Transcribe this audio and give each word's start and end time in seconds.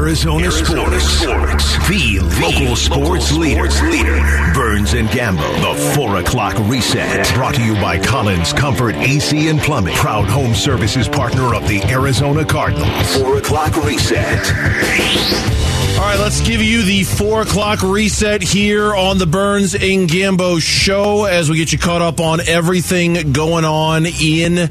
Arizona, 0.00 0.44
Arizona 0.44 0.98
sports. 0.98 1.64
sports. 1.64 1.88
The, 1.88 2.18
the 2.20 2.40
local, 2.40 2.74
sports, 2.74 3.30
local 3.32 3.38
leader. 3.42 3.70
sports 3.70 3.82
leader. 3.82 4.16
Burns 4.54 4.94
and 4.94 5.06
Gambo. 5.10 5.76
The 5.76 5.94
4 5.94 6.16
o'clock 6.16 6.58
reset. 6.70 7.32
Brought 7.34 7.56
to 7.56 7.62
you 7.62 7.74
by 7.74 7.98
Collins 7.98 8.54
Comfort 8.54 8.94
AC 8.94 9.48
and 9.48 9.60
Plumbing. 9.60 9.94
Proud 9.96 10.24
home 10.24 10.54
services 10.54 11.06
partner 11.06 11.54
of 11.54 11.68
the 11.68 11.82
Arizona 11.82 12.46
Cardinals. 12.46 13.18
4 13.18 13.36
o'clock 13.36 13.76
reset. 13.84 14.38
All 15.98 16.06
right, 16.06 16.18
let's 16.18 16.40
give 16.40 16.62
you 16.62 16.82
the 16.82 17.02
four 17.04 17.42
o'clock 17.42 17.82
reset 17.82 18.40
here 18.42 18.94
on 18.94 19.18
the 19.18 19.26
Burns 19.26 19.74
and 19.74 20.08
Gambo 20.08 20.58
show 20.62 21.24
as 21.24 21.50
we 21.50 21.58
get 21.58 21.72
you 21.74 21.78
caught 21.78 22.00
up 22.00 22.20
on 22.20 22.40
everything 22.40 23.32
going 23.32 23.66
on 23.66 24.06
in 24.06 24.70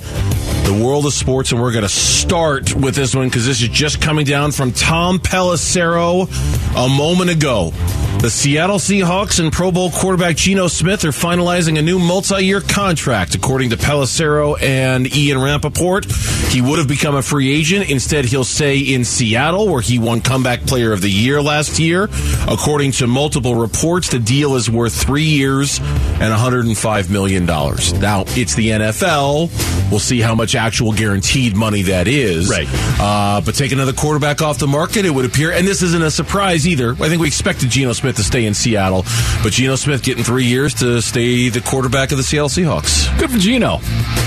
the 0.69 0.83
world 0.83 1.05
of 1.05 1.13
sports. 1.13 1.51
And 1.51 1.61
we're 1.61 1.71
going 1.71 1.83
to 1.83 1.89
start 1.89 2.75
with 2.75 2.95
this 2.95 3.15
one 3.15 3.27
because 3.27 3.45
this 3.45 3.61
is 3.61 3.69
just 3.69 4.01
coming 4.01 4.25
down 4.25 4.51
from 4.51 4.71
Tom 4.71 5.17
Pelissero 5.19 6.27
a 6.75 6.89
moment 6.89 7.31
ago. 7.31 7.71
The 8.19 8.29
Seattle 8.29 8.79
Seahawks 8.79 9.39
and 9.39 9.49
Pro 9.49 9.71
Bowl 9.71 9.91
quarterback 9.91 10.35
Geno 10.35 10.67
Smith 10.67 11.05
are 11.05 11.11
finalizing 11.11 11.79
a 11.79 11.81
new 11.81 11.97
multi-year 11.97 12.59
contract, 12.59 13.33
according 13.33 13.69
to 13.69 13.77
Pelissero 13.77 14.61
and 14.61 15.07
Ian 15.15 15.39
Rapoport. 15.39 16.05
He 16.49 16.61
would 16.61 16.79
have 16.79 16.87
become 16.89 17.15
a 17.15 17.21
free 17.21 17.49
agent. 17.49 17.89
Instead, 17.89 18.25
he'll 18.25 18.43
stay 18.43 18.79
in 18.79 19.05
Seattle, 19.05 19.69
where 19.69 19.79
he 19.79 19.99
won 19.99 20.19
Comeback 20.19 20.65
Player 20.65 20.91
of 20.91 20.99
the 20.99 21.09
Year 21.09 21.41
last 21.41 21.79
year. 21.79 22.09
According 22.49 22.91
to 22.93 23.07
multiple 23.07 23.55
reports, 23.55 24.09
the 24.09 24.19
deal 24.19 24.57
is 24.57 24.69
worth 24.69 25.01
three 25.01 25.23
years 25.23 25.79
and 25.79 26.33
$105 26.33 27.09
million. 27.09 27.45
Now, 27.45 28.25
it's 28.27 28.53
the 28.53 28.71
NFL. 28.71 29.49
We'll 29.89 29.99
see 30.01 30.19
how 30.19 30.35
much 30.35 30.55
actual 30.55 30.91
guaranteed 30.91 31.55
money 31.55 31.83
that 31.83 32.09
is. 32.09 32.49
Right. 32.49 32.67
Uh, 32.99 33.39
but 33.39 33.55
take 33.55 33.71
another 33.71 33.93
quarterback 33.93 34.41
off 34.41 34.59
the 34.59 34.67
market, 34.67 35.05
it 35.05 35.11
would 35.11 35.25
appear. 35.25 35.53
And 35.53 35.65
this 35.65 35.81
isn't 35.81 36.03
a 36.03 36.11
surprise 36.11 36.67
either. 36.67 36.91
I 36.91 37.07
think 37.07 37.21
we 37.21 37.27
expected 37.27 37.69
Geno 37.69 37.93
Smith 37.93 38.08
Smith 38.09 38.15
to 38.15 38.23
stay 38.23 38.45
in 38.45 38.55
Seattle, 38.55 39.03
but 39.43 39.53
Geno 39.53 39.75
Smith 39.75 40.01
getting 40.01 40.23
three 40.23 40.45
years 40.45 40.73
to 40.75 40.99
stay 40.99 41.49
the 41.49 41.61
quarterback 41.61 42.11
of 42.11 42.17
the 42.17 42.23
Seattle 42.23 42.49
Seahawks. 42.49 43.07
Good 43.19 43.29
for 43.29 43.37
Geno. 43.37 43.77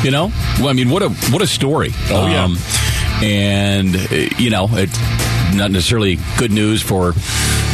You 0.04 0.12
know, 0.12 0.30
well, 0.58 0.68
I 0.68 0.72
mean, 0.72 0.88
what 0.88 1.02
a 1.02 1.08
what 1.32 1.42
a 1.42 1.48
story. 1.48 1.90
Oh 2.08 2.28
yeah, 2.28 2.44
um, 2.44 2.56
and 3.22 3.94
you 4.38 4.50
know, 4.50 4.68
it, 4.70 4.90
not 5.56 5.72
necessarily 5.72 6.18
good 6.38 6.52
news 6.52 6.80
for 6.80 7.12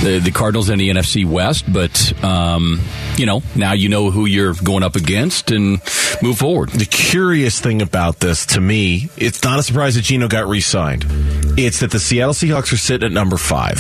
the, 0.03 0.21
the 0.23 0.31
Cardinals 0.31 0.71
in 0.71 0.79
the 0.79 0.89
NFC 0.89 1.27
West, 1.27 1.71
but 1.71 2.25
um, 2.25 2.81
you 3.17 3.27
know, 3.27 3.43
now 3.55 3.73
you 3.73 3.91
know 3.91 4.11
who 4.11 4.25
you're 4.25 4.55
going 4.55 4.83
up 4.83 4.97
against 4.97 5.51
and 5.51 5.81
move 6.23 6.39
forward. 6.39 6.71
The 6.71 6.87
curious 6.87 7.61
thing 7.61 7.83
about 7.83 8.21
this 8.21 8.47
to 8.47 8.61
me, 8.63 9.11
it's 9.19 9.43
not 9.45 9.59
a 9.59 9.63
surprise 9.63 9.97
that 9.97 10.03
Geno 10.03 10.29
got 10.29 10.47
re 10.47 10.61
signed. 10.61 11.05
It's 11.59 11.81
that 11.81 11.91
the 11.91 12.01
Seattle 12.01 12.33
Seahawks 12.33 12.73
are 12.73 12.79
sitting 12.79 13.05
at 13.05 13.13
number 13.13 13.37
five. 13.37 13.79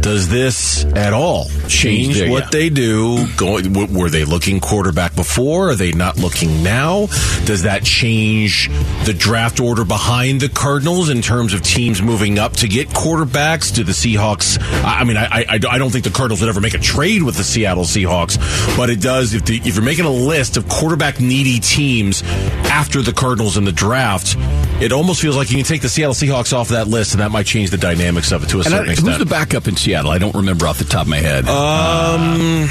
Does 0.00 0.28
this 0.28 0.84
at 0.84 1.12
all 1.12 1.46
change 1.68 2.18
there, 2.18 2.30
what 2.30 2.44
yeah. 2.44 2.50
they 2.50 2.70
do? 2.70 3.26
Going, 3.36 3.92
were 3.92 4.08
they 4.08 4.24
looking 4.24 4.58
quarterback 4.58 5.14
before? 5.14 5.70
Are 5.70 5.74
they 5.74 5.92
not 5.92 6.16
looking 6.16 6.62
now? 6.62 7.06
Does 7.44 7.62
that 7.62 7.84
change 7.84 8.68
the 9.04 9.14
draft 9.16 9.60
order 9.60 9.84
behind 9.84 10.40
the 10.40 10.48
Cardinals 10.48 11.10
in 11.10 11.20
terms 11.20 11.52
of 11.52 11.62
teams 11.62 12.00
moving 12.00 12.38
up 12.38 12.54
to 12.54 12.68
get 12.68 12.88
quarterbacks? 12.88 13.74
Do 13.74 13.84
the 13.84 13.92
Seahawks? 13.92 14.58
I 14.84 15.04
mean, 15.04 15.18
I, 15.18 15.44
I, 15.48 15.60
I 15.68 15.78
don't 15.78 15.90
think 15.90 16.04
the 16.04 16.10
Cardinals 16.10 16.40
would 16.40 16.48
ever 16.48 16.60
make 16.60 16.74
a 16.74 16.78
trade 16.78 17.22
with 17.22 17.36
the 17.36 17.44
Seattle 17.44 17.84
Seahawks, 17.84 18.38
but 18.76 18.88
it 18.88 19.02
does 19.02 19.34
if, 19.34 19.44
the, 19.44 19.58
if 19.58 19.74
you're 19.74 19.84
making 19.84 20.06
a 20.06 20.10
list 20.10 20.56
of 20.56 20.66
quarterback 20.68 21.20
needy 21.20 21.60
teams 21.60 22.22
after 22.70 23.02
the 23.02 23.12
Cardinals 23.12 23.58
in 23.58 23.64
the 23.64 23.72
draft, 23.72 24.36
it 24.80 24.92
almost 24.92 25.20
feels 25.20 25.36
like 25.36 25.50
you 25.50 25.56
can 25.56 25.66
take 25.66 25.82
the 25.82 25.88
Seattle 25.90 26.14
Seahawks 26.14 26.54
off 26.54 26.70
that 26.70 26.88
list, 26.88 27.12
and 27.12 27.20
that 27.20 27.30
might 27.30 27.46
change 27.46 27.70
the 27.70 27.76
dynamics 27.76 28.32
of 28.32 28.42
it 28.44 28.48
to 28.48 28.56
a 28.56 28.60
and 28.60 28.68
certain 28.68 28.88
I, 28.88 28.92
extent. 28.92 29.08
Who's 29.10 29.18
the 29.18 29.26
backup 29.26 29.68
in 29.68 29.76
Seattle? 29.76 29.89
I 29.94 30.18
don't 30.18 30.34
remember 30.34 30.66
off 30.66 30.78
the 30.78 30.84
top 30.84 31.02
of 31.02 31.08
my 31.08 31.18
head. 31.18 31.48
Um. 31.48 32.68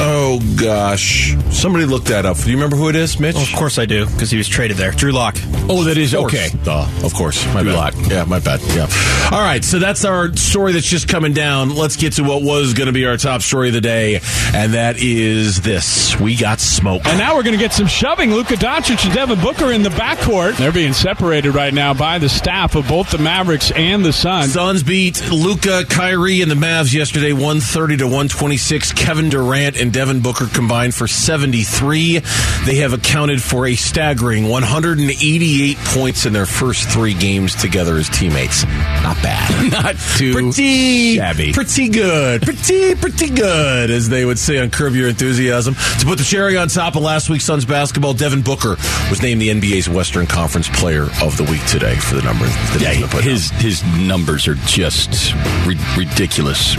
Uh, 0.00 0.17
Oh 0.30 0.40
gosh, 0.60 1.34
somebody 1.50 1.86
look 1.86 2.04
that 2.04 2.26
up. 2.26 2.36
Do 2.36 2.50
you 2.50 2.56
remember 2.56 2.76
who 2.76 2.90
it 2.90 2.96
is, 2.96 3.18
Mitch? 3.18 3.34
Well, 3.34 3.44
of 3.44 3.52
course 3.54 3.78
I 3.78 3.86
do, 3.86 4.04
because 4.04 4.30
he 4.30 4.36
was 4.36 4.46
traded 4.46 4.76
there. 4.76 4.90
Drew 4.90 5.10
Lock. 5.10 5.38
Oh, 5.70 5.84
that 5.84 5.96
is 5.96 6.14
okay. 6.14 6.50
Uh, 6.66 6.86
of 7.02 7.14
course, 7.14 7.46
my 7.54 7.62
Drew 7.62 7.72
bad. 7.72 7.94
Lock. 7.94 8.10
Yeah, 8.10 8.24
my 8.24 8.38
bad. 8.38 8.60
Yeah. 8.74 8.88
All 9.32 9.40
right, 9.40 9.64
so 9.64 9.78
that's 9.78 10.04
our 10.04 10.36
story 10.36 10.72
that's 10.72 10.86
just 10.86 11.08
coming 11.08 11.32
down. 11.32 11.74
Let's 11.74 11.96
get 11.96 12.12
to 12.14 12.24
what 12.24 12.42
was 12.42 12.74
going 12.74 12.88
to 12.88 12.92
be 12.92 13.06
our 13.06 13.16
top 13.16 13.40
story 13.40 13.68
of 13.68 13.74
the 13.74 13.80
day, 13.80 14.20
and 14.52 14.74
that 14.74 14.96
is 14.98 15.62
this: 15.62 16.20
we 16.20 16.36
got 16.36 16.60
smoke. 16.60 17.06
And 17.06 17.16
now 17.18 17.34
we're 17.34 17.42
going 17.42 17.56
to 17.56 17.62
get 17.62 17.72
some 17.72 17.86
shoving. 17.86 18.30
Luka 18.34 18.54
Doncic 18.54 19.06
and 19.06 19.14
Devin 19.14 19.40
Booker 19.40 19.72
in 19.72 19.82
the 19.82 19.88
backcourt. 19.88 20.58
They're 20.58 20.72
being 20.72 20.92
separated 20.92 21.54
right 21.54 21.72
now 21.72 21.94
by 21.94 22.18
the 22.18 22.28
staff 22.28 22.74
of 22.74 22.86
both 22.86 23.10
the 23.10 23.18
Mavericks 23.18 23.70
and 23.70 24.04
the 24.04 24.12
Suns. 24.12 24.52
Suns 24.52 24.82
beat 24.82 25.26
Luka, 25.30 25.86
Kyrie, 25.88 26.42
and 26.42 26.50
the 26.50 26.54
Mavs 26.54 26.92
yesterday, 26.92 27.32
one 27.32 27.60
thirty 27.60 27.96
to 27.96 28.06
one 28.06 28.28
twenty 28.28 28.58
six. 28.58 28.92
Kevin 28.92 29.30
Durant 29.30 29.80
and 29.80 29.90
Devin 29.90 30.17
Booker 30.20 30.46
combined 30.46 30.94
for 30.94 31.06
73. 31.06 32.20
They 32.66 32.76
have 32.76 32.92
accounted 32.92 33.42
for 33.42 33.66
a 33.66 33.74
staggering 33.74 34.48
188 34.48 35.76
points 35.78 36.26
in 36.26 36.32
their 36.32 36.46
first 36.46 36.88
three 36.88 37.14
games 37.14 37.54
together 37.54 37.96
as 37.96 38.08
teammates. 38.08 38.64
Not 38.64 39.22
bad. 39.22 39.72
Not 39.72 39.96
too 40.16 40.32
pretty 40.32 41.16
shabby. 41.16 41.52
Pretty 41.52 41.88
good. 41.88 42.42
Pretty, 42.42 42.94
pretty 42.94 43.30
good, 43.30 43.90
as 43.90 44.08
they 44.08 44.24
would 44.24 44.38
say 44.38 44.58
on 44.58 44.70
Curb 44.70 44.94
Your 44.94 45.08
Enthusiasm. 45.08 45.74
To 45.74 46.06
put 46.06 46.18
the 46.18 46.24
cherry 46.24 46.56
on 46.56 46.68
top 46.68 46.96
of 46.96 47.02
last 47.02 47.30
week's 47.30 47.44
Suns 47.44 47.64
basketball, 47.64 48.14
Devin 48.14 48.42
Booker 48.42 48.76
was 49.10 49.22
named 49.22 49.40
the 49.40 49.48
NBA's 49.48 49.88
Western 49.88 50.26
Conference 50.26 50.68
Player 50.68 51.04
of 51.22 51.36
the 51.36 51.44
Week 51.44 51.64
today 51.66 51.94
for 51.96 52.16
the 52.16 52.22
number 52.22 52.44
that 52.46 52.80
yeah, 52.80 53.20
his 53.20 53.50
his 53.50 53.84
numbers 53.96 54.48
are 54.48 54.54
just 54.66 55.34
ri- 55.66 55.78
ridiculous 55.96 56.76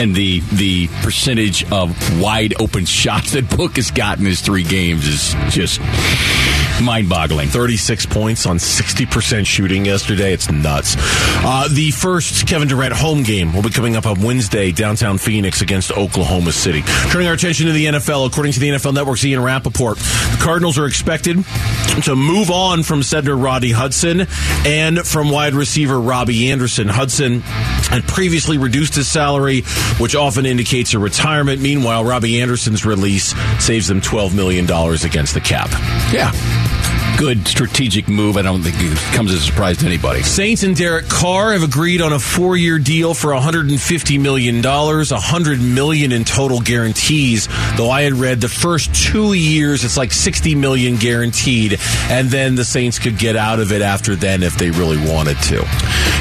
and 0.00 0.14
the 0.14 0.40
the 0.52 0.88
percentage 1.02 1.64
of 1.72 2.20
wide 2.20 2.54
open 2.60 2.65
shots 2.86 3.32
that 3.32 3.48
Book 3.56 3.76
has 3.76 3.90
gotten 3.90 4.24
his 4.24 4.40
three 4.40 4.62
games 4.62 5.06
is 5.06 5.34
just 5.54 5.80
mind 6.82 7.08
boggling. 7.08 7.48
36 7.48 8.06
points 8.06 8.46
on 8.46 8.58
60% 8.58 9.46
shooting 9.46 9.84
yesterday. 9.84 10.32
It's 10.32 10.50
nuts. 10.50 10.96
Uh, 10.98 11.68
the 11.70 11.90
first 11.90 12.46
Kevin 12.46 12.68
Durant 12.68 12.92
home 12.92 13.22
game 13.22 13.54
will 13.54 13.62
be 13.62 13.70
coming 13.70 13.96
up 13.96 14.06
on 14.06 14.20
Wednesday, 14.20 14.72
downtown 14.72 15.18
Phoenix 15.18 15.62
against 15.62 15.90
Oklahoma 15.92 16.52
City. 16.52 16.82
Turning 17.10 17.28
our 17.28 17.34
attention 17.34 17.66
to 17.66 17.72
the 17.72 17.86
NFL, 17.86 18.26
according 18.26 18.52
to 18.52 18.60
the 18.60 18.70
NFL 18.70 18.94
Network's 18.94 19.24
Ian 19.24 19.42
Rapoport, 19.42 19.96
the 19.98 20.38
Cardinals 20.40 20.78
are 20.78 20.86
expected 20.86 21.44
to 22.04 22.14
move 22.14 22.50
on 22.50 22.82
from 22.82 23.02
center 23.02 23.36
Rodney 23.36 23.70
Hudson 23.70 24.26
and 24.66 24.98
from 25.00 25.30
wide 25.30 25.54
receiver 25.54 25.98
Robbie 25.98 26.50
Anderson. 26.50 26.88
Hudson 26.88 27.40
had 27.40 28.06
previously 28.06 28.58
reduced 28.58 28.94
his 28.94 29.10
salary, 29.10 29.62
which 29.98 30.14
often 30.14 30.44
indicates 30.44 30.92
a 30.94 30.98
retirement. 30.98 31.62
Meanwhile, 31.62 32.04
Robbie 32.04 32.40
Anderson's 32.56 32.86
release 32.86 33.34
saves 33.62 33.86
them 33.86 34.00
$12 34.00 34.34
million 34.34 34.64
against 34.64 35.34
the 35.34 35.42
cap. 35.42 35.68
Yeah 36.10 36.65
good 37.16 37.46
strategic 37.48 38.08
move. 38.08 38.36
I 38.36 38.42
don't 38.42 38.62
think 38.62 38.76
it 38.78 38.96
comes 39.14 39.32
as 39.32 39.38
a 39.38 39.42
surprise 39.42 39.78
to 39.78 39.86
anybody. 39.86 40.22
Saints 40.22 40.62
and 40.62 40.76
Derek 40.76 41.08
Carr 41.08 41.52
have 41.52 41.62
agreed 41.62 42.00
on 42.02 42.12
a 42.12 42.18
four-year 42.18 42.78
deal 42.78 43.14
for 43.14 43.32
150 43.32 44.18
million 44.18 44.60
dollars, 44.60 45.12
100 45.12 45.60
million 45.60 46.12
in 46.12 46.24
total 46.24 46.60
guarantees. 46.60 47.48
Though 47.76 47.90
I 47.90 48.02
had 48.02 48.14
read 48.14 48.40
the 48.40 48.48
first 48.48 48.94
two 48.94 49.32
years, 49.32 49.84
it's 49.84 49.96
like 49.96 50.12
60 50.12 50.54
million 50.54 50.96
guaranteed, 50.96 51.78
and 52.10 52.28
then 52.28 52.54
the 52.54 52.64
Saints 52.64 52.98
could 52.98 53.18
get 53.18 53.36
out 53.36 53.60
of 53.60 53.72
it 53.72 53.82
after 53.82 54.14
then 54.14 54.42
if 54.42 54.56
they 54.56 54.70
really 54.70 54.98
wanted 54.98 55.36
to. 55.44 55.56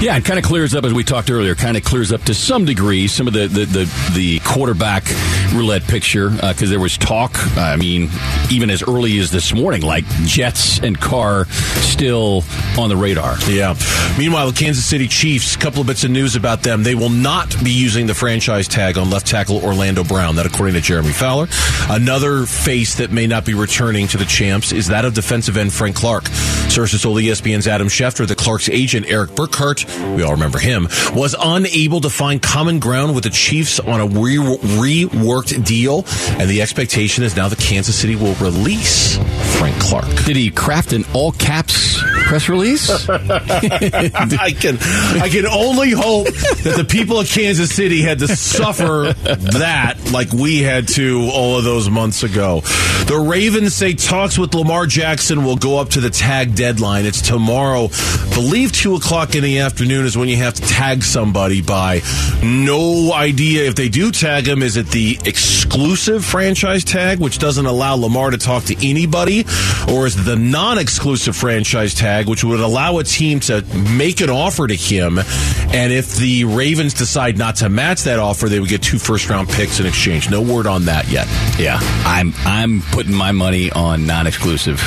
Yeah, 0.01 0.17
it 0.17 0.25
kind 0.25 0.39
of 0.39 0.45
clears 0.45 0.75
up 0.75 0.83
as 0.85 0.93
we 0.93 1.03
talked 1.03 1.29
earlier. 1.29 1.55
Kind 1.55 1.77
of 1.77 1.83
clears 1.83 2.11
up 2.11 2.23
to 2.23 2.33
some 2.33 2.65
degree 2.65 3.07
some 3.07 3.27
of 3.27 3.33
the 3.33 3.47
the 3.47 3.65
the, 3.65 4.11
the 4.13 4.39
quarterback 4.39 5.05
roulette 5.53 5.83
picture 5.83 6.29
because 6.29 6.63
uh, 6.63 6.69
there 6.69 6.79
was 6.79 6.97
talk. 6.97 7.31
I 7.57 7.75
mean, 7.75 8.09
even 8.51 8.69
as 8.69 8.83
early 8.83 9.17
as 9.19 9.31
this 9.31 9.53
morning, 9.53 9.81
like 9.81 10.05
Jets 10.25 10.79
and 10.85 10.99
Carr 10.99 11.45
still 11.81 12.43
on 12.77 12.89
the 12.89 12.95
radar. 12.95 13.35
Yeah. 13.47 13.75
Meanwhile, 14.17 14.51
the 14.51 14.57
Kansas 14.57 14.85
City 14.85 15.07
Chiefs, 15.07 15.55
a 15.55 15.59
couple 15.59 15.81
of 15.81 15.87
bits 15.87 16.03
of 16.03 16.11
news 16.11 16.35
about 16.35 16.63
them. 16.63 16.83
They 16.83 16.95
will 16.95 17.09
not 17.09 17.55
be 17.63 17.71
using 17.71 18.07
the 18.07 18.13
franchise 18.13 18.67
tag 18.67 18.97
on 18.97 19.09
left 19.09 19.27
tackle 19.27 19.63
Orlando 19.63 20.03
Brown. 20.03 20.35
That, 20.35 20.45
according 20.45 20.75
to 20.75 20.81
Jeremy 20.81 21.11
Fowler. 21.11 21.47
Another 21.89 22.45
face 22.45 22.95
that 22.95 23.11
may 23.11 23.27
not 23.27 23.45
be 23.45 23.53
returning 23.53 24.07
to 24.07 24.17
the 24.17 24.25
champs 24.25 24.71
is 24.71 24.87
that 24.87 25.05
of 25.05 25.13
defensive 25.13 25.57
end 25.57 25.73
Frank 25.73 25.95
Clark. 25.95 26.27
Sources 26.69 27.01
told 27.01 27.17
ESPN's 27.17 27.67
Adam 27.67 27.87
Schefter 27.87 28.27
that 28.27 28.37
Clark's 28.37 28.69
agent, 28.69 29.05
Eric 29.07 29.35
Burkhardt, 29.35 29.85
we 30.15 30.23
all 30.23 30.31
remember 30.31 30.59
him, 30.59 30.87
was 31.13 31.35
unable 31.39 32.01
to 32.01 32.09
find 32.09 32.41
common 32.41 32.79
ground 32.79 33.15
with 33.15 33.23
the 33.23 33.29
Chiefs 33.29 33.79
on 33.79 33.99
a 34.01 34.07
re- 34.07 34.37
reworked 34.37 35.65
deal. 35.65 36.05
And 36.39 36.49
the 36.49 36.61
expectation 36.61 37.23
is 37.23 37.35
now 37.35 37.47
that 37.49 37.59
Kansas 37.59 37.95
City 37.95 38.15
will 38.15 38.35
release 38.35 39.17
Frank 39.57 39.79
Clark. 39.79 40.25
Did 40.25 40.35
he 40.35 40.51
an 40.75 41.05
all 41.13 41.31
caps 41.31 42.03
press 42.25 42.49
release. 42.49 42.89
I 43.09 44.51
can 44.59 44.77
I 45.21 45.29
can 45.29 45.45
only 45.45 45.91
hope 45.91 46.27
that 46.27 46.73
the 46.77 46.85
people 46.85 47.19
of 47.19 47.27
Kansas 47.27 47.73
City 47.73 48.01
had 48.01 48.19
to 48.19 48.27
suffer 48.27 49.13
that 49.13 49.95
like 50.11 50.31
we 50.33 50.61
had 50.61 50.87
to 50.89 51.29
all 51.31 51.57
of 51.57 51.63
those 51.63 51.89
months 51.89 52.23
ago. 52.23 52.61
The 53.05 53.17
Ravens 53.17 53.75
say 53.75 53.93
talks 53.93 54.37
with 54.37 54.53
Lamar 54.53 54.87
Jackson 54.87 55.43
will 55.43 55.57
go 55.57 55.77
up 55.77 55.89
to 55.89 56.01
the 56.01 56.09
tag 56.09 56.55
deadline. 56.55 57.05
It's 57.05 57.21
tomorrow. 57.21 57.89
Believe 58.33 58.71
two 58.71 58.95
o'clock 58.95 59.35
in 59.35 59.43
the 59.43 59.59
afternoon 59.59 60.05
is 60.05 60.17
when 60.17 60.27
you 60.27 60.37
have 60.37 60.55
to 60.55 60.61
tag 60.63 61.03
somebody 61.03 61.61
by. 61.61 62.01
No 62.43 63.13
idea 63.13 63.67
if 63.67 63.75
they 63.75 63.89
do 63.89 64.11
tag 64.11 64.47
him. 64.47 64.63
Is 64.63 64.77
it 64.77 64.87
the 64.87 65.19
exclusive 65.25 66.25
franchise 66.25 66.83
tag, 66.83 67.19
which 67.19 67.37
doesn't 67.37 67.65
allow 67.65 67.95
Lamar 67.95 68.31
to 68.31 68.37
talk 68.37 68.63
to 68.65 68.75
anybody, 68.87 69.45
or 69.91 70.07
is 70.07 70.17
it 70.17 70.23
the 70.23 70.35
non-exclusive 70.35 71.35
franchise 71.35 71.93
tag, 71.93 72.14
which 72.23 72.43
would 72.43 72.59
allow 72.59 72.97
a 72.99 73.03
team 73.03 73.39
to 73.41 73.63
make 73.97 74.21
an 74.21 74.29
offer 74.29 74.67
to 74.67 74.75
him, 74.75 75.19
and 75.19 75.91
if 75.91 76.15
the 76.15 76.45
Ravens 76.45 76.93
decide 76.93 77.37
not 77.37 77.57
to 77.57 77.69
match 77.69 78.03
that 78.03 78.19
offer, 78.19 78.47
they 78.47 78.59
would 78.59 78.69
get 78.69 78.81
two 78.81 78.97
first-round 78.97 79.49
picks 79.49 79.79
in 79.79 79.85
exchange. 79.85 80.29
No 80.29 80.41
word 80.41 80.67
on 80.67 80.85
that 80.85 81.07
yet. 81.09 81.27
Yeah, 81.59 81.79
I'm 82.05 82.33
I'm 82.45 82.81
putting 82.91 83.13
my 83.13 83.31
money 83.31 83.71
on 83.71 84.05
non-exclusive. 84.05 84.81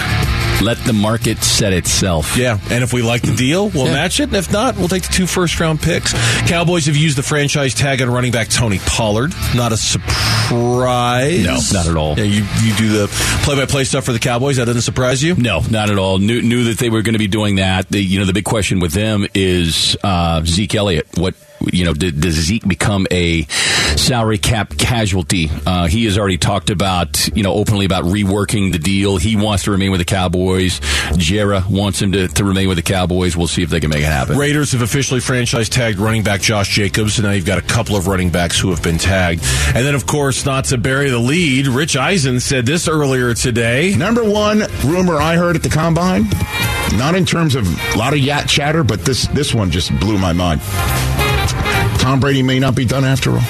Let 0.60 0.78
the 0.78 0.92
market 0.92 1.38
set 1.44 1.72
itself. 1.72 2.36
Yeah, 2.36 2.58
and 2.70 2.82
if 2.82 2.92
we 2.92 3.00
like 3.02 3.22
the 3.22 3.34
deal, 3.34 3.68
we'll 3.68 3.86
Yeah. 3.86 3.92
match 3.94 4.18
it. 4.20 4.24
And 4.24 4.36
if 4.36 4.50
not, 4.52 4.76
we'll 4.76 4.88
take 4.88 5.02
the 5.04 5.12
two 5.12 5.26
first 5.26 5.58
round 5.60 5.80
picks. 5.80 6.12
Cowboys 6.48 6.86
have 6.86 6.96
used 6.96 7.16
the 7.16 7.22
franchise 7.22 7.74
tag 7.74 8.02
on 8.02 8.10
running 8.10 8.32
back 8.32 8.48
Tony 8.48 8.80
Pollard. 8.84 9.32
Not 9.54 9.72
a 9.72 9.76
surprise. 9.76 11.44
No, 11.44 11.58
not 11.72 11.86
at 11.86 11.96
all. 11.96 12.18
Yeah, 12.18 12.24
you, 12.24 12.44
you 12.62 12.74
do 12.76 12.88
the 12.88 13.06
play 13.44 13.56
by 13.56 13.66
play 13.66 13.84
stuff 13.84 14.04
for 14.04 14.12
the 14.12 14.18
Cowboys. 14.18 14.56
That 14.56 14.64
doesn't 14.66 14.82
surprise 14.82 15.22
you? 15.22 15.34
No, 15.36 15.60
not 15.70 15.90
at 15.90 15.98
all. 15.98 16.18
Knew 16.18 16.42
knew 16.42 16.64
that 16.64 16.78
they 16.78 16.90
were 16.90 17.02
going 17.02 17.12
to 17.14 17.18
be 17.18 17.28
doing 17.28 17.56
that. 17.56 17.88
The, 17.88 18.00
you 18.02 18.18
know, 18.18 18.24
the 18.24 18.32
big 18.32 18.44
question 18.44 18.80
with 18.80 18.92
them 18.92 19.26
is 19.34 19.96
uh, 20.02 20.42
Zeke 20.44 20.74
Elliott. 20.74 21.06
What 21.16 21.34
you 21.60 21.84
know, 21.84 21.94
did, 21.94 22.20
does 22.20 22.34
Zeke 22.34 22.66
become 22.66 23.06
a 23.10 23.42
salary 23.96 24.38
cap 24.38 24.76
casualty? 24.76 25.50
Uh, 25.66 25.86
he 25.86 26.04
has 26.04 26.18
already 26.18 26.38
talked 26.38 26.70
about 26.70 27.28
you 27.36 27.42
know 27.42 27.54
openly 27.54 27.86
about 27.86 28.04
reworking 28.04 28.72
the 28.72 28.78
deal. 28.78 29.16
He 29.16 29.36
wants 29.36 29.64
to 29.64 29.70
remain 29.70 29.90
with 29.90 30.00
the 30.00 30.04
Cowboys. 30.04 30.80
Jerry 31.16 31.60
wants 31.70 32.02
him 32.02 32.12
to, 32.12 32.28
to 32.28 32.44
remain 32.44 32.68
with 32.68 32.76
the 32.76 32.82
Cowboys. 32.82 33.36
We'll 33.36 33.46
see 33.46 33.62
if 33.62 33.70
they 33.70 33.80
can 33.80 33.90
make 33.90 34.02
it 34.02 34.06
happen. 34.06 34.36
Raiders 34.36 34.72
have 34.72 34.82
officially 34.82 35.20
franchise 35.20 35.68
tagged 35.68 35.98
running 35.98 36.22
back 36.22 36.40
Josh 36.40 36.68
Jacobs, 36.74 37.18
and 37.18 37.26
now 37.26 37.32
you've 37.32 37.46
got 37.46 37.58
a 37.58 37.62
couple 37.62 37.96
of 37.96 38.06
running 38.06 38.30
backs 38.30 38.58
who 38.58 38.70
have 38.70 38.82
been 38.82 38.98
tagged. 38.98 39.42
And 39.74 39.86
then, 39.86 39.94
of 39.94 40.06
course, 40.06 40.44
not 40.44 40.66
to 40.66 40.78
bury 40.78 41.10
the 41.10 41.18
lead, 41.18 41.66
Rich 41.66 41.96
Eisen 41.96 42.40
said 42.40 42.66
this 42.66 42.88
earlier 42.88 43.34
today. 43.34 43.94
Number 43.96 44.24
one 44.24 44.64
rumor 44.84 45.16
I 45.16 45.36
heard 45.36 45.56
at 45.56 45.62
the 45.62 45.68
combine, 45.68 46.28
not 46.98 47.14
in 47.14 47.24
terms 47.24 47.54
of 47.54 47.66
a 47.94 47.98
lot 47.98 48.12
of 48.12 48.18
yat 48.18 48.48
chatter, 48.48 48.84
but 48.84 49.04
this 49.04 49.26
this 49.28 49.54
one 49.54 49.70
just 49.70 49.98
blew 50.00 50.18
my 50.18 50.32
mind. 50.32 50.60
Tom 51.98 52.20
Brady 52.20 52.42
may 52.42 52.58
not 52.58 52.74
be 52.74 52.84
done 52.84 53.04
after 53.04 53.32
all. 53.32 53.40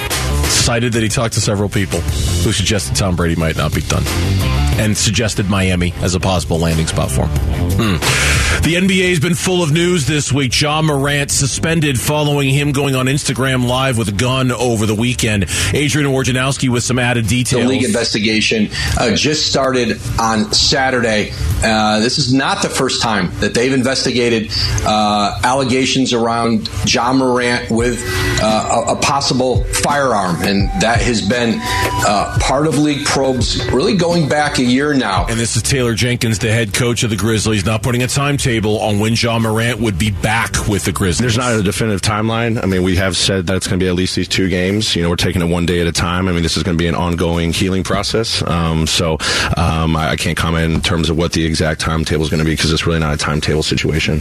cited 0.49 0.93
that 0.95 1.03
he 1.03 1.09
talked 1.09 1.35
to 1.35 1.41
several 1.41 1.69
people 1.69 2.01
who 2.01 2.53
suggested 2.53 2.97
Tom 2.97 3.17
Brady 3.17 3.37
might 3.37 3.57
not 3.57 3.75
be 3.75 3.83
done 3.83 4.05
and 4.79 4.97
suggested 4.97 5.49
Miami 5.49 5.93
as 6.01 6.15
a 6.15 6.21
possible 6.21 6.59
landing 6.59 6.87
spot 6.87 7.11
for 7.11 7.27
him. 7.27 7.71
Hmm. 7.79 8.39
The 8.63 8.75
NBA 8.75 9.11
has 9.11 9.21
been 9.21 9.35
full 9.35 9.63
of 9.63 9.73
news 9.73 10.07
this 10.07 10.33
week. 10.33 10.59
Ja 10.61 10.83
Morant 10.83 11.31
suspended 11.31 12.01
following 12.01 12.51
him 12.51 12.73
going 12.73 12.97
on 12.97 13.07
Instagram 13.07 13.67
Live 13.67 13.97
with 13.97 14.09
a 14.09 14.13
gun 14.13 14.51
over 14.51 14.85
the 14.85 14.95
weekend. 14.95 15.47
Adrian 15.73 16.11
Wojnarowski 16.11 16.69
with 16.69 16.83
some 16.83 16.99
added 16.99 17.29
detail. 17.29 17.61
The 17.61 17.67
league 17.67 17.85
investigation 17.85 18.69
uh, 18.99 19.15
just 19.15 19.49
started 19.49 19.99
on 20.19 20.53
Saturday. 20.53 21.31
Uh, 21.63 22.01
this 22.01 22.19
is 22.19 22.33
not 22.33 22.63
the 22.63 22.69
first 22.69 23.01
time 23.01 23.31
that 23.41 23.55
they've 23.55 23.73
investigated 23.73 24.51
uh, 24.85 25.41
allegations 25.45 26.13
around 26.13 26.69
Ja 26.87 27.13
Morant 27.13 27.71
with 27.71 28.03
uh, 28.43 28.85
a, 28.89 28.93
a 28.93 28.97
possible 28.97 29.65
firearm, 29.65 30.37
and 30.43 30.69
that 30.83 31.01
has 31.01 31.27
been 31.27 31.59
uh, 31.63 32.37
part 32.41 32.67
of 32.67 32.79
league 32.79 33.07
probes 33.07 33.65
really 33.73 33.97
going 33.97 34.29
back 34.29 34.59
a 34.59 34.68
year 34.69 34.95
now. 34.95 35.27
And 35.27 35.39
this 35.39 35.57
is 35.57 35.63
Taylor 35.63 35.95
Jenkins, 35.95 36.39
the 36.39 36.53
head 36.53 36.75
coach 36.75 37.03
of 37.03 37.11
the 37.11 37.17
Grizzlies, 37.17 37.65
not 37.65 37.83
putting 37.83 38.03
a 38.03 38.07
timetable 38.07 38.81
on 38.81 38.99
when 38.99 39.15
Ja 39.15 39.39
Morant 39.39 39.81
would 39.81 39.99
be 39.99 40.11
back 40.11 40.69
with 40.69 40.85
the 40.85 40.93
Grizzlies. 40.93 41.19
There's 41.19 41.39
not 41.39 41.59
a 41.59 41.63
definitive 41.63 42.03
timeline. 42.03 42.63
I 42.63 42.67
mean, 42.67 42.83
we 42.83 42.97
have 42.97 43.17
said 43.17 43.47
that 43.47 43.57
it's 43.57 43.67
going 43.67 43.79
to 43.79 43.85
be 43.85 43.89
at 43.89 43.95
least 43.95 44.17
these 44.17 44.29
two 44.29 44.49
games. 44.49 44.95
You 44.95 45.03
know, 45.03 45.11
we're 45.11 45.17
taking 45.17 45.43
it 45.43 45.47
one 45.47 45.67
day 45.67 45.81
at 45.81 45.87
a 45.87 45.93
time. 45.93 46.29
I 46.29 46.33
mean, 46.33 46.43
this 46.43 46.57
is 46.57 46.63
going 46.63 46.77
to 46.77 46.83
be 46.83 46.89
an 46.89 46.95
ongoing 46.95 47.53
healing 47.53 47.85
process. 47.85 48.43
Um, 48.43 48.87
so 48.87 49.19
um, 49.57 49.97
I, 49.97 50.11
I 50.11 50.17
can't 50.17 50.37
comment 50.37 50.75
in 50.75 50.81
terms 50.81 51.11
of 51.11 51.17
what 51.17 51.33
the 51.33 51.45
exact 51.45 51.81
timetable 51.81 52.23
is 52.23 52.31
going 52.31 52.41
to 52.41 52.45
be 52.45 52.53
because 52.53 52.73
it's 52.73 52.87
really 52.87 53.01
not 53.01 53.15
a 53.15 53.19
timetable 53.19 53.63
situation. 53.63 54.21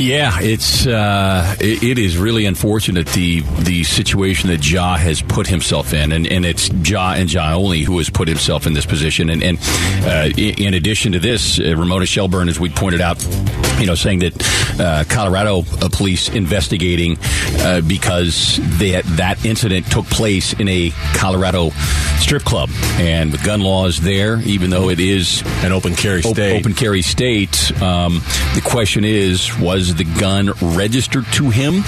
Yeah, 0.00 0.40
it's 0.40 0.86
uh, 0.86 1.56
it, 1.60 1.82
it 1.82 1.98
is 1.98 2.16
really 2.16 2.46
unfortunate 2.46 3.06
the 3.08 3.40
the 3.58 3.84
situation 3.84 4.48
that 4.48 4.66
Ja 4.66 4.96
has 4.96 5.20
put 5.20 5.46
himself 5.46 5.92
in, 5.92 6.12
and, 6.12 6.26
and 6.26 6.46
it's 6.46 6.70
Ja 6.70 7.12
and 7.12 7.30
Ja 7.30 7.54
only 7.54 7.82
who 7.82 7.98
has 7.98 8.08
put 8.08 8.26
himself 8.26 8.66
in 8.66 8.72
this 8.72 8.86
position. 8.86 9.28
And, 9.28 9.42
and 9.42 9.58
uh, 10.06 10.30
in 10.38 10.72
addition 10.72 11.12
to 11.12 11.18
this, 11.18 11.60
uh, 11.60 11.76
Ramona 11.76 12.06
Shelburne, 12.06 12.48
as 12.48 12.58
we 12.58 12.70
pointed 12.70 13.02
out, 13.02 13.22
you 13.78 13.84
know, 13.86 13.94
saying 13.94 14.20
that 14.20 14.80
uh, 14.80 15.04
Colorado 15.06 15.64
uh, 15.82 15.90
police 15.92 16.30
investigating 16.30 17.18
uh, 17.58 17.82
because 17.82 18.58
they, 18.78 19.00
that 19.02 19.44
incident 19.44 19.90
took 19.92 20.06
place 20.06 20.54
in 20.54 20.66
a 20.68 20.92
Colorado 21.14 21.70
strip 22.20 22.44
club, 22.44 22.70
and 22.98 23.32
with 23.32 23.44
gun 23.44 23.60
laws 23.60 24.00
there, 24.00 24.40
even 24.42 24.70
though 24.70 24.88
it 24.88 24.98
is 24.98 25.42
an 25.62 25.72
open 25.72 25.94
carry 25.94 26.22
state. 26.22 26.58
open 26.58 26.72
carry 26.72 27.02
state. 27.02 27.70
Um, 27.82 28.22
the 28.54 28.62
question 28.64 29.04
is, 29.04 29.56
was 29.58 29.89
the 29.94 30.04
gun 30.04 30.50
registered 30.60 31.24
to 31.34 31.50
him? 31.50 31.82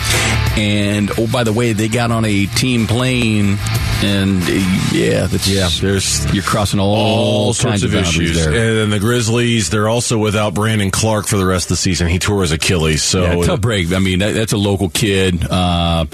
And 0.57 1.11
oh, 1.19 1.27
by 1.33 1.45
the 1.45 1.53
way, 1.53 1.73
they 1.73 1.89
got 1.89 2.11
on 2.11 2.25
a 2.25 2.47
team 2.47 2.87
plane, 2.87 3.57
and 4.03 4.43
uh, 4.43 4.47
yeah, 4.93 5.27
that's 5.27 5.49
Yeah, 5.49 5.69
there's 5.81 6.31
you're 6.35 6.43
crossing 6.43 6.79
all, 6.79 6.95
all 6.95 7.55
sorts 7.55 7.83
of 7.83 7.93
boundaries 7.93 8.19
issues. 8.33 8.37
there. 8.45 8.49
And 8.49 8.79
then 8.79 8.91
the 8.91 8.99
Grizzlies, 8.99 9.71
they're 9.71 9.89
also 9.89 10.19
without 10.19 10.53
Brandon 10.55 10.91
Clarke 10.91 11.27
for 11.27 11.37
the 11.39 11.47
rest 11.47 11.67
of 11.67 11.71
the 11.71 11.77
season. 11.77 12.09
He 12.09 12.19
tore 12.19 12.43
his 12.43 12.53
Achilles. 12.53 13.03
So 13.03 13.23
Yeah, 13.23 13.47
tough 13.47 13.61
break. 13.63 13.93
I 13.93 13.99
mean, 13.99 14.19
that, 14.19 14.33
that's 14.35 14.53
a 14.53 14.59
local 14.59 14.91
kid. 14.91 15.43
Uh, 15.51 16.05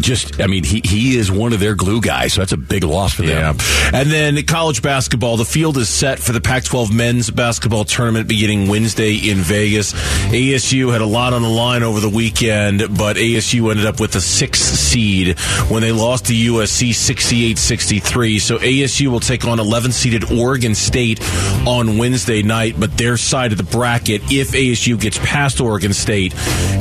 just, 0.00 0.40
I 0.40 0.46
mean, 0.46 0.64
he, 0.64 0.82
he 0.84 1.16
is 1.16 1.30
one 1.32 1.52
of 1.52 1.60
their 1.60 1.74
glue 1.74 2.00
guys, 2.00 2.34
so 2.34 2.42
that's 2.42 2.52
a 2.52 2.56
big 2.56 2.84
loss 2.84 3.14
for 3.14 3.24
Yeah. 3.24 3.52
them. 3.52 3.56
And 3.92 4.10
then 4.10 4.44
college 4.44 4.82
basketball. 4.82 5.36
The 5.36 5.44
field 5.44 5.78
is 5.78 5.88
set 5.88 6.18
for 6.18 6.32
the 6.32 6.40
Pac 6.40 6.64
12 6.64 6.92
men's 6.94 7.30
basketball 7.30 7.84
tournament 7.84 8.28
beginning 8.28 8.68
Wednesday 8.68 9.14
in 9.14 9.38
Vegas. 9.38 9.92
ASU 10.30 10.65
had 10.66 11.00
a 11.00 11.06
lot 11.06 11.32
on 11.32 11.42
the 11.42 11.48
line 11.48 11.84
over 11.84 12.00
the 12.00 12.08
weekend, 12.08 12.80
but 12.98 13.16
ASU 13.16 13.70
ended 13.70 13.86
up 13.86 14.00
with 14.00 14.16
a 14.16 14.20
sixth 14.20 14.62
seed 14.62 15.38
when 15.68 15.82
they 15.82 15.92
lost 15.92 16.26
to 16.26 16.32
USC 16.32 16.92
68 16.92 17.56
63. 17.56 18.38
So 18.40 18.58
ASU 18.58 19.06
will 19.06 19.20
take 19.20 19.44
on 19.44 19.60
11 19.60 19.92
seeded 19.92 20.32
Oregon 20.32 20.74
State 20.74 21.20
on 21.66 21.98
Wednesday 21.98 22.42
night, 22.42 22.74
but 22.80 22.98
their 22.98 23.16
side 23.16 23.52
of 23.52 23.58
the 23.58 23.64
bracket, 23.64 24.22
if 24.24 24.52
ASU 24.52 25.00
gets 25.00 25.18
past 25.18 25.60
Oregon 25.60 25.92
State, 25.92 26.34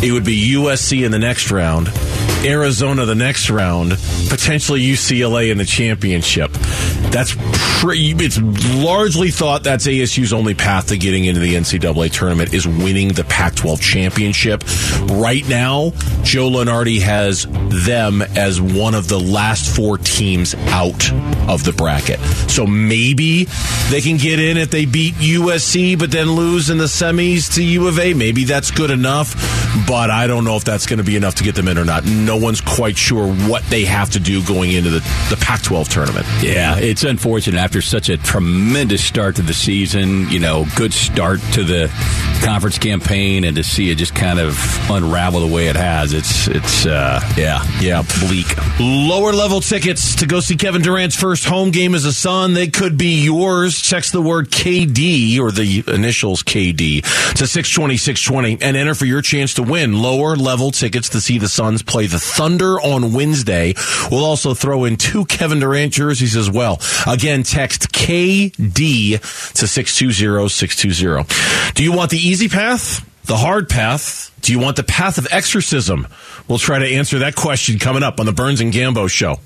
it 0.03 0.11
would 0.11 0.25
be 0.25 0.53
USC 0.53 1.05
in 1.05 1.11
the 1.11 1.19
next 1.19 1.51
round. 1.51 1.89
Arizona 2.43 3.05
the 3.05 3.15
next 3.15 3.49
round, 3.49 3.91
potentially 4.29 4.81
UCLA 4.81 5.51
in 5.51 5.57
the 5.57 5.65
championship. 5.65 6.51
That's 7.11 7.35
pretty. 7.79 8.11
It's 8.17 8.39
largely 8.75 9.31
thought 9.31 9.63
that's 9.63 9.87
ASU's 9.87 10.33
only 10.33 10.53
path 10.53 10.87
to 10.87 10.97
getting 10.97 11.25
into 11.25 11.39
the 11.39 11.55
NCAA 11.55 12.11
tournament 12.11 12.53
is 12.53 12.67
winning 12.67 13.09
the 13.09 13.23
Pac-12 13.23 13.79
championship. 13.81 14.63
Right 15.11 15.47
now, 15.47 15.91
Joe 16.23 16.49
Lunardi 16.49 17.01
has 17.01 17.47
them 17.69 18.21
as 18.21 18.59
one 18.59 18.95
of 18.95 19.07
the 19.07 19.19
last 19.19 19.75
four 19.75 19.97
teams 19.97 20.55
out 20.55 21.11
of 21.49 21.63
the 21.63 21.73
bracket. 21.73 22.19
So 22.49 22.65
maybe 22.65 23.45
they 23.89 24.01
can 24.01 24.17
get 24.17 24.39
in 24.39 24.57
if 24.57 24.71
they 24.71 24.85
beat 24.85 25.15
USC, 25.15 25.97
but 25.97 26.11
then 26.11 26.31
lose 26.31 26.69
in 26.69 26.77
the 26.77 26.85
semis 26.85 27.53
to 27.55 27.63
U 27.63 27.87
of 27.87 27.99
A. 27.99 28.13
Maybe 28.13 28.43
that's 28.43 28.71
good 28.71 28.91
enough, 28.91 29.35
but 29.87 30.09
I 30.09 30.27
don't 30.27 30.43
know 30.43 30.55
if 30.55 30.63
that's 30.63 30.85
going 30.85 30.97
to 30.97 31.03
be 31.03 31.15
enough 31.15 31.35
to 31.35 31.43
get 31.43 31.55
them 31.55 31.67
in 31.67 31.77
or 31.77 31.85
not. 31.85 32.05
No 32.05 32.37
one's 32.37 32.61
quite 32.61 32.97
sure 32.97 33.31
what 33.47 33.63
they 33.69 33.85
have 33.85 34.09
to 34.11 34.19
do 34.19 34.43
going 34.45 34.71
into 34.71 34.89
the, 34.89 34.99
the 35.29 35.37
Pac 35.39 35.61
12 35.61 35.89
tournament. 35.89 36.25
Yeah, 36.41 36.77
it's 36.95 37.03
unfortunate 37.03 37.57
after 37.59 37.81
such 37.81 38.07
a 38.07 38.15
tremendous 38.15 39.03
start 39.03 39.35
to 39.35 39.41
the 39.41 39.53
season, 39.53 40.29
you 40.29 40.39
know, 40.39 40.65
good 40.77 40.93
start 40.93 41.41
to 41.51 41.61
the 41.65 41.91
conference 42.41 42.77
campaign 42.77 43.43
and 43.43 43.57
to 43.57 43.65
see 43.65 43.89
it 43.89 43.95
just 43.95 44.15
kind 44.15 44.39
of 44.39 44.57
unravel 44.89 45.41
the 45.45 45.53
way 45.53 45.67
it 45.67 45.75
has. 45.75 46.13
It's 46.13 46.47
it's 46.47 46.85
uh 46.85 47.19
yeah, 47.35 47.61
Yeah. 47.81 48.01
bleak. 48.21 48.47
Lower 48.79 49.33
level 49.33 49.59
tickets 49.59 50.15
to 50.15 50.25
go 50.25 50.39
see 50.39 50.55
Kevin 50.55 50.81
Durant's 50.83 51.17
first 51.17 51.43
home 51.43 51.71
game 51.71 51.95
as 51.95 52.05
a 52.05 52.13
Sun. 52.13 52.53
They 52.53 52.67
could 52.67 52.97
be 52.97 53.25
yours. 53.25 53.81
Text 53.81 54.13
the 54.13 54.21
word 54.21 54.49
KD 54.49 55.37
or 55.41 55.51
the 55.51 55.83
initials 55.87 56.43
KD 56.43 57.01
to 57.35 57.45
620 57.45 57.97
620 57.97 58.65
and 58.65 58.77
enter 58.77 58.95
for 58.95 59.03
your 59.05 59.21
chance 59.21 59.55
to 59.55 59.63
win 59.63 60.01
lower 60.01 60.37
level 60.37 60.71
tickets 60.71 61.09
to 61.09 61.19
see 61.19 61.39
the 61.39 61.49
Suns 61.49 61.81
play 61.83 62.07
the 62.07 62.19
Thunder 62.19 62.79
on 62.79 63.11
Wednesday. 63.11 63.73
We'll 64.09 64.23
also 64.23 64.53
throw 64.53 64.85
in 64.85 64.95
two 64.95 65.25
Kevin 65.25 65.59
Durant 65.59 65.91
jerseys 65.91 66.37
as 66.37 66.49
well. 66.49 66.79
Again, 67.07 67.43
text 67.43 67.91
KD 67.91 69.19
to 69.53 69.65
620-620. 69.65 71.73
Do 71.73 71.83
you 71.83 71.91
want 71.91 72.11
the 72.11 72.17
easy 72.17 72.47
path? 72.49 73.03
The 73.25 73.37
hard 73.37 73.69
path? 73.69 74.31
Do 74.41 74.51
you 74.51 74.59
want 74.59 74.75
the 74.75 74.83
path 74.83 75.17
of 75.17 75.27
exorcism? 75.31 76.07
We'll 76.47 76.59
try 76.59 76.77
to 76.79 76.87
answer 76.87 77.19
that 77.19 77.35
question 77.35 77.79
coming 77.79 78.03
up 78.03 78.19
on 78.19 78.25
the 78.27 78.33
Burns 78.33 78.61
and 78.61 78.71
Gambo 78.71 79.09
show. 79.09 79.39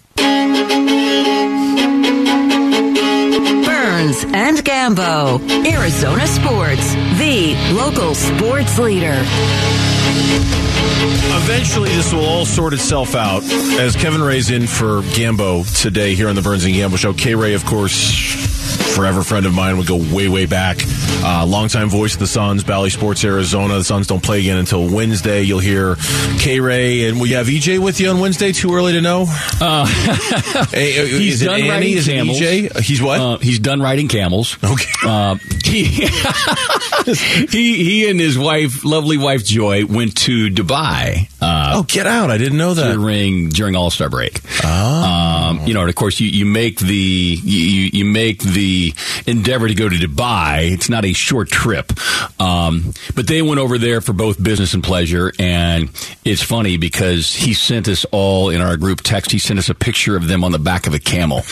Burns 3.99 4.23
and 4.23 4.57
Gambo, 4.59 5.41
Arizona 5.69 6.25
Sports, 6.25 6.93
the 7.19 7.53
local 7.73 8.15
sports 8.15 8.79
leader. 8.79 9.11
Eventually, 11.43 11.89
this 11.89 12.13
will 12.13 12.23
all 12.23 12.45
sort 12.45 12.73
itself 12.73 13.13
out 13.13 13.43
as 13.43 13.97
Kevin 13.97 14.21
Ray's 14.21 14.51
in 14.51 14.67
for 14.67 15.01
Gambo 15.01 15.65
today 15.81 16.15
here 16.15 16.29
on 16.29 16.35
the 16.35 16.41
Burns 16.41 16.63
and 16.63 16.73
Gambo 16.73 16.97
show. 16.97 17.11
K 17.11 17.35
Ray, 17.35 17.55
of 17.55 17.65
course, 17.65 18.48
forever 18.95 19.23
friend 19.23 19.45
of 19.45 19.53
mine. 19.53 19.77
We 19.77 19.85
go 19.85 19.97
way, 19.97 20.27
way 20.27 20.45
back. 20.45 20.77
Uh, 21.21 21.45
longtime 21.45 21.89
voice 21.89 22.13
of 22.13 22.19
the 22.19 22.27
Suns, 22.27 22.63
Bally 22.63 22.89
Sports 22.89 23.23
Arizona. 23.23 23.75
The 23.75 23.83
Suns 23.83 24.07
don't 24.07 24.23
play 24.23 24.39
again 24.39 24.57
until 24.57 24.89
Wednesday. 24.93 25.41
You'll 25.43 25.59
hear 25.59 25.95
K 26.39 26.59
Ray, 26.59 27.07
and 27.07 27.19
we 27.19 27.31
have 27.31 27.47
EJ 27.47 27.79
with 27.79 27.99
you 27.99 28.09
on 28.09 28.19
Wednesday. 28.19 28.51
Too 28.51 28.73
early 28.73 28.93
to 28.93 29.01
know. 29.01 29.25
Uh, 29.61 29.85
Hey, 30.71 31.01
uh, 31.01 31.05
he's 31.05 31.35
is 31.35 31.41
it 31.41 31.45
done 31.45 31.61
Annie? 31.61 31.69
riding 31.69 32.03
camels. 32.03 32.39
EJ? 32.39 32.75
Uh, 32.75 32.81
He's 32.81 33.01
what? 33.01 33.19
Uh, 33.19 33.37
he's 33.39 33.59
done 33.59 33.81
riding 33.81 34.07
camels. 34.07 34.57
Okay. 34.63 35.07
He, 35.69 35.83
he 37.51 37.83
he 37.83 38.09
and 38.09 38.19
his 38.19 38.37
wife, 38.37 38.83
lovely 38.83 39.17
wife 39.17 39.45
Joy, 39.45 39.85
went 39.85 40.17
to 40.17 40.49
Dubai. 40.49 41.29
Uh, 41.39 41.73
oh, 41.75 41.83
get 41.83 42.07
out! 42.07 42.31
I 42.31 42.37
didn't 42.37 42.57
know 42.57 42.73
that. 42.73 42.93
during 42.93 43.49
during 43.49 43.75
All 43.75 43.89
Star 43.89 44.09
break. 44.09 44.41
Oh. 44.63 44.69
Um, 44.69 45.67
you 45.67 45.73
know, 45.73 45.81
and 45.81 45.89
of 45.89 45.95
course, 45.95 46.19
you, 46.19 46.27
you 46.27 46.45
make 46.45 46.79
the 46.79 46.95
you, 46.95 47.89
you 47.93 48.05
make 48.05 48.41
the 48.41 48.93
endeavor 49.27 49.67
to 49.67 49.75
go 49.75 49.87
to 49.87 49.95
Dubai. 49.95 50.71
It's 50.71 50.89
not 50.89 51.05
a 51.05 51.13
short 51.13 51.49
trip, 51.49 51.93
um, 52.41 52.93
but 53.15 53.27
they 53.27 53.41
went 53.41 53.59
over 53.59 53.77
there 53.77 54.01
for 54.01 54.13
both 54.13 54.41
business 54.41 54.73
and 54.73 54.83
pleasure. 54.83 55.31
And 55.39 55.89
it's 56.25 56.43
funny 56.43 56.77
because 56.77 57.33
he 57.33 57.53
sent 57.53 57.87
us 57.87 58.05
all 58.11 58.49
in 58.49 58.61
our 58.61 58.77
group 58.77 59.01
text. 59.01 59.31
He 59.31 59.39
sent 59.39 59.59
us 59.59 59.69
a 59.69 59.75
picture 59.75 60.15
of 60.15 60.27
them 60.27 60.43
on 60.43 60.51
the 60.51 60.59
back 60.59 60.87
of 60.87 60.93
a 60.93 60.99
camel. 60.99 61.43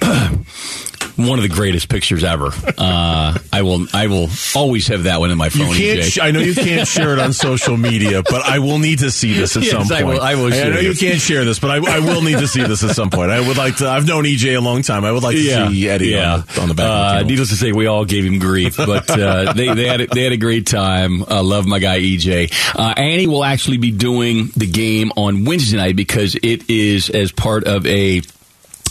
One 1.26 1.38
of 1.38 1.42
the 1.42 1.48
greatest 1.54 1.88
pictures 1.88 2.24
ever. 2.24 2.50
Uh, 2.78 3.38
I 3.52 3.62
will, 3.62 3.86
I 3.92 4.06
will 4.06 4.28
always 4.54 4.88
have 4.88 5.04
that 5.04 5.20
one 5.20 5.30
in 5.30 5.38
my 5.38 5.48
phone. 5.48 5.74
Sh- 5.74 6.18
I 6.20 6.30
know 6.30 6.40
you 6.40 6.54
can't 6.54 6.86
share 6.88 7.12
it 7.12 7.18
on 7.18 7.32
social 7.32 7.76
media, 7.76 8.22
but 8.22 8.42
I 8.42 8.58
will 8.58 8.78
need 8.78 9.00
to 9.00 9.10
see 9.10 9.32
this 9.32 9.56
at 9.56 9.62
Yes, 9.64 9.72
some 9.72 9.86
point. 9.88 9.92
I 10.00 10.04
will- 10.04 10.20
I 10.20 10.34
will 10.34 10.52
I 10.52 10.68
know 10.70 10.80
you 10.80 10.94
can't 10.94 11.20
share 11.20 11.44
this, 11.44 11.58
but 11.58 11.70
I, 11.70 11.96
I 11.96 12.00
will 12.00 12.22
need 12.22 12.38
to 12.38 12.48
see 12.48 12.62
this 12.62 12.82
at 12.84 12.94
some 12.96 13.10
point. 13.10 13.30
I 13.30 13.40
would 13.46 13.56
like 13.56 13.76
to. 13.76 13.88
I've 13.88 14.06
known 14.06 14.24
EJ 14.24 14.56
a 14.56 14.60
long 14.60 14.82
time. 14.82 15.04
I 15.04 15.12
would 15.12 15.22
like 15.22 15.36
to 15.36 15.42
see 15.42 15.88
Eddie 15.88 16.18
on, 16.18 16.44
the, 16.54 16.60
on 16.62 16.68
the 16.68 16.74
back. 16.74 16.86
of 16.86 17.18
the 17.20 17.24
Uh, 17.24 17.28
needless 17.28 17.48
to 17.50 17.56
say, 17.56 17.72
we 17.72 17.86
all 17.86 18.04
gave 18.04 18.24
him 18.24 18.38
grief, 18.38 18.76
but 18.76 19.08
uh, 19.10 19.52
they 19.56 19.72
they 19.74 19.86
had 19.86 20.00
a, 20.00 20.06
they 20.06 20.22
had 20.24 20.32
a 20.32 20.36
great 20.36 20.66
time. 20.66 21.22
Uh, 21.22 21.42
love 21.42 21.66
my 21.66 21.78
guy 21.78 22.00
EJ. 22.00 22.52
Uh, 22.74 22.94
Annie 22.96 23.26
will 23.26 23.44
actually 23.44 23.78
be 23.78 23.90
doing 23.90 24.50
the 24.56 24.66
game 24.66 25.12
on 25.16 25.44
Wednesday 25.44 25.76
night 25.76 25.96
because 25.96 26.34
it 26.42 26.68
is 26.70 27.10
as 27.10 27.32
part 27.32 27.64
of 27.64 27.86
a. 27.86 28.22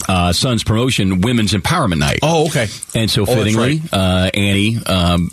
Uh, 0.07 0.33
Suns 0.33 0.63
promotion, 0.63 1.21
Women's 1.21 1.51
Empowerment 1.53 1.97
Night. 1.99 2.19
Oh, 2.23 2.47
okay. 2.47 2.67
And 2.95 3.09
so 3.11 3.23
Oh, 3.23 3.25
fittingly, 3.25 3.79
right. 3.79 3.93
uh, 3.93 4.29
Annie, 4.33 4.77
um, 4.85 5.29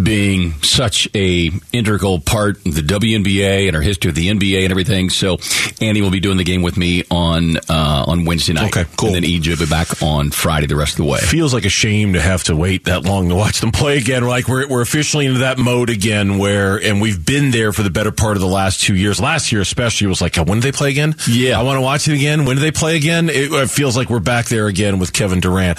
being 0.00 0.52
such 0.62 1.08
a 1.14 1.50
integral 1.72 2.18
part 2.20 2.56
of 2.66 2.74
the 2.74 2.80
WNBA 2.82 3.66
and 3.68 3.76
her 3.76 3.82
history 3.82 4.08
of 4.08 4.14
the 4.14 4.28
NBA 4.28 4.62
and 4.64 4.70
everything, 4.72 5.08
so 5.10 5.38
Annie 5.80 6.02
will 6.02 6.10
be 6.10 6.20
doing 6.20 6.36
the 6.36 6.44
game 6.44 6.62
with 6.62 6.76
me 6.76 7.04
on 7.10 7.56
uh, 7.68 8.04
on 8.08 8.24
Wednesday 8.24 8.52
night. 8.54 8.76
Okay, 8.76 8.88
cool. 8.96 9.14
And 9.14 9.16
then 9.16 9.22
EJ 9.30 9.48
will 9.50 9.66
be 9.66 9.70
back 9.70 10.02
on 10.02 10.30
Friday 10.30 10.66
the 10.66 10.76
rest 10.76 10.92
of 10.98 11.04
the 11.04 11.10
way. 11.10 11.18
feels 11.20 11.54
like 11.54 11.64
a 11.64 11.68
shame 11.68 12.14
to 12.14 12.20
have 12.20 12.44
to 12.44 12.56
wait 12.56 12.84
that 12.84 13.04
long 13.04 13.28
to 13.28 13.34
watch 13.34 13.60
them 13.60 13.70
play 13.72 13.98
again. 13.98 14.24
Like 14.26 14.48
we're 14.48 14.66
we're 14.68 14.82
officially 14.82 15.26
into 15.26 15.40
that 15.40 15.58
mode 15.58 15.90
again, 15.90 16.38
where 16.38 16.76
and 16.76 17.00
we've 17.00 17.24
been 17.24 17.50
there 17.52 17.72
for 17.72 17.82
the 17.82 17.90
better 17.90 18.12
part 18.12 18.36
of 18.36 18.40
the 18.40 18.48
last 18.48 18.80
two 18.82 18.96
years. 18.96 19.20
Last 19.20 19.52
year, 19.52 19.60
especially, 19.60 20.06
was 20.08 20.20
like, 20.20 20.36
when 20.36 20.58
do 20.58 20.60
they 20.60 20.72
play 20.72 20.90
again? 20.90 21.14
Yeah. 21.28 21.58
I 21.58 21.62
want 21.62 21.76
to 21.76 21.80
watch 21.82 22.08
it 22.08 22.14
again. 22.14 22.44
When 22.46 22.56
do 22.56 22.60
they 22.62 22.72
play 22.72 22.96
again? 22.96 23.28
It, 23.28 23.52
it 23.52 23.70
feels 23.70 23.93
like 23.96 24.10
we're 24.10 24.20
back 24.20 24.46
there 24.46 24.66
again 24.66 24.98
with 24.98 25.12
Kevin 25.12 25.40
Durant. 25.40 25.78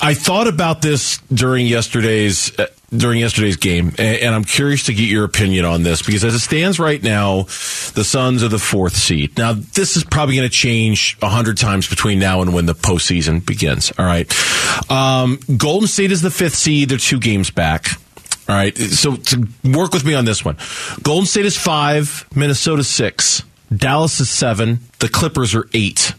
I 0.00 0.14
thought 0.14 0.46
about 0.46 0.82
this 0.82 1.18
during 1.32 1.66
yesterday's. 1.66 2.58
Uh, 2.58 2.66
during 2.96 3.20
yesterday's 3.20 3.56
game, 3.56 3.88
and, 3.98 4.16
and 4.16 4.34
I'm 4.34 4.44
curious 4.44 4.84
to 4.86 4.94
get 4.94 5.10
your 5.10 5.24
opinion 5.24 5.66
on 5.66 5.82
this 5.82 6.00
because 6.00 6.24
as 6.24 6.34
it 6.34 6.38
stands 6.38 6.80
right 6.80 7.02
now, 7.02 7.42
the 7.42 8.02
Suns 8.02 8.42
are 8.42 8.48
the 8.48 8.58
fourth 8.58 8.96
seed. 8.96 9.36
Now, 9.36 9.52
this 9.52 9.98
is 9.98 10.04
probably 10.04 10.36
going 10.36 10.48
to 10.48 10.54
change 10.54 11.18
a 11.20 11.28
hundred 11.28 11.58
times 11.58 11.86
between 11.86 12.18
now 12.18 12.40
and 12.40 12.54
when 12.54 12.64
the 12.64 12.74
postseason 12.74 13.44
begins. 13.44 13.92
All 13.98 14.06
right, 14.06 14.26
um, 14.90 15.38
Golden 15.54 15.86
State 15.86 16.12
is 16.12 16.22
the 16.22 16.30
fifth 16.30 16.54
seed; 16.54 16.88
they're 16.88 16.96
two 16.96 17.20
games 17.20 17.50
back. 17.50 17.88
All 18.48 18.56
right, 18.56 18.74
so 18.74 19.16
to 19.16 19.46
work 19.64 19.92
with 19.92 20.06
me 20.06 20.14
on 20.14 20.24
this 20.24 20.42
one, 20.42 20.56
Golden 21.02 21.26
State 21.26 21.44
is 21.44 21.58
five, 21.58 22.26
Minnesota 22.34 22.84
six, 22.84 23.42
Dallas 23.74 24.18
is 24.20 24.30
seven, 24.30 24.80
the 25.00 25.10
Clippers 25.10 25.54
are 25.54 25.68
eight. 25.74 26.14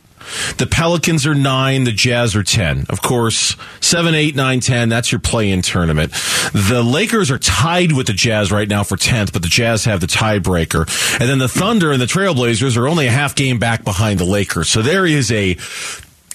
The 0.57 0.67
Pelicans 0.67 1.25
are 1.25 1.35
nine, 1.35 1.83
the 1.83 1.91
Jazz 1.91 2.35
are 2.35 2.43
10. 2.43 2.85
Of 2.89 3.01
course, 3.01 3.55
seven, 3.81 4.15
eight, 4.15 4.35
nine, 4.35 4.59
10, 4.59 4.89
that's 4.89 5.11
your 5.11 5.19
play 5.19 5.51
in 5.51 5.61
tournament. 5.61 6.11
The 6.53 6.83
Lakers 6.83 7.31
are 7.31 7.39
tied 7.39 7.91
with 7.91 8.07
the 8.07 8.13
Jazz 8.13 8.51
right 8.51 8.67
now 8.67 8.83
for 8.83 8.95
10th, 8.95 9.33
but 9.33 9.41
the 9.41 9.47
Jazz 9.47 9.85
have 9.85 10.01
the 10.01 10.07
tiebreaker. 10.07 10.87
And 11.19 11.29
then 11.29 11.39
the 11.39 11.47
Thunder 11.47 11.91
and 11.91 12.01
the 12.01 12.05
Trailblazers 12.05 12.77
are 12.77 12.87
only 12.87 13.07
a 13.07 13.11
half 13.11 13.35
game 13.35 13.59
back 13.59 13.83
behind 13.83 14.19
the 14.19 14.25
Lakers. 14.25 14.69
So 14.69 14.81
there 14.81 15.05
is 15.05 15.31
a 15.31 15.57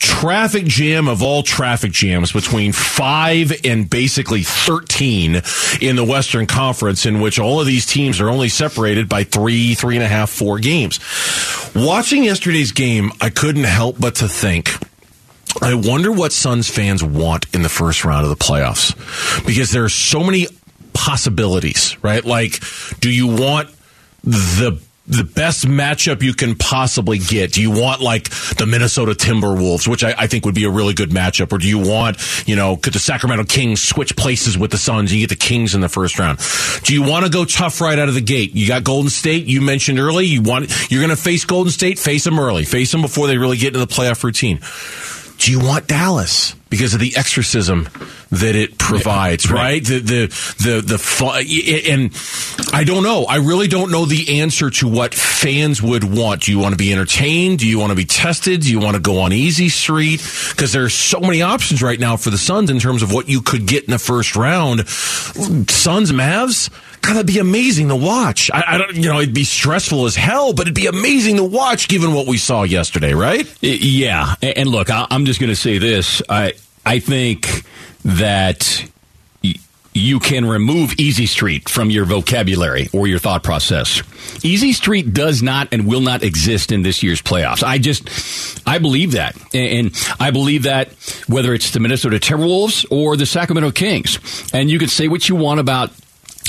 traffic 0.04 0.66
jam 0.66 1.08
of 1.08 1.22
all 1.22 1.42
traffic 1.42 1.90
jams 1.90 2.30
between 2.30 2.72
five 2.72 3.52
and 3.64 3.88
basically 3.88 4.42
13 4.42 5.40
in 5.80 5.96
the 5.96 6.04
Western 6.04 6.46
Conference, 6.46 7.06
in 7.06 7.20
which 7.20 7.38
all 7.38 7.58
of 7.58 7.66
these 7.66 7.86
teams 7.86 8.20
are 8.20 8.28
only 8.28 8.50
separated 8.50 9.08
by 9.08 9.24
three, 9.24 9.74
three 9.74 9.96
and 9.96 10.04
a 10.04 10.08
half, 10.08 10.28
four 10.28 10.58
games. 10.58 11.00
Watching 11.74 12.24
yesterday's 12.24 12.72
game, 12.72 13.12
I 13.20 13.30
couldn't 13.30 13.64
help 13.64 13.98
but 13.98 14.16
to 14.16 14.28
think. 14.28 14.70
I 15.62 15.74
wonder 15.74 16.12
what 16.12 16.32
Suns 16.32 16.68
fans 16.68 17.02
want 17.02 17.46
in 17.54 17.62
the 17.62 17.68
first 17.70 18.04
round 18.04 18.24
of 18.24 18.30
the 18.30 18.44
playoffs 18.44 18.94
because 19.46 19.70
there 19.70 19.84
are 19.84 19.88
so 19.88 20.22
many 20.22 20.48
possibilities, 20.92 21.96
right? 22.02 22.24
Like, 22.24 22.60
do 23.00 23.10
you 23.10 23.28
want 23.28 23.70
the 24.22 24.80
the 25.06 25.24
best 25.24 25.66
matchup 25.66 26.22
you 26.22 26.32
can 26.32 26.54
possibly 26.54 27.18
get? 27.18 27.52
Do 27.52 27.60
you 27.60 27.70
want 27.70 28.00
like 28.00 28.30
the 28.56 28.66
Minnesota 28.66 29.12
Timberwolves, 29.12 29.86
which 29.86 30.02
I, 30.02 30.14
I 30.16 30.26
think 30.26 30.46
would 30.46 30.54
be 30.54 30.64
a 30.64 30.70
really 30.70 30.94
good 30.94 31.10
matchup, 31.10 31.52
or 31.52 31.58
do 31.58 31.68
you 31.68 31.78
want, 31.78 32.16
you 32.46 32.56
know, 32.56 32.76
could 32.76 32.94
the 32.94 32.98
Sacramento 32.98 33.44
Kings 33.44 33.82
switch 33.82 34.16
places 34.16 34.56
with 34.56 34.70
the 34.70 34.78
Suns? 34.78 35.12
You 35.12 35.20
get 35.20 35.28
the 35.28 35.36
Kings 35.36 35.74
in 35.74 35.82
the 35.82 35.88
first 35.88 36.18
round. 36.18 36.38
Do 36.84 36.94
you 36.94 37.02
want 37.02 37.26
to 37.26 37.30
go 37.30 37.44
tough 37.44 37.80
right 37.80 37.98
out 37.98 38.08
of 38.08 38.14
the 38.14 38.22
gate? 38.22 38.54
You 38.54 38.66
got 38.66 38.84
Golden 38.84 39.10
State. 39.10 39.46
You 39.46 39.60
mentioned 39.60 39.98
early. 39.98 40.24
You 40.24 40.42
want 40.42 40.70
you're 40.90 41.02
going 41.02 41.14
to 41.14 41.22
face 41.22 41.44
Golden 41.44 41.70
State. 41.70 41.98
Face 41.98 42.24
them 42.24 42.38
early. 42.38 42.64
Face 42.64 42.90
them 42.90 43.02
before 43.02 43.26
they 43.26 43.36
really 43.36 43.58
get 43.58 43.68
into 43.68 43.80
the 43.80 43.86
playoff 43.86 44.24
routine. 44.24 44.60
Do 45.38 45.50
you 45.50 45.60
want 45.60 45.86
Dallas 45.86 46.54
because 46.74 46.92
of 46.92 46.98
the 46.98 47.16
exorcism 47.16 47.88
that 48.32 48.56
it 48.56 48.78
provides? 48.78 49.48
Right, 49.48 49.84
the 49.84 50.00
the 50.00 50.26
the 50.58 50.82
the 50.84 50.98
fu- 50.98 51.26
and 51.26 52.12
I 52.74 52.82
don't 52.82 53.04
know. 53.04 53.26
I 53.26 53.36
really 53.36 53.68
don't 53.68 53.92
know 53.92 54.06
the 54.06 54.40
answer 54.40 54.70
to 54.70 54.88
what 54.88 55.14
fans 55.14 55.80
would 55.80 56.02
want. 56.02 56.42
Do 56.42 56.50
you 56.50 56.58
want 56.58 56.72
to 56.72 56.76
be 56.76 56.92
entertained? 56.92 57.60
Do 57.60 57.68
you 57.68 57.78
want 57.78 57.90
to 57.90 57.96
be 57.96 58.04
tested? 58.04 58.62
Do 58.62 58.72
you 58.72 58.80
want 58.80 58.96
to 58.96 59.00
go 59.00 59.20
on 59.20 59.32
easy 59.32 59.68
street? 59.68 60.18
Because 60.50 60.72
there's 60.72 60.94
so 60.94 61.20
many 61.20 61.42
options 61.42 61.80
right 61.80 62.00
now 62.00 62.16
for 62.16 62.30
the 62.30 62.38
Suns 62.38 62.70
in 62.70 62.80
terms 62.80 63.04
of 63.04 63.12
what 63.12 63.28
you 63.28 63.40
could 63.40 63.66
get 63.66 63.84
in 63.84 63.92
the 63.92 63.98
first 64.00 64.34
round. 64.34 64.88
Suns 64.88 66.10
Mavs. 66.10 66.70
God, 67.02 67.16
that'd 67.16 67.26
be 67.26 67.38
amazing 67.38 67.88
to 67.88 67.96
watch. 67.96 68.50
I, 68.50 68.64
I 68.66 68.78
don't, 68.78 68.96
you 68.96 69.10
know, 69.12 69.20
it'd 69.20 69.34
be 69.34 69.44
stressful 69.44 70.06
as 70.06 70.16
hell, 70.16 70.54
but 70.54 70.62
it'd 70.62 70.74
be 70.74 70.86
amazing 70.86 71.36
to 71.36 71.44
watch 71.44 71.86
given 71.86 72.14
what 72.14 72.26
we 72.26 72.38
saw 72.38 72.62
yesterday, 72.62 73.12
right? 73.12 73.46
Yeah, 73.60 74.34
and 74.40 74.70
look, 74.70 74.88
I'm 74.90 75.26
just 75.26 75.38
going 75.38 75.50
to 75.50 75.56
say 75.56 75.76
this. 75.76 76.22
I 76.30 76.54
I 76.86 76.98
think 76.98 77.64
that 78.04 78.84
y- 79.42 79.54
you 79.94 80.18
can 80.20 80.44
remove 80.44 80.94
Easy 80.98 81.26
Street 81.26 81.68
from 81.68 81.90
your 81.90 82.04
vocabulary 82.04 82.88
or 82.92 83.06
your 83.06 83.18
thought 83.18 83.42
process. 83.42 84.02
Easy 84.44 84.72
Street 84.72 85.14
does 85.14 85.42
not 85.42 85.68
and 85.72 85.86
will 85.86 86.00
not 86.00 86.22
exist 86.22 86.72
in 86.72 86.82
this 86.82 87.02
year's 87.02 87.22
playoffs. 87.22 87.62
I 87.62 87.78
just 87.78 88.08
I 88.66 88.78
believe 88.78 89.12
that, 89.12 89.36
and 89.54 89.92
I 90.18 90.30
believe 90.30 90.64
that 90.64 90.88
whether 91.28 91.54
it's 91.54 91.70
the 91.70 91.80
Minnesota 91.80 92.16
Timberwolves 92.18 92.84
or 92.90 93.16
the 93.16 93.26
Sacramento 93.26 93.70
Kings, 93.70 94.18
and 94.52 94.70
you 94.70 94.78
can 94.78 94.88
say 94.88 95.08
what 95.08 95.28
you 95.28 95.36
want 95.36 95.60
about 95.60 95.90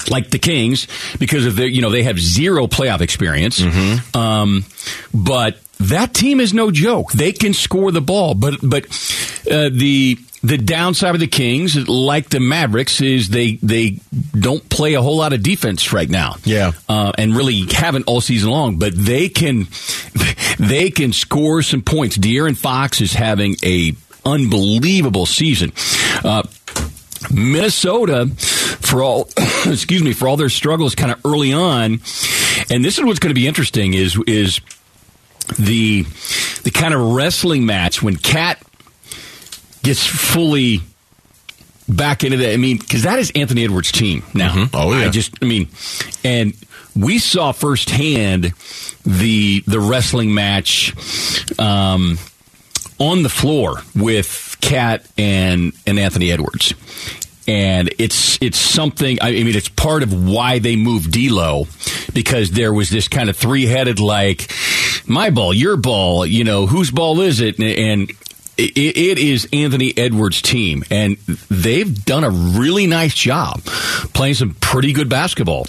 like 0.10 0.30
the 0.30 0.40
Kings 0.40 0.88
because 1.20 1.46
of 1.46 1.56
their, 1.56 1.68
you 1.68 1.82
know, 1.82 1.90
they 1.90 2.04
have 2.04 2.20
zero 2.20 2.68
playoff 2.68 3.02
experience. 3.02 3.62
Um, 4.16 4.66
but 5.14 5.58
that 5.90 6.14
team 6.14 6.40
is 6.40 6.54
no 6.54 6.72
joke. 6.72 7.12
They 7.12 7.32
can 7.32 7.54
score 7.54 7.92
the 7.92 8.02
ball, 8.02 8.36
but 8.36 8.56
but 8.62 8.86
uh, 9.50 9.70
the 9.72 10.18
the 10.44 10.58
downside 10.58 11.16
of 11.16 11.20
the 11.20 11.28
Kings, 11.28 11.88
like 11.88 12.30
the 12.30 12.40
Mavericks, 12.40 13.02
is 13.02 13.30
they 13.30 13.54
they 13.56 14.00
don't 14.40 14.68
play 14.70 14.94
a 14.94 15.02
whole 15.02 15.18
lot 15.18 15.34
of 15.34 15.42
defense 15.42 15.92
right 15.92 16.10
now. 16.10 16.36
Yeah. 16.44 16.74
uh, 16.88 17.12
and 17.18 17.36
really 17.36 17.66
haven't 17.72 18.04
all 18.04 18.22
season 18.22 18.52
long. 18.52 18.78
But 18.78 18.94
they 18.96 19.30
can 19.30 19.68
they 20.60 20.92
can 20.92 21.14
score 21.14 21.62
some 21.62 21.82
points. 21.82 22.18
De'Aaron 22.18 22.56
Fox 22.56 23.02
is 23.02 23.14
having 23.14 23.56
a 23.64 23.94
unbelievable 24.24 25.26
season. 25.26 25.72
Uh, 26.24 26.44
Minnesota, 27.34 28.28
for 28.38 29.02
all 29.02 29.30
excuse 29.66 30.04
me, 30.04 30.14
for 30.14 30.28
all 30.28 30.38
their 30.38 30.50
struggles, 30.50 30.94
kind 30.94 31.12
of 31.12 31.20
early 31.26 31.54
on, 31.54 32.02
and 32.70 32.86
this 32.86 33.00
is 33.00 33.04
what's 33.04 33.20
going 33.20 33.34
to 33.34 33.40
be 33.40 33.48
interesting 33.48 33.94
is 33.94 34.20
is 34.28 34.60
the 35.60 36.04
the 36.64 36.72
kind 36.72 36.94
of 36.94 37.14
wrestling 37.14 37.66
match 37.66 38.02
when 38.02 38.16
KAT 38.16 38.62
gets 39.84 40.06
fully 40.06 40.82
back 41.88 42.24
into 42.24 42.38
that. 42.38 42.54
I 42.54 42.58
mean, 42.58 42.78
because 42.78 43.04
that 43.04 43.20
is 43.20 43.32
Anthony 43.36 43.64
Edwards' 43.64 43.92
team 43.92 44.24
now. 44.34 44.54
Mm-hmm. 44.54 44.76
Oh 44.76 44.98
yeah. 44.98 45.08
I 45.08 45.10
just, 45.10 45.36
I 45.42 45.46
mean, 45.46 45.70
and 46.24 46.54
we 46.96 47.20
saw 47.20 47.52
firsthand 47.52 48.54
the 49.06 49.64
the 49.68 49.80
wrestling 49.80 50.34
match 50.34 50.94
um, 51.60 52.18
on 53.00 53.24
the 53.24 53.30
floor 53.30 53.76
with 53.96 54.58
KAT 54.62 55.06
and 55.18 55.74
and 55.86 56.00
Anthony 56.00 56.32
Edwards. 56.32 56.74
And 57.48 57.94
it's 58.00 58.40
it's 58.42 58.58
something. 58.58 59.20
I 59.22 59.32
mean, 59.32 59.56
it's 59.56 59.70
part 59.70 60.02
of 60.02 60.28
why 60.28 60.60
they 60.60 60.76
moved 60.76 61.12
D'Lo 61.12 61.68
because 62.14 62.52
there 62.52 62.74
was 62.74 62.90
this 62.90 63.08
kind 63.08 63.30
of 63.30 63.38
three 63.38 63.66
headed 63.66 64.00
like 64.00 64.52
my 65.06 65.30
ball, 65.30 65.54
your 65.54 65.78
ball. 65.78 66.26
You 66.26 66.44
know, 66.44 66.66
whose 66.66 66.90
ball 66.90 67.22
is 67.22 67.42
it? 67.42 67.60
And, 67.60 67.78
and 67.78 68.12
it, 68.58 68.78
it 68.78 69.20
is 69.20 69.48
Anthony 69.54 69.94
Edwards' 69.98 70.42
team, 70.42 70.84
and 70.90 71.18
they've 71.50 72.04
done 72.06 72.24
a 72.24 72.30
really 72.30 72.88
nice 72.88 73.14
job 73.14 73.62
playing 74.14 74.36
some 74.36 74.56
pretty 74.56 74.94
good 74.94 75.10
basketball. 75.10 75.68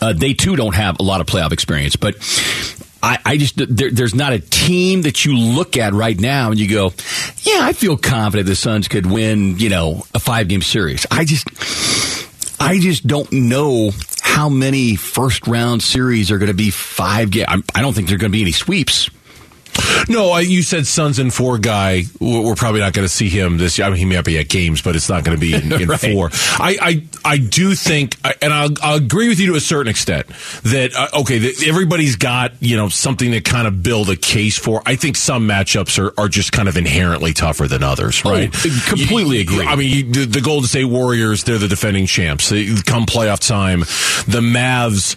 Uh, 0.00 0.12
they 0.12 0.34
too 0.34 0.56
don't 0.56 0.74
have 0.74 0.98
a 1.00 1.02
lot 1.02 1.20
of 1.20 1.26
playoff 1.26 1.52
experience, 1.52 1.96
but 1.96 2.16
I, 3.06 3.18
I 3.24 3.36
just 3.36 3.54
there, 3.56 3.88
there's 3.90 4.16
not 4.16 4.32
a 4.32 4.40
team 4.40 5.02
that 5.02 5.24
you 5.24 5.38
look 5.38 5.76
at 5.76 5.92
right 5.92 6.18
now 6.18 6.50
and 6.50 6.58
you 6.58 6.68
go, 6.68 6.92
yeah, 7.44 7.60
I 7.62 7.72
feel 7.72 7.96
confident 7.96 8.48
the 8.48 8.56
Suns 8.56 8.88
could 8.88 9.06
win, 9.06 9.60
you 9.60 9.68
know, 9.68 10.04
a 10.12 10.18
five 10.18 10.48
game 10.48 10.60
series. 10.60 11.06
I 11.08 11.24
just, 11.24 11.46
I 12.60 12.80
just 12.80 13.06
don't 13.06 13.30
know 13.30 13.92
how 14.22 14.48
many 14.48 14.96
first 14.96 15.46
round 15.46 15.84
series 15.84 16.32
are 16.32 16.38
going 16.38 16.48
to 16.50 16.54
be 16.54 16.70
five 16.70 17.30
game. 17.30 17.46
I 17.48 17.80
don't 17.80 17.92
think 17.92 18.08
there 18.08 18.16
are 18.16 18.18
going 18.18 18.32
to 18.32 18.36
be 18.36 18.42
any 18.42 18.50
sweeps. 18.50 19.08
No, 20.08 20.30
I, 20.30 20.40
you 20.40 20.62
said 20.62 20.86
Suns 20.86 21.18
and 21.18 21.32
four 21.32 21.58
guy. 21.58 22.02
We're 22.20 22.54
probably 22.54 22.80
not 22.80 22.92
going 22.92 23.06
to 23.06 23.12
see 23.12 23.28
him 23.28 23.58
this 23.58 23.78
year. 23.78 23.86
I 23.86 23.90
mean, 23.90 23.98
he 23.98 24.04
may 24.04 24.20
be 24.22 24.38
at 24.38 24.48
games, 24.48 24.82
but 24.82 24.96
it's 24.96 25.08
not 25.08 25.24
going 25.24 25.36
to 25.36 25.40
be 25.40 25.54
in, 25.54 25.72
in 25.82 25.88
right. 25.88 26.00
four. 26.00 26.30
I, 26.32 26.76
I, 26.80 27.32
I 27.32 27.38
do 27.38 27.74
think, 27.74 28.16
and 28.42 28.52
I'll, 28.52 28.70
I'll, 28.82 28.96
agree 28.96 29.28
with 29.28 29.38
you 29.38 29.48
to 29.48 29.54
a 29.56 29.60
certain 29.60 29.90
extent 29.90 30.26
that 30.62 30.94
uh, 30.96 31.20
okay, 31.20 31.38
that 31.38 31.66
everybody's 31.66 32.16
got 32.16 32.52
you 32.60 32.76
know 32.76 32.88
something 32.88 33.32
to 33.32 33.40
kind 33.40 33.66
of 33.66 33.82
build 33.82 34.08
a 34.08 34.16
case 34.16 34.58
for. 34.58 34.82
I 34.86 34.96
think 34.96 35.16
some 35.16 35.46
matchups 35.46 35.98
are, 36.02 36.18
are 36.18 36.28
just 36.28 36.52
kind 36.52 36.68
of 36.68 36.76
inherently 36.76 37.32
tougher 37.32 37.68
than 37.68 37.82
others, 37.82 38.22
oh, 38.24 38.30
right? 38.30 38.50
Oh, 38.52 38.86
completely 38.88 39.36
you, 39.36 39.42
agree. 39.42 39.66
I 39.66 39.76
mean, 39.76 39.90
you, 39.90 40.12
the, 40.12 40.26
the 40.26 40.40
Golden 40.40 40.66
State 40.66 40.84
Warriors, 40.84 41.44
they're 41.44 41.58
the 41.58 41.68
defending 41.68 42.06
champs. 42.06 42.48
They, 42.48 42.66
come 42.86 43.04
playoff 43.06 43.46
time, 43.46 43.80
the 43.80 44.40
Mavs 44.40 45.16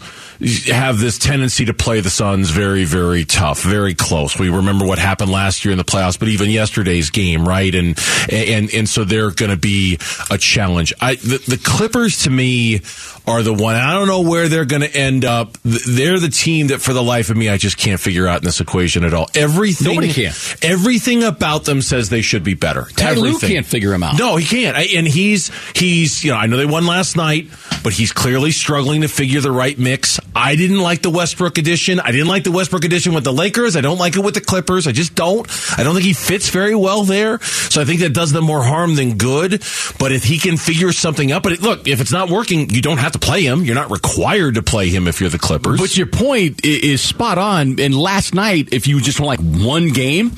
have 0.67 0.99
this 0.99 1.17
tendency 1.17 1.65
to 1.65 1.73
play 1.73 1.99
the 1.99 2.09
Suns 2.09 2.49
very, 2.49 2.85
very 2.85 3.25
tough, 3.25 3.61
very 3.61 3.93
close. 3.93 4.39
We 4.39 4.49
remember 4.49 4.85
what 4.85 4.97
happened 4.97 5.31
last 5.31 5.65
year 5.65 5.71
in 5.73 5.77
the 5.77 5.83
playoffs, 5.83 6.17
but 6.17 6.29
even 6.29 6.49
yesterday's 6.49 7.09
game, 7.09 7.47
right? 7.47 7.73
And 7.75 7.99
and 8.31 8.73
and 8.73 8.87
so 8.87 9.03
they're 9.03 9.31
going 9.31 9.51
to 9.51 9.57
be 9.57 9.99
a 10.31 10.37
challenge. 10.37 10.93
I 11.01 11.15
the, 11.15 11.43
the 11.47 11.57
Clippers 11.61 12.23
to 12.23 12.29
me 12.29 12.81
are 13.27 13.43
the 13.43 13.53
one. 13.53 13.75
I 13.75 13.93
don't 13.93 14.07
know 14.07 14.21
where 14.21 14.47
they're 14.47 14.65
going 14.65 14.81
to 14.81 14.95
end 14.95 15.25
up. 15.25 15.57
They're 15.63 16.19
the 16.19 16.29
team 16.29 16.67
that, 16.67 16.81
for 16.81 16.93
the 16.93 17.03
life 17.03 17.29
of 17.29 17.37
me, 17.37 17.49
I 17.49 17.57
just 17.57 17.77
can't 17.77 17.99
figure 17.99 18.27
out 18.27 18.39
in 18.39 18.45
this 18.45 18.59
equation 18.59 19.03
at 19.03 19.13
all. 19.13 19.27
Everything, 19.35 19.87
nobody 19.95 20.11
can. 20.11 20.33
Everything 20.61 21.23
about 21.23 21.65
them 21.65 21.81
says 21.81 22.09
they 22.09 22.21
should 22.21 22.43
be 22.43 22.55
better. 22.55 22.87
Ty 22.95 23.13
Lue 23.13 23.37
can't 23.37 23.65
figure 23.65 23.91
them 23.91 24.03
out. 24.03 24.17
No, 24.17 24.37
he 24.37 24.45
can't. 24.45 24.77
And 24.77 25.07
he's 25.07 25.51
he's 25.75 26.23
you 26.23 26.31
know 26.31 26.37
I 26.37 26.47
know 26.47 26.57
they 26.57 26.65
won 26.65 26.85
last 26.85 27.15
night, 27.15 27.49
but 27.83 27.93
he's 27.93 28.11
clearly 28.11 28.51
struggling 28.51 29.01
to 29.01 29.07
figure 29.07 29.41
the 29.41 29.51
right 29.51 29.77
mix. 29.77 30.19
I 30.35 30.55
didn't 30.55 30.79
like 30.79 31.01
the 31.01 31.09
Westbrook 31.09 31.57
edition. 31.57 31.99
I 31.99 32.11
didn't 32.11 32.27
like 32.27 32.43
the 32.43 32.51
Westbrook 32.51 32.85
edition 32.85 33.13
with 33.13 33.23
the 33.23 33.33
Lakers. 33.33 33.75
I 33.75 33.81
don't 33.81 33.97
like 33.97 34.15
it 34.15 34.23
with 34.23 34.33
the 34.33 34.41
Clippers. 34.41 34.87
I 34.87 34.91
just 34.91 35.15
don't. 35.15 35.47
I 35.77 35.83
don't 35.83 35.93
think 35.93 36.05
he 36.05 36.13
fits 36.13 36.49
very 36.49 36.75
well 36.75 37.03
there. 37.03 37.39
So 37.41 37.81
I 37.81 37.85
think 37.85 38.01
that 38.01 38.13
does 38.13 38.31
them 38.31 38.45
more 38.45 38.63
harm 38.63 38.95
than 38.95 39.17
good. 39.17 39.63
But 39.99 40.11
if 40.11 40.23
he 40.23 40.37
can 40.37 40.57
figure 40.57 40.91
something 40.91 41.31
up, 41.31 41.43
but 41.43 41.59
look, 41.61 41.87
if 41.87 42.01
it's 42.01 42.11
not 42.11 42.29
working, 42.29 42.69
you 42.69 42.81
don't 42.81 42.99
have 42.99 43.13
to 43.13 43.19
play 43.19 43.43
him. 43.43 43.63
You're 43.63 43.75
not 43.75 43.91
required 43.91 44.55
to 44.55 44.61
play 44.63 44.89
him 44.89 45.07
if 45.07 45.19
you're 45.19 45.29
the 45.29 45.39
Clippers. 45.39 45.79
But 45.79 45.97
your 45.97 46.07
point 46.07 46.65
is 46.65 47.01
spot 47.01 47.37
on. 47.37 47.79
And 47.79 47.95
last 47.95 48.33
night, 48.33 48.69
if 48.71 48.87
you 48.87 49.01
just 49.01 49.19
want 49.19 49.41
like 49.41 49.61
one 49.61 49.89
game, 49.89 50.33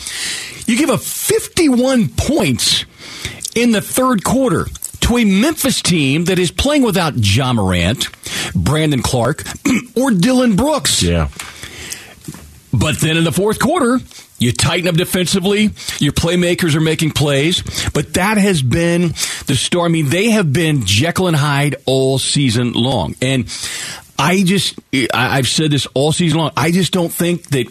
you 0.65 0.77
give 0.77 0.89
a 0.89 0.97
51 0.97 2.09
points 2.09 2.85
in 3.55 3.71
the 3.71 3.81
third 3.81 4.23
quarter 4.23 4.65
to 5.01 5.17
a 5.17 5.25
Memphis 5.25 5.81
team 5.81 6.25
that 6.25 6.39
is 6.39 6.51
playing 6.51 6.83
without 6.83 7.13
Ja 7.17 7.53
Morant, 7.53 8.07
Brandon 8.55 9.01
Clarke, 9.01 9.43
or 9.95 10.11
Dillon 10.11 10.55
Brooks. 10.55 11.03
Yeah. 11.03 11.29
But 12.73 12.99
then 12.99 13.17
in 13.17 13.23
the 13.23 13.31
fourth 13.31 13.59
quarter, 13.59 13.99
you 14.39 14.51
tighten 14.51 14.87
up 14.87 14.95
defensively. 14.95 15.69
Your 15.99 16.13
playmakers 16.13 16.73
are 16.75 16.81
making 16.81 17.11
plays, 17.11 17.61
but 17.91 18.15
that 18.15 18.37
has 18.37 18.61
been 18.61 19.09
the 19.45 19.55
story. 19.55 19.85
I 19.85 19.89
mean, 19.89 20.09
they 20.09 20.31
have 20.31 20.51
been 20.51 20.85
Jekyll 20.85 21.27
and 21.27 21.35
Hyde 21.35 21.75
all 21.85 22.17
season 22.17 22.73
long. 22.73 23.15
And 23.21 23.45
I 24.17 24.43
just, 24.43 24.79
I've 25.13 25.47
said 25.47 25.71
this 25.71 25.85
all 25.93 26.11
season 26.11 26.39
long. 26.39 26.51
I 26.55 26.71
just 26.71 26.91
don't 26.91 27.11
think 27.11 27.49
that 27.49 27.67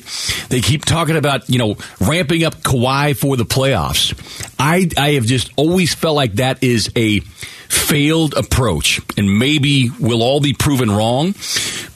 they 0.48 0.60
keep 0.60 0.84
talking 0.84 1.16
about, 1.16 1.48
you 1.48 1.58
know, 1.58 1.76
ramping 2.00 2.44
up 2.44 2.56
Kawhi 2.56 3.16
for 3.16 3.36
the 3.36 3.44
playoffs. 3.44 4.14
I, 4.58 4.88
I 4.96 5.12
have 5.12 5.24
just 5.26 5.52
always 5.56 5.94
felt 5.94 6.16
like 6.16 6.34
that 6.34 6.62
is 6.62 6.90
a 6.96 7.20
failed 7.70 8.34
approach, 8.34 9.00
and 9.16 9.38
maybe 9.38 9.90
we'll 9.98 10.22
all 10.22 10.40
be 10.40 10.52
proven 10.52 10.90
wrong, 10.90 11.34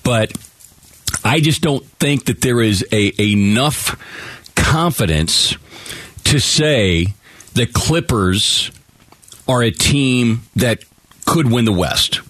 but 0.03 0.33
I 1.25 1.41
just 1.41 1.63
don't 1.63 1.85
think 1.99 2.27
that 2.27 2.41
there 2.41 2.61
is 2.61 2.87
a 2.93 3.13
enough 3.21 4.01
confidence 4.55 5.57
to 6.25 6.39
say 6.39 7.15
the 7.55 7.67
Clippers 7.67 8.71
are 9.49 9.63
a 9.63 9.71
team 9.71 10.43
that 10.57 10.85
could 11.27 11.51
win 11.51 11.65
the 11.65 11.73
West. 11.73 12.21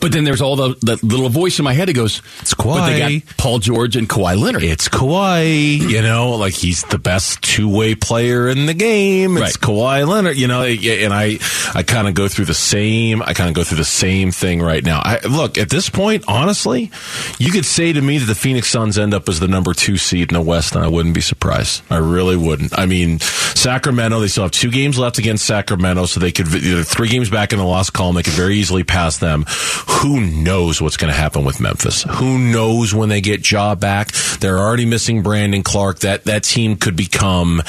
But 0.00 0.12
then 0.12 0.24
there's 0.24 0.40
all 0.40 0.56
the, 0.56 0.74
the 0.80 0.98
little 1.02 1.28
voice 1.28 1.58
in 1.58 1.64
my 1.64 1.74
head 1.74 1.88
that 1.88 1.92
goes, 1.92 2.22
"It's 2.40 2.54
Kawhi." 2.54 2.74
But 2.74 2.86
they 2.86 3.20
got 3.20 3.36
Paul 3.36 3.58
George 3.58 3.96
and 3.96 4.08
Kawhi 4.08 4.40
Leonard. 4.40 4.62
It's 4.62 4.88
Kawhi. 4.88 5.78
You 5.78 6.02
know, 6.02 6.30
like 6.30 6.54
he's 6.54 6.82
the 6.84 6.98
best 6.98 7.42
two 7.42 7.68
way 7.68 7.94
player 7.94 8.48
in 8.48 8.66
the 8.66 8.74
game. 8.74 9.36
It's 9.36 9.40
right. 9.40 9.54
Kawhi 9.54 10.08
Leonard. 10.08 10.36
You 10.36 10.48
know, 10.48 10.62
and 10.62 11.12
I 11.12 11.38
I 11.74 11.82
kind 11.82 12.08
of 12.08 12.14
go 12.14 12.28
through 12.28 12.46
the 12.46 12.54
same. 12.54 13.22
I 13.22 13.34
kind 13.34 13.48
of 13.48 13.54
go 13.54 13.62
through 13.62 13.78
the 13.78 13.84
same 13.84 14.30
thing 14.30 14.62
right 14.62 14.82
now. 14.82 15.00
I, 15.04 15.20
look 15.26 15.58
at 15.58 15.68
this 15.68 15.90
point, 15.90 16.24
honestly, 16.26 16.90
you 17.38 17.50
could 17.50 17.66
say 17.66 17.92
to 17.92 18.00
me 18.00 18.18
that 18.18 18.26
the 18.26 18.34
Phoenix 18.34 18.68
Suns 18.68 18.98
end 18.98 19.12
up 19.12 19.28
as 19.28 19.38
the 19.38 19.48
number 19.48 19.74
two 19.74 19.98
seed 19.98 20.30
in 20.30 20.34
the 20.34 20.40
West, 20.40 20.74
and 20.74 20.84
I 20.84 20.88
wouldn't 20.88 21.14
be 21.14 21.20
surprised. 21.20 21.82
I 21.90 21.98
really 21.98 22.36
wouldn't. 22.36 22.78
I 22.78 22.86
mean, 22.86 23.18
Sacramento. 23.20 24.20
They 24.20 24.28
still 24.28 24.44
have 24.44 24.52
two 24.52 24.70
games 24.70 24.98
left 24.98 25.18
against 25.18 25.44
Sacramento, 25.44 26.06
so 26.06 26.20
they 26.20 26.32
could 26.32 26.48
three 26.48 27.08
games 27.08 27.28
back 27.28 27.52
in 27.52 27.58
the 27.58 27.64
lost 27.66 27.92
column. 27.92 28.16
They 28.16 28.22
could 28.22 28.32
very 28.32 28.56
easily 28.56 28.84
pass 28.84 29.18
them 29.18 29.44
who 29.90 30.20
knows 30.20 30.80
what's 30.80 30.96
going 30.96 31.12
to 31.12 31.18
happen 31.18 31.44
with 31.44 31.60
Memphis? 31.60 32.04
Who 32.04 32.38
knows 32.38 32.94
when 32.94 33.08
they 33.08 33.20
get 33.20 33.48
Ja 33.50 33.74
back? 33.74 34.12
They're 34.40 34.58
already 34.58 34.86
missing 34.86 35.22
Brandon 35.22 35.62
Clarke. 35.62 36.00
That 36.00 36.24
that 36.24 36.44
team 36.44 36.76
could 36.76 36.96
become 36.96 37.62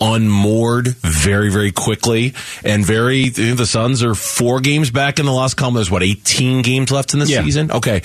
unmoored 0.00 0.88
very 0.88 1.50
very 1.50 1.72
quickly 1.72 2.34
and 2.64 2.84
very. 2.84 3.28
The 3.28 3.66
Suns 3.66 4.02
are 4.02 4.14
four 4.14 4.60
games 4.60 4.90
back 4.90 5.18
in 5.18 5.26
the 5.26 5.32
lost 5.32 5.56
column. 5.56 5.74
There's 5.74 5.90
what 5.90 6.02
18 6.02 6.62
games 6.62 6.90
left 6.90 7.12
in 7.12 7.20
the 7.20 7.26
yeah. 7.26 7.42
season. 7.42 7.70
Okay, 7.70 7.98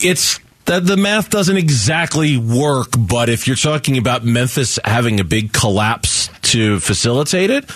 it's 0.00 0.40
the, 0.66 0.80
the 0.80 0.96
math 0.96 1.30
doesn't 1.30 1.56
exactly 1.56 2.36
work, 2.38 2.88
but 2.98 3.28
if 3.28 3.46
you're 3.46 3.56
talking 3.56 3.98
about 3.98 4.24
Memphis 4.24 4.78
having 4.84 5.20
a 5.20 5.24
big 5.24 5.52
collapse 5.52 6.30
to 6.42 6.80
facilitate 6.80 7.50
it, 7.50 7.70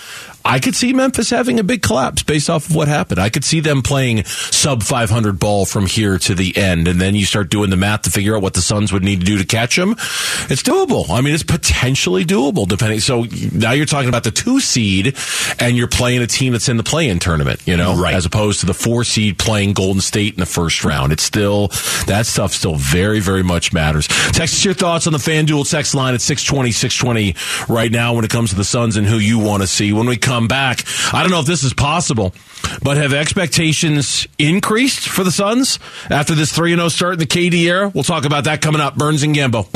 I 0.49 0.57
could 0.57 0.75
see 0.75 0.93
Memphis 0.93 1.29
having 1.29 1.59
a 1.59 1.63
big 1.63 1.83
collapse 1.83 2.23
based 2.23 2.49
off 2.49 2.67
of 2.67 2.75
what 2.75 2.87
happened. 2.87 3.19
I 3.19 3.29
could 3.29 3.45
see 3.45 3.59
them 3.59 3.83
playing 3.83 4.23
sub 4.25 4.81
500 4.81 5.39
ball 5.39 5.67
from 5.67 5.85
here 5.85 6.17
to 6.17 6.33
the 6.33 6.57
end, 6.57 6.87
and 6.87 6.99
then 6.99 7.13
you 7.13 7.23
start 7.23 7.49
doing 7.49 7.69
the 7.69 7.75
math 7.75 8.01
to 8.03 8.09
figure 8.09 8.35
out 8.35 8.41
what 8.41 8.55
the 8.55 8.61
Suns 8.61 8.91
would 8.91 9.03
need 9.03 9.19
to 9.19 9.25
do 9.27 9.37
to 9.37 9.45
catch 9.45 9.75
them. 9.75 9.91
It's 9.91 10.63
doable. 10.63 11.11
I 11.11 11.21
mean, 11.21 11.35
it's 11.35 11.43
potentially 11.43 12.25
doable, 12.25 12.67
depending. 12.67 12.99
So 12.99 13.27
now 13.53 13.73
you're 13.73 13.85
talking 13.85 14.09
about 14.09 14.23
the 14.23 14.31
two 14.31 14.59
seed, 14.59 15.15
and 15.59 15.77
you're 15.77 15.87
playing 15.87 16.23
a 16.23 16.27
team 16.27 16.53
that's 16.53 16.67
in 16.67 16.77
the 16.77 16.83
play-in 16.83 17.19
tournament, 17.19 17.61
you 17.67 17.77
know, 17.77 17.95
right. 17.95 18.15
as 18.15 18.25
opposed 18.25 18.61
to 18.61 18.65
the 18.65 18.73
four 18.73 19.03
seed 19.03 19.37
playing 19.37 19.73
Golden 19.73 20.01
State 20.01 20.33
in 20.33 20.39
the 20.39 20.47
first 20.47 20.83
round. 20.83 21.11
It's 21.11 21.21
still 21.21 21.67
that 22.07 22.25
stuff 22.25 22.53
still 22.53 22.73
very, 22.73 23.19
very 23.19 23.43
much 23.43 23.71
matters. 23.71 24.07
Text 24.07 24.55
us 24.55 24.65
your 24.65 24.73
thoughts 24.73 25.05
on 25.05 25.13
the 25.13 25.19
FanDuel 25.19 25.69
text 25.69 25.93
line 25.93 26.15
at 26.15 26.21
620, 26.21 26.71
620 26.71 27.71
right 27.71 27.91
now 27.91 28.15
when 28.15 28.25
it 28.25 28.31
comes 28.31 28.49
to 28.49 28.55
the 28.55 28.63
Suns 28.63 28.97
and 28.97 29.05
who 29.05 29.17
you 29.17 29.37
want 29.37 29.61
to 29.61 29.67
see. 29.67 29.93
When 29.93 30.07
we 30.07 30.17
come 30.17 30.38
come 30.39 30.47
back. 30.47 30.85
I 31.13 31.21
don't 31.21 31.31
know 31.31 31.41
if 31.41 31.45
this 31.45 31.63
is 31.65 31.73
possible, 31.73 32.33
but 32.81 32.95
have 32.95 33.13
expectations 33.13 34.25
increased 34.37 35.09
for 35.09 35.25
the 35.25 35.31
Suns 35.31 35.79
after 36.09 36.33
this 36.33 36.53
3 36.53 36.75
0 36.75 36.87
start 36.87 37.13
in 37.13 37.19
the 37.19 37.25
KD 37.25 37.63
era? 37.65 37.91
We'll 37.93 38.05
talk 38.05 38.23
about 38.23 38.45
that 38.45 38.61
coming 38.61 38.79
up. 38.79 38.95
Burns 38.95 39.23
and 39.23 39.35
Gambo. 39.35 39.69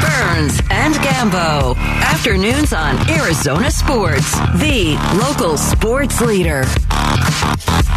Burns 0.00 0.60
and 0.70 0.94
Gambo. 0.94 1.76
Afternoons 1.76 2.72
on 2.72 3.10
Arizona 3.10 3.72
Sports, 3.72 4.38
the 4.60 4.96
local 5.20 5.56
sports 5.58 6.20
leader. 6.20 6.62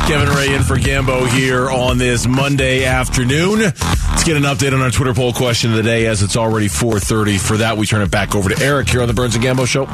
Kevin 0.08 0.36
Ray 0.36 0.56
in 0.56 0.64
for 0.64 0.78
Gambo 0.78 1.28
here 1.28 1.70
on 1.70 2.00
this 2.00 2.26
Monday 2.26 2.84
afternoon. 2.86 3.74
Let's 4.14 4.24
get 4.26 4.38
an 4.38 4.44
update 4.44 4.74
on 4.74 4.82
our 4.82 4.92
Twitter 4.92 5.14
poll 5.14 5.34
question 5.34 5.72
of 5.72 5.78
the 5.78 5.84
day 5.84 6.06
as 6.06 6.22
it's 6.22 6.38
already 6.38 6.68
4.30. 6.68 7.40
For 7.40 7.58
that, 7.58 7.78
we 7.78 7.88
turn 7.88 8.04
it 8.04 8.12
back 8.12 8.36
over 8.36 8.48
to 8.48 8.64
Eric 8.64 8.88
here 8.88 9.02
on 9.02 9.08
the 9.08 9.14
Burns 9.14 9.36
and 9.36 9.44
Gambo 9.44 9.68
Show. 9.68 9.86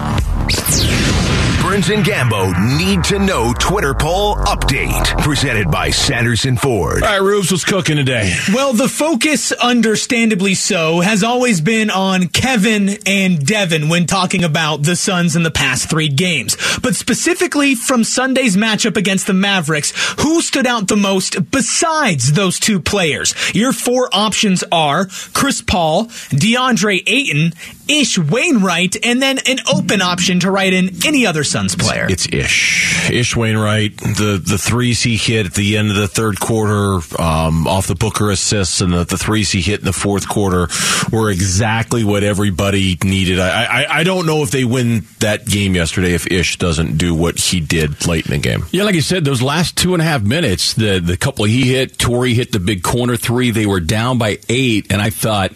Burns 1.69 1.89
and 1.91 2.03
Gambo 2.03 2.79
need 2.79 3.03
to 3.03 3.19
know 3.19 3.53
Twitter 3.53 3.93
poll 3.93 4.37
update 4.37 5.05
presented 5.21 5.69
by 5.69 5.91
Sanderson 5.91 6.57
Ford. 6.57 7.03
All 7.03 7.09
right, 7.09 7.21
Rubes, 7.21 7.51
what's 7.51 7.63
cooking 7.63 7.95
today? 7.95 8.33
Well, 8.51 8.73
the 8.73 8.87
focus, 8.87 9.51
understandably 9.51 10.55
so, 10.55 11.01
has 11.01 11.23
always 11.23 11.61
been 11.61 11.91
on 11.91 12.29
Kevin 12.29 12.97
and 13.05 13.45
Devin 13.45 13.87
when 13.87 14.07
talking 14.07 14.43
about 14.43 14.81
the 14.81 14.95
Suns 14.95 15.35
in 15.35 15.43
the 15.43 15.51
past 15.51 15.91
three 15.91 16.09
games. 16.09 16.57
But 16.81 16.95
specifically 16.95 17.75
from 17.75 18.03
Sunday's 18.03 18.57
matchup 18.57 18.97
against 18.97 19.27
the 19.27 19.35
Mavericks, 19.35 19.93
who 20.21 20.41
stood 20.41 20.65
out 20.65 20.87
the 20.87 20.97
most 20.97 21.51
besides 21.51 22.33
those 22.33 22.59
two 22.59 22.79
players? 22.79 23.35
Your 23.53 23.73
four 23.73 24.09
options 24.11 24.63
are 24.71 25.05
Chris 25.33 25.61
Paul, 25.61 26.05
DeAndre 26.05 27.03
Ayton, 27.05 27.53
Ish 27.87 28.17
Wainwright, 28.17 28.97
and 29.03 29.21
then 29.21 29.39
an 29.47 29.59
open 29.71 30.01
option 30.01 30.39
to 30.41 30.51
write 30.51 30.73
in 30.73 31.05
any 31.05 31.25
other 31.25 31.43
Suns 31.43 31.68
player. 31.75 32.07
It's 32.09 32.27
Ish. 32.31 33.09
Ish 33.09 33.35
Wainwright, 33.35 33.97
the, 33.97 34.41
the 34.43 34.57
threes 34.57 35.01
he 35.01 35.17
hit 35.17 35.45
at 35.47 35.53
the 35.53 35.77
end 35.77 35.89
of 35.89 35.95
the 35.95 36.07
third 36.07 36.39
quarter 36.39 36.99
um, 37.21 37.67
off 37.67 37.87
the 37.87 37.95
Booker 37.95 38.31
assists 38.31 38.81
and 38.81 38.93
the, 38.93 39.03
the 39.03 39.17
threes 39.17 39.51
he 39.51 39.61
hit 39.61 39.79
in 39.79 39.85
the 39.85 39.93
fourth 39.93 40.27
quarter 40.27 40.67
were 41.11 41.29
exactly 41.29 42.03
what 42.03 42.23
everybody 42.23 42.97
needed. 43.03 43.39
I, 43.39 43.63
I, 43.63 43.99
I 43.99 44.03
don't 44.03 44.25
know 44.25 44.43
if 44.43 44.51
they 44.51 44.65
win 44.65 45.05
that 45.19 45.45
game 45.45 45.75
yesterday 45.75 46.13
if 46.13 46.27
Ish 46.27 46.57
doesn't 46.57 46.97
do 46.97 47.15
what 47.15 47.39
he 47.39 47.59
did 47.59 48.05
late 48.07 48.25
in 48.25 48.31
the 48.31 48.37
game. 48.37 48.65
Yeah, 48.71 48.83
like 48.83 48.95
I 48.95 48.99
said, 48.99 49.25
those 49.25 49.41
last 49.41 49.77
two 49.77 49.93
and 49.93 50.01
a 50.01 50.05
half 50.05 50.21
minutes, 50.23 50.73
the 50.73 50.99
the 50.99 51.17
couple 51.17 51.45
he 51.45 51.73
hit, 51.73 51.97
Torrey 51.97 52.33
hit 52.33 52.51
the 52.51 52.59
big 52.59 52.83
corner 52.83 53.15
three. 53.15 53.51
They 53.51 53.65
were 53.65 53.79
down 53.79 54.17
by 54.17 54.39
eight, 54.49 54.91
and 54.91 55.01
I 55.01 55.09
thought, 55.09 55.51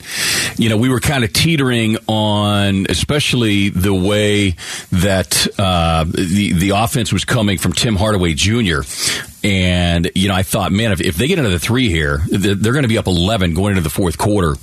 you 0.57 0.69
know, 0.69 0.77
we 0.77 0.89
were 0.89 0.99
kind 0.99 1.23
of 1.23 1.33
teetering 1.33 1.97
on, 2.07 2.87
especially 2.89 3.69
the 3.69 3.93
way 3.93 4.55
that 4.91 5.47
uh, 5.59 5.92
the 6.03 6.51
the 6.53 6.69
offense 6.71 7.11
was 7.13 7.23
coming 7.25 7.57
from 7.57 7.73
Tim 7.73 7.95
Hardaway 7.95 8.33
Jr. 8.33 8.81
And 9.45 10.09
you 10.15 10.29
know, 10.29 10.35
I 10.35 10.43
thought, 10.43 10.71
man, 10.71 10.93
if, 10.93 11.01
if 11.01 11.17
they 11.17 11.27
get 11.27 11.37
another 11.37 11.59
three 11.59 11.89
here, 11.89 12.21
they're, 12.29 12.55
they're 12.55 12.71
going 12.73 12.83
to 12.83 12.89
be 12.89 12.97
up 12.97 13.07
eleven 13.07 13.53
going 13.53 13.71
into 13.71 13.81
the 13.81 13.89
fourth 13.89 14.17
quarter. 14.17 14.55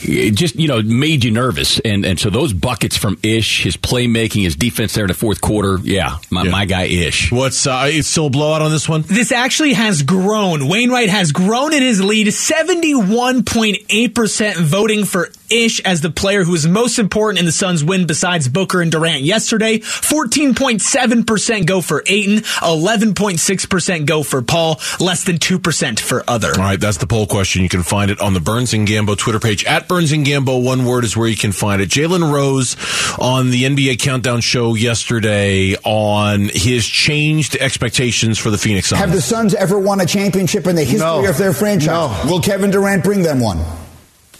It 0.00 0.34
just 0.36 0.56
you 0.56 0.66
know 0.68 0.80
made 0.80 1.24
you 1.24 1.30
nervous, 1.30 1.78
and 1.80 2.06
and 2.06 2.18
so 2.18 2.30
those 2.30 2.54
buckets 2.54 2.96
from 2.96 3.18
Ish, 3.22 3.64
his 3.64 3.76
playmaking, 3.76 4.44
his 4.44 4.56
defense 4.56 4.94
there 4.94 5.04
in 5.04 5.08
the 5.08 5.14
fourth 5.14 5.40
quarter, 5.42 5.76
yeah, 5.82 6.16
my, 6.30 6.44
Yeah. 6.44 6.50
my 6.50 6.64
guy 6.64 6.84
Ish. 6.84 7.30
What's 7.32 7.66
uh, 7.66 7.88
it's 7.90 8.08
still 8.08 8.26
a 8.26 8.30
blowout 8.30 8.62
on 8.62 8.70
this 8.70 8.88
one? 8.88 9.02
This 9.02 9.30
actually 9.32 9.74
has 9.74 10.02
grown. 10.04 10.68
Wainwright 10.68 11.10
has 11.10 11.32
grown 11.32 11.74
in 11.74 11.82
his 11.82 12.02
lead, 12.02 12.28
71.8% 12.28 14.56
voting 14.56 15.04
for 15.04 15.28
Ish 15.50 15.80
as 15.80 16.00
the 16.00 16.10
player 16.10 16.44
who 16.44 16.54
is 16.54 16.66
most 16.66 16.98
important 16.98 17.38
in 17.40 17.44
the 17.46 17.52
Suns' 17.52 17.82
win 17.84 18.06
besides 18.06 18.48
Booker 18.48 18.80
and 18.82 18.90
Durant 18.90 19.22
yesterday. 19.22 19.78
14.7% 19.78 21.66
go 21.66 21.80
for 21.80 22.02
Ayton, 22.06 22.38
11.6% 22.38 24.06
go 24.06 24.22
for 24.22 24.42
Paul, 24.42 24.80
less 25.00 25.24
than 25.24 25.38
2% 25.38 26.00
for 26.00 26.22
other. 26.28 26.48
All 26.52 26.58
right, 26.58 26.80
that's 26.80 26.98
the 26.98 27.06
poll 27.06 27.26
question. 27.26 27.62
You 27.62 27.68
can 27.68 27.82
find 27.82 28.10
it 28.10 28.20
on 28.20 28.34
the 28.34 28.40
Burns 28.40 28.74
and 28.74 28.86
Gambo 28.86 29.16
Twitter 29.16 29.40
page 29.40 29.64
at 29.64 29.88
Burns 29.88 30.12
and 30.12 30.26
Gambo. 30.26 30.62
One 30.62 30.84
word 30.84 31.04
is 31.04 31.16
where 31.16 31.28
you 31.28 31.36
can 31.36 31.52
find 31.52 31.80
it. 31.80 31.88
Jalen 31.88 32.32
Rose 32.32 32.76
on 33.18 33.50
the 33.50 33.64
NBA 33.64 33.98
Countdown 34.00 34.40
show 34.40 34.74
yesterday 34.74 35.74
on 35.84 36.48
his 36.52 36.86
changed 36.86 37.56
expectations 37.56 38.38
for 38.38 38.50
the 38.50 38.58
Phoenix 38.58 38.88
Suns. 38.88 39.00
Have 39.00 39.12
the 39.12 39.22
Suns 39.22 39.54
ever 39.54 39.78
won 39.78 40.00
a 40.00 40.06
championship 40.06 40.66
in 40.66 40.76
the 40.76 40.82
history 40.84 40.98
No. 41.00 41.28
of 41.28 41.38
their 41.38 41.52
franchise? 41.52 41.86
No. 41.88 42.30
Will 42.30 42.40
Kevin 42.40 42.70
Durant 42.70 43.04
bring 43.04 43.22
them 43.22 43.40
one? 43.40 43.58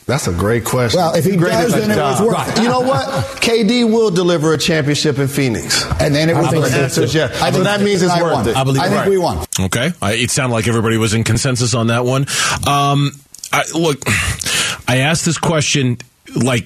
That's 0.08 0.26
a 0.26 0.32
great 0.32 0.64
question. 0.64 0.98
Well, 0.98 1.14
if 1.14 1.26
he 1.26 1.36
Great 1.36 1.50
does, 1.50 1.74
at 1.74 1.80
then 1.80 1.90
that 1.90 1.98
it 1.98 2.00
was 2.02 2.18
job. 2.18 2.26
worth 2.28 2.56
it. 2.58 2.62
You 2.62 2.68
know 2.70 2.80
what? 2.80 3.06
KD 3.42 3.84
will 3.92 4.10
deliver 4.10 4.54
a 4.54 4.58
championship 4.58 5.18
in 5.18 5.28
Phoenix. 5.28 5.84
And 6.00 6.14
then 6.14 6.30
it 6.30 6.34
was 6.34 6.46
I 6.46 6.50
think 6.50 6.62
worth 6.62 6.72
the 6.72 6.78
it. 6.80 6.82
answer 6.84 7.02
is 7.02 7.14
yes. 7.14 7.42
I 7.42 7.50
So 7.52 7.62
that 7.62 7.82
means 7.82 8.00
it's 8.00 8.10
I 8.10 8.22
worth 8.22 8.32
won. 8.32 8.48
it. 8.48 8.56
I 8.56 8.64
believe 8.64 8.80
I 8.82 8.86
think 8.88 8.96
Right. 9.00 9.08
we 9.10 9.18
won. 9.18 9.44
Okay, 9.60 9.92
I, 10.00 10.14
it 10.14 10.30
sounded 10.30 10.54
like 10.54 10.66
everybody 10.66 10.96
was 10.96 11.12
in 11.12 11.24
consensus 11.24 11.74
on 11.74 11.88
that 11.88 12.06
one. 12.06 12.22
Um, 12.66 13.10
I, 13.52 13.64
look, 13.74 13.98
I 14.88 15.00
asked 15.00 15.26
this 15.26 15.36
question 15.36 15.98
like 16.34 16.64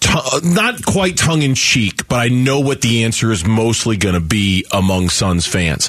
t- 0.00 0.10
not 0.42 0.84
quite 0.84 1.16
tongue 1.16 1.40
in 1.40 1.54
cheek, 1.54 2.06
but 2.08 2.16
I 2.16 2.28
know 2.28 2.60
what 2.60 2.82
the 2.82 3.04
answer 3.04 3.32
is 3.32 3.46
mostly 3.46 3.96
going 3.96 4.14
to 4.14 4.20
be 4.20 4.66
among 4.72 5.08
Suns 5.08 5.46
fans. 5.46 5.88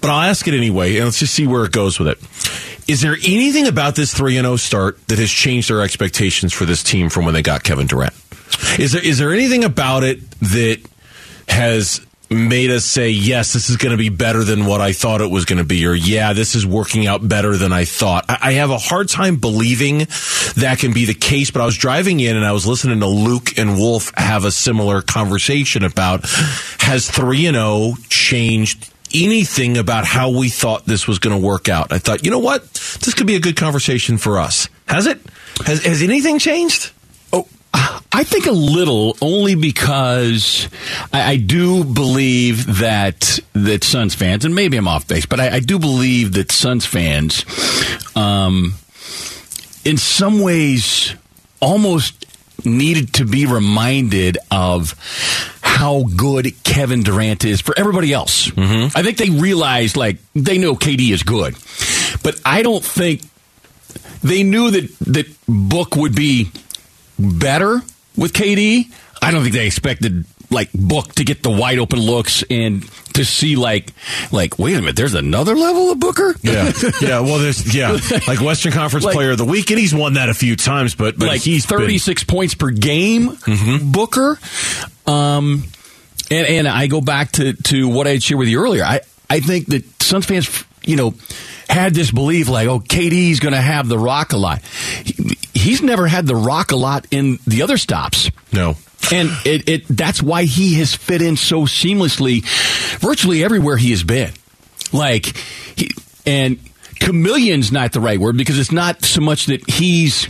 But 0.00 0.10
I'll 0.10 0.28
ask 0.28 0.46
it 0.48 0.54
anyway, 0.54 0.96
and 0.96 1.04
let's 1.04 1.20
just 1.20 1.34
see 1.34 1.46
where 1.46 1.64
it 1.64 1.70
goes 1.72 2.00
with 2.00 2.08
it. 2.08 2.18
Is 2.88 3.00
there 3.00 3.14
anything 3.14 3.66
about 3.66 3.96
this 3.96 4.14
three 4.14 4.36
and 4.36 4.44
zero 4.44 4.56
start 4.56 5.04
that 5.08 5.18
has 5.18 5.30
changed 5.30 5.70
their 5.70 5.82
expectations 5.82 6.52
for 6.52 6.64
this 6.64 6.82
team 6.82 7.08
from 7.08 7.24
when 7.24 7.34
they 7.34 7.42
got 7.42 7.64
Kevin 7.64 7.86
Durant? 7.86 8.14
Is 8.78 8.92
there 8.92 9.04
is 9.04 9.18
there 9.18 9.32
anything 9.32 9.64
about 9.64 10.04
it 10.04 10.30
that 10.40 10.80
has 11.48 12.06
made 12.28 12.70
us 12.70 12.84
say 12.84 13.10
yes 13.10 13.52
this 13.52 13.70
is 13.70 13.76
going 13.76 13.92
to 13.92 13.96
be 13.96 14.08
better 14.08 14.42
than 14.42 14.66
what 14.66 14.80
i 14.80 14.92
thought 14.92 15.20
it 15.20 15.30
was 15.30 15.44
going 15.44 15.58
to 15.58 15.64
be 15.64 15.86
or 15.86 15.94
yeah 15.94 16.32
this 16.32 16.56
is 16.56 16.66
working 16.66 17.06
out 17.06 17.26
better 17.26 17.56
than 17.56 17.72
i 17.72 17.84
thought 17.84 18.24
I, 18.28 18.38
I 18.42 18.52
have 18.54 18.70
a 18.70 18.78
hard 18.78 19.08
time 19.08 19.36
believing 19.36 19.98
that 20.56 20.78
can 20.80 20.92
be 20.92 21.04
the 21.04 21.14
case 21.14 21.52
but 21.52 21.62
i 21.62 21.64
was 21.64 21.76
driving 21.76 22.18
in 22.18 22.36
and 22.36 22.44
i 22.44 22.50
was 22.50 22.66
listening 22.66 22.98
to 22.98 23.06
luke 23.06 23.56
and 23.56 23.78
wolf 23.78 24.12
have 24.16 24.44
a 24.44 24.50
similar 24.50 25.02
conversation 25.02 25.84
about 25.84 26.28
has 26.80 27.08
3 27.08 27.46
and 27.46 27.54
0 27.54 27.94
changed 28.08 28.92
anything 29.14 29.76
about 29.76 30.04
how 30.04 30.30
we 30.30 30.48
thought 30.48 30.84
this 30.86 31.06
was 31.06 31.18
going 31.18 31.38
to 31.38 31.46
work 31.46 31.68
out. 31.68 31.92
I 31.92 31.98
thought 31.98 32.24
you 32.24 32.30
know 32.30 32.38
what? 32.38 32.72
This 32.72 33.14
could 33.14 33.26
be 33.26 33.36
a 33.36 33.40
good 33.40 33.56
conversation 33.56 34.18
for 34.18 34.38
us. 34.38 34.68
Has 34.86 35.06
it? 35.06 35.20
Has, 35.64 35.84
has 35.84 36.02
anything 36.02 36.38
changed? 36.38 36.92
Oh, 37.32 37.48
I 37.74 38.24
think 38.24 38.46
a 38.46 38.52
little, 38.52 39.16
only 39.20 39.54
because 39.54 40.68
I, 41.12 41.32
I 41.32 41.36
do 41.36 41.84
believe 41.84 42.78
that 42.78 43.38
that 43.52 43.84
Suns 43.84 44.14
fans, 44.14 44.44
and 44.44 44.54
maybe 44.54 44.76
I'm 44.76 44.88
off 44.88 45.06
base, 45.06 45.26
but 45.26 45.40
I, 45.40 45.56
I 45.56 45.60
do 45.60 45.78
believe 45.78 46.32
that 46.34 46.50
Suns 46.52 46.86
fans, 46.86 47.44
um, 48.16 48.74
in 49.84 49.98
some 49.98 50.40
ways, 50.40 51.14
almost 51.60 52.26
needed 52.66 53.14
to 53.14 53.24
be 53.24 53.46
reminded 53.46 54.38
of 54.50 54.94
how 55.62 56.04
good 56.16 56.52
Kevin 56.64 57.02
Durant 57.02 57.44
is 57.44 57.60
for 57.60 57.78
everybody 57.78 58.12
else. 58.12 58.48
Mm-hmm. 58.48 58.96
I 58.96 59.02
think 59.02 59.18
they 59.18 59.30
realized, 59.30 59.96
like, 59.96 60.18
they 60.34 60.58
know 60.58 60.74
KD 60.74 61.10
is 61.12 61.22
good, 61.22 61.54
but 62.22 62.40
I 62.44 62.62
don't 62.62 62.84
think 62.84 63.22
they 64.22 64.42
knew 64.42 64.70
that 64.70 64.98
that 65.00 65.26
Book 65.48 65.96
would 65.96 66.14
be 66.14 66.50
better 67.18 67.80
with 68.16 68.32
KD. 68.32 68.90
I 69.22 69.30
don't 69.30 69.42
think 69.42 69.54
they 69.54 69.66
expected 69.66 70.24
like 70.56 70.72
Book 70.72 71.14
to 71.14 71.24
get 71.24 71.42
the 71.44 71.50
wide 71.50 71.78
open 71.78 72.00
looks 72.00 72.42
and 72.50 72.82
to 73.14 73.24
see 73.24 73.54
like 73.56 73.92
like 74.32 74.58
wait 74.58 74.74
a 74.74 74.80
minute, 74.80 74.96
there's 74.96 75.14
another 75.14 75.54
level 75.54 75.90
of 75.92 76.00
Booker. 76.00 76.34
Yeah, 76.42 76.72
yeah. 77.00 77.20
Well, 77.20 77.38
there's 77.38 77.74
yeah, 77.74 77.96
like 78.26 78.40
Western 78.40 78.72
Conference 78.72 79.04
Like- 79.04 79.14
Player 79.14 79.30
of 79.30 79.38
the 79.38 79.44
Week, 79.44 79.70
and 79.70 79.78
he's 79.78 79.94
won 79.94 80.14
that 80.14 80.28
a 80.28 80.34
few 80.34 80.56
times. 80.56 80.94
But 80.94 81.18
but 81.18 81.28
like 81.28 81.40
he's 81.42 81.64
been- 81.66 81.78
36 81.78 82.24
points 82.24 82.54
per 82.54 82.70
game, 82.70 83.36
Booker. 83.84 84.38
Um, 85.06 85.64
and 86.30 86.46
and 86.46 86.68
I 86.68 86.88
go 86.88 87.00
back 87.00 87.32
to 87.32 87.52
to 87.52 87.88
what 87.88 88.06
I 88.06 88.10
had 88.10 88.22
shared 88.22 88.38
with 88.40 88.48
you 88.48 88.60
earlier. 88.60 88.82
I 88.84 89.00
I 89.30 89.40
think 89.40 89.66
that 89.68 89.84
Suns 90.02 90.26
fans, 90.26 90.64
you 90.84 90.96
know, 90.96 91.14
had 91.68 91.94
this 91.94 92.10
belief 92.10 92.48
like, 92.48 92.68
oh, 92.68 92.80
KD's 92.80 93.40
going 93.40 93.54
to 93.54 93.60
have 93.60 93.88
the 93.88 93.98
rock 93.98 94.32
a 94.32 94.36
lot. 94.36 94.62
He, 95.04 95.36
he's 95.54 95.82
never 95.82 96.06
had 96.06 96.26
the 96.26 96.36
rock 96.36 96.70
a 96.72 96.76
lot 96.76 97.06
in 97.10 97.38
the 97.46 97.62
other 97.62 97.76
stops. 97.78 98.30
no. 98.52 98.76
And 99.12 99.30
it, 99.44 99.68
it 99.68 99.88
that's 99.88 100.22
why 100.22 100.44
he 100.44 100.74
has 100.74 100.94
fit 100.94 101.22
in 101.22 101.36
so 101.36 101.62
seamlessly 101.62 102.44
virtually 102.98 103.44
everywhere 103.44 103.76
he 103.76 103.90
has 103.90 104.02
been. 104.02 104.32
Like 104.92 105.36
he, 105.76 105.90
and 106.26 106.58
chameleon's 107.00 107.70
not 107.70 107.92
the 107.92 108.00
right 108.00 108.18
word 108.18 108.36
because 108.36 108.58
it's 108.58 108.72
not 108.72 109.04
so 109.04 109.20
much 109.20 109.46
that 109.46 109.68
he's 109.70 110.26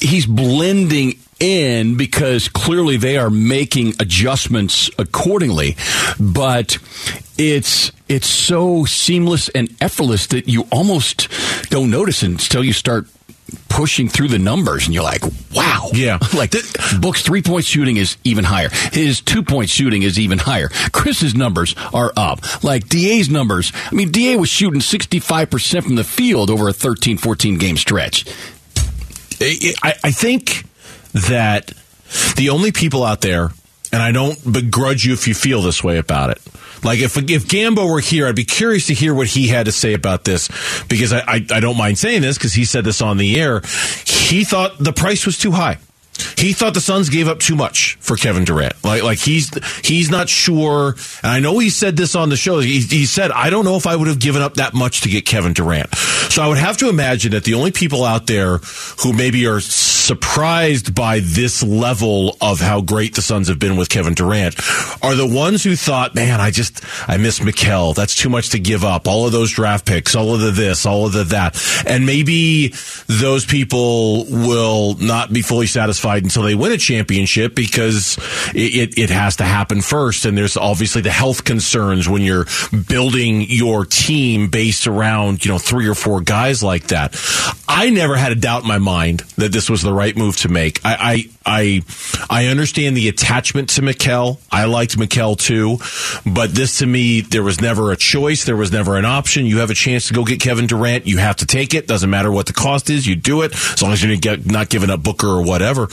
he's 0.00 0.26
blending 0.26 1.18
in 1.40 1.96
because 1.96 2.48
clearly 2.48 2.96
they 2.96 3.16
are 3.16 3.30
making 3.30 3.92
adjustments 4.00 4.90
accordingly 4.98 5.76
but 6.18 6.78
it's 7.36 7.92
it's 8.08 8.28
so 8.28 8.84
seamless 8.84 9.48
and 9.50 9.74
effortless 9.80 10.26
that 10.28 10.48
you 10.48 10.66
almost 10.70 11.28
don't 11.70 11.90
notice 11.90 12.22
until 12.22 12.62
you 12.62 12.72
start 12.72 13.06
pushing 13.68 14.08
through 14.08 14.28
the 14.28 14.38
numbers 14.38 14.86
and 14.86 14.94
you're 14.94 15.02
like 15.02 15.22
wow. 15.54 15.88
Yeah. 15.92 16.18
like 16.34 16.52
book's 17.00 17.22
three 17.22 17.42
point 17.42 17.64
shooting 17.64 17.96
is 17.96 18.16
even 18.24 18.44
higher. 18.44 18.68
His 18.92 19.20
two 19.20 19.42
point 19.42 19.68
shooting 19.70 20.02
is 20.02 20.18
even 20.18 20.38
higher. 20.38 20.68
Chris's 20.92 21.34
numbers 21.34 21.74
are 21.92 22.12
up. 22.16 22.62
Like 22.64 22.88
da's 22.88 23.28
numbers 23.30 23.72
i 23.90 23.94
mean 23.94 24.10
da 24.10 24.36
was 24.36 24.48
shooting 24.48 24.80
65% 24.80 25.82
from 25.82 25.94
the 25.96 26.04
field 26.04 26.50
over 26.50 26.68
a 26.68 26.72
13 26.72 27.18
14 27.18 27.58
game 27.58 27.76
stretch. 27.76 28.24
I, 29.40 29.94
I 30.04 30.10
think 30.12 30.64
that 31.12 31.72
The 32.36 32.50
only 32.50 32.72
people 32.72 33.04
out 33.04 33.20
there, 33.22 33.50
and 33.92 34.02
I 34.02 34.10
don't 34.10 34.52
begrudge 34.52 35.04
you 35.04 35.12
if 35.12 35.28
you 35.28 35.34
feel 35.34 35.62
this 35.62 35.84
way 35.84 35.98
about 35.98 36.30
it. 36.30 36.40
Like 36.82 36.98
if 36.98 37.16
if 37.16 37.46
Gambo 37.46 37.88
were 37.88 38.00
here, 38.00 38.26
I'd 38.26 38.34
be 38.34 38.44
curious 38.44 38.86
to 38.88 38.94
hear 38.94 39.14
what 39.14 39.28
he 39.28 39.48
had 39.48 39.66
to 39.66 39.72
say 39.72 39.94
about 39.94 40.24
this 40.24 40.48
because 40.88 41.12
I 41.12 41.20
I, 41.20 41.46
I 41.50 41.60
don't 41.60 41.76
mind 41.76 41.98
saying 41.98 42.22
this 42.22 42.38
because 42.38 42.54
he 42.54 42.64
said 42.64 42.84
this 42.84 43.00
on 43.00 43.18
the 43.18 43.40
air. 43.40 43.60
He 44.04 44.44
thought 44.44 44.78
the 44.78 44.92
price 44.92 45.24
was 45.26 45.38
too 45.38 45.52
high. 45.52 45.78
He 46.36 46.52
thought 46.52 46.74
the 46.74 46.80
Suns 46.80 47.08
gave 47.08 47.28
up 47.28 47.38
too 47.38 47.56
much 47.56 47.96
for 48.00 48.16
Kevin 48.16 48.44
Durant. 48.44 48.74
Like, 48.84 49.02
like 49.02 49.18
he's 49.18 49.50
he's 49.84 50.10
not 50.10 50.28
sure. 50.28 50.96
And 51.22 51.32
I 51.32 51.40
know 51.40 51.58
he 51.58 51.70
said 51.70 51.96
this 51.96 52.14
on 52.14 52.28
the 52.28 52.36
show. 52.36 52.60
He, 52.60 52.80
he 52.80 53.06
said, 53.06 53.30
"I 53.30 53.50
don't 53.50 53.64
know 53.64 53.76
if 53.76 53.86
I 53.86 53.96
would 53.96 54.08
have 54.08 54.18
given 54.18 54.42
up 54.42 54.54
that 54.54 54.74
much 54.74 55.02
to 55.02 55.08
get 55.08 55.24
Kevin 55.26 55.52
Durant." 55.52 55.94
So 55.94 56.42
I 56.42 56.48
would 56.48 56.58
have 56.58 56.76
to 56.78 56.88
imagine 56.88 57.32
that 57.32 57.44
the 57.44 57.54
only 57.54 57.72
people 57.72 58.04
out 58.04 58.26
there 58.26 58.58
who 59.02 59.12
maybe 59.12 59.46
are 59.46 59.60
surprised 59.60 60.94
by 60.94 61.20
this 61.20 61.62
level 61.62 62.36
of 62.40 62.60
how 62.60 62.80
great 62.80 63.14
the 63.14 63.22
Suns 63.22 63.48
have 63.48 63.58
been 63.58 63.76
with 63.76 63.88
Kevin 63.88 64.14
Durant 64.14 64.56
are 65.02 65.14
the 65.14 65.26
ones 65.26 65.62
who 65.62 65.76
thought, 65.76 66.14
"Man, 66.14 66.40
I 66.40 66.50
just 66.50 66.82
I 67.08 67.16
miss 67.16 67.38
Mikal. 67.38 67.94
That's 67.94 68.14
too 68.14 68.28
much 68.28 68.50
to 68.50 68.58
give 68.58 68.84
up. 68.84 69.06
All 69.06 69.26
of 69.26 69.32
those 69.32 69.50
draft 69.50 69.86
picks, 69.86 70.14
all 70.14 70.34
of 70.34 70.40
the 70.40 70.50
this, 70.50 70.86
all 70.86 71.06
of 71.06 71.12
the 71.12 71.24
that." 71.24 71.60
And 71.86 72.06
maybe 72.06 72.74
those 73.06 73.44
people 73.44 74.24
will 74.26 74.94
not 74.98 75.32
be 75.32 75.42
fully 75.42 75.66
satisfied 75.66 76.11
until 76.18 76.42
they 76.42 76.54
win 76.54 76.72
a 76.72 76.78
championship 76.78 77.54
because 77.54 78.18
it, 78.54 78.96
it, 78.96 78.98
it 78.98 79.10
has 79.10 79.36
to 79.36 79.44
happen 79.44 79.80
first. 79.80 80.24
And 80.24 80.36
there's 80.36 80.56
obviously 80.56 81.02
the 81.02 81.10
health 81.10 81.44
concerns 81.44 82.08
when 82.08 82.22
you're 82.22 82.46
building 82.88 83.42
your 83.42 83.84
team 83.84 84.48
based 84.48 84.86
around, 84.86 85.44
you 85.44 85.50
know, 85.50 85.58
three 85.58 85.88
or 85.88 85.94
four 85.94 86.20
guys 86.20 86.62
like 86.62 86.88
that. 86.88 87.16
I 87.68 87.90
never 87.90 88.16
had 88.16 88.32
a 88.32 88.36
doubt 88.36 88.62
in 88.62 88.68
my 88.68 88.78
mind 88.78 89.20
that 89.36 89.52
this 89.52 89.70
was 89.70 89.82
the 89.82 89.92
right 89.92 90.16
move 90.16 90.36
to 90.38 90.48
make. 90.48 90.84
I, 90.84 91.26
I, 91.46 91.82
I, 92.28 92.42
I 92.42 92.46
understand 92.46 92.96
the 92.96 93.08
attachment 93.08 93.70
to 93.70 93.82
Mikal. 93.82 94.38
I 94.50 94.66
liked 94.66 94.96
Mikal 94.96 95.38
too, 95.38 95.78
but 96.30 96.54
this 96.54 96.78
to 96.78 96.86
me, 96.86 97.20
there 97.22 97.42
was 97.42 97.60
never 97.60 97.90
a 97.92 97.96
choice. 97.96 98.44
There 98.44 98.56
was 98.56 98.72
never 98.72 98.96
an 98.96 99.04
option. 99.04 99.46
You 99.46 99.58
have 99.58 99.70
a 99.70 99.74
chance 99.74 100.08
to 100.08 100.14
go 100.14 100.24
get 100.24 100.40
Kevin 100.40 100.66
Durant. 100.66 101.06
You 101.06 101.18
have 101.18 101.36
to 101.36 101.46
take 101.46 101.74
it. 101.74 101.86
Doesn't 101.86 102.10
matter 102.10 102.30
what 102.30 102.46
the 102.46 102.52
cost 102.52 102.90
is. 102.90 103.06
You 103.06 103.16
do 103.16 103.42
it 103.42 103.54
as 103.54 103.82
long 103.82 103.92
as 103.92 104.02
you're 104.02 104.36
not 104.44 104.68
giving 104.68 104.90
up 104.90 105.02
Booker 105.02 105.28
or 105.28 105.42
whatever. 105.42 105.88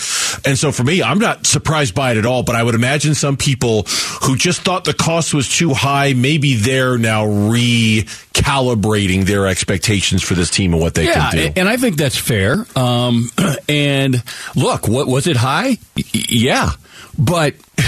And 0.45 0.57
so 0.57 0.71
for 0.71 0.83
me, 0.83 1.03
I'm 1.03 1.19
not 1.19 1.45
surprised 1.45 1.95
by 1.95 2.12
it 2.12 2.17
at 2.17 2.25
all, 2.25 2.43
but 2.43 2.55
I 2.55 2.63
would 2.63 2.75
imagine 2.75 3.15
some 3.15 3.38
people 3.38 3.83
who 4.23 4.35
just 4.35 4.62
thought 4.62 4.85
the 4.85 4.93
cost 4.93 5.33
was 5.33 5.49
too 5.49 5.73
high, 5.73 6.13
maybe 6.13 6.55
they're 6.55 6.97
now 6.97 7.25
recalibrating 7.25 9.25
their 9.25 9.47
expectations 9.47 10.23
for 10.23 10.33
this 10.33 10.49
team 10.49 10.73
and 10.73 10.81
what 10.81 10.93
they 10.93 11.05
yeah, 11.05 11.31
can 11.31 11.38
do. 11.38 11.59
and 11.59 11.69
I 11.69 11.77
think 11.77 11.97
that's 11.97 12.17
fair. 12.17 12.65
Um, 12.75 13.29
and 13.69 14.23
look, 14.55 14.88
what 14.88 15.07
was 15.07 15.27
it 15.27 15.38
high? 15.38 15.77
Y- 15.95 16.03
yeah, 16.29 16.71
but 17.17 17.55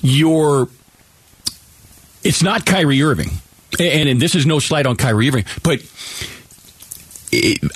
your 0.00 0.68
it's 2.22 2.42
not 2.42 2.66
Kyrie 2.66 3.02
Irving, 3.02 3.30
and, 3.78 4.08
and 4.08 4.20
this 4.20 4.34
is 4.34 4.46
no 4.46 4.58
slight 4.58 4.86
on 4.86 4.96
Kyrie 4.96 5.28
Irving, 5.28 5.44
but 5.62 5.80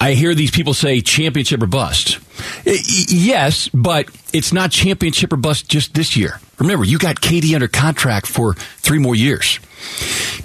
I 0.01 0.13
hear 0.13 0.35
these 0.35 0.51
people 0.51 0.75
say 0.75 1.01
championship 1.01 1.63
or 1.63 1.67
bust. 1.67 2.19
Yes, 2.65 3.69
but 3.69 4.09
it's 4.33 4.53
not 4.53 4.71
championship 4.71 5.33
or 5.33 5.37
bust 5.37 5.69
just 5.69 5.95
this 5.95 6.17
year. 6.17 6.41
Remember, 6.59 6.85
you 6.85 6.99
got 6.99 7.17
KD 7.17 7.55
under 7.55 7.69
contract 7.69 8.27
for 8.27 8.55
three 8.55 8.99
more 8.99 9.15
years. 9.15 9.61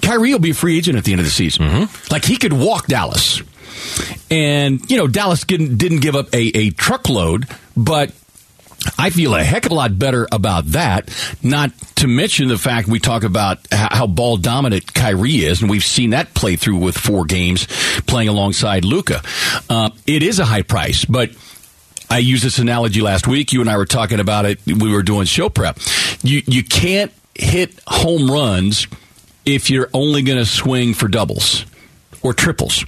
Kyrie 0.02 0.32
will 0.32 0.38
be 0.38 0.50
a 0.50 0.54
free 0.54 0.78
agent 0.78 0.96
at 0.96 1.04
the 1.04 1.12
end 1.12 1.20
of 1.20 1.26
the 1.26 1.32
season. 1.32 1.66
Mm-hmm. 1.66 2.12
Like 2.12 2.24
he 2.24 2.36
could 2.36 2.52
walk 2.52 2.86
Dallas. 2.86 3.42
And, 4.30 4.88
you 4.90 4.96
know, 4.96 5.06
Dallas 5.06 5.44
didn't, 5.44 5.78
didn't 5.78 6.00
give 6.00 6.14
up 6.14 6.32
a, 6.32 6.56
a 6.56 6.70
truckload, 6.70 7.48
but 7.76 8.12
I 8.98 9.10
feel 9.10 9.34
a 9.34 9.42
heck 9.42 9.66
of 9.66 9.72
a 9.72 9.74
lot 9.74 9.98
better 9.98 10.26
about 10.32 10.66
that. 10.66 11.08
Not 11.42 11.76
to 11.96 12.06
mention 12.06 12.48
the 12.48 12.58
fact 12.58 12.88
we 12.88 12.98
talk 12.98 13.24
about 13.24 13.58
how 13.70 14.06
ball 14.06 14.36
dominant 14.36 14.94
Kyrie 14.94 15.44
is, 15.44 15.60
and 15.60 15.70
we've 15.70 15.84
seen 15.84 16.10
that 16.10 16.32
play 16.34 16.56
through 16.56 16.78
with 16.78 16.96
four 16.96 17.24
games 17.24 17.66
playing 18.06 18.28
alongside 18.28 18.84
Luka. 18.84 19.22
Uh, 19.68 19.90
it 20.06 20.22
is 20.22 20.38
a 20.38 20.44
high 20.44 20.62
price, 20.62 21.04
but 21.04 21.30
I 22.08 22.18
used 22.18 22.42
this 22.42 22.58
analogy 22.58 23.02
last 23.02 23.26
week. 23.28 23.52
You 23.52 23.60
and 23.60 23.70
I 23.70 23.76
were 23.76 23.86
talking 23.86 24.18
about 24.18 24.44
it. 24.46 24.60
We 24.66 24.90
were 24.90 25.02
doing 25.02 25.26
show 25.26 25.48
prep. 25.48 25.78
You 26.22 26.42
you 26.46 26.64
can't 26.64 27.12
hit 27.34 27.78
home 27.86 28.30
runs 28.30 28.86
if 29.46 29.70
you're 29.70 29.88
only 29.94 30.22
going 30.22 30.38
to 30.38 30.46
swing 30.46 30.94
for 30.94 31.08
doubles 31.08 31.64
or 32.22 32.34
triples. 32.34 32.84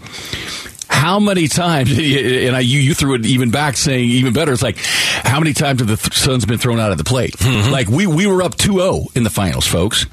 How 1.03 1.19
many 1.19 1.49
times, 1.49 1.91
and 1.99 2.55
I, 2.55 2.61
you, 2.61 2.79
you 2.79 2.95
threw 2.95 3.15
it 3.15 3.27
even 3.27 3.51
back 3.51 3.77
saying 3.77 4.09
even 4.09 4.33
better, 4.33 4.53
it's 4.53 4.62
like, 4.62 4.77
how 4.79 5.41
many 5.41 5.53
times 5.53 5.81
have 5.81 5.88
the 5.88 5.97
th- 5.97 6.15
Suns 6.15 6.47
been 6.47 6.59
thrown 6.59 6.79
out 6.79 6.93
of 6.93 6.99
the 6.99 7.03
plate? 7.03 7.35
Like, 7.45 7.88
we, 7.88 8.07
we 8.07 8.29
were 8.29 8.41
up 8.41 8.55
2-0 8.55 9.17
in 9.17 9.25
the 9.25 9.31
finals, 9.31 9.67
folks. 9.67 10.07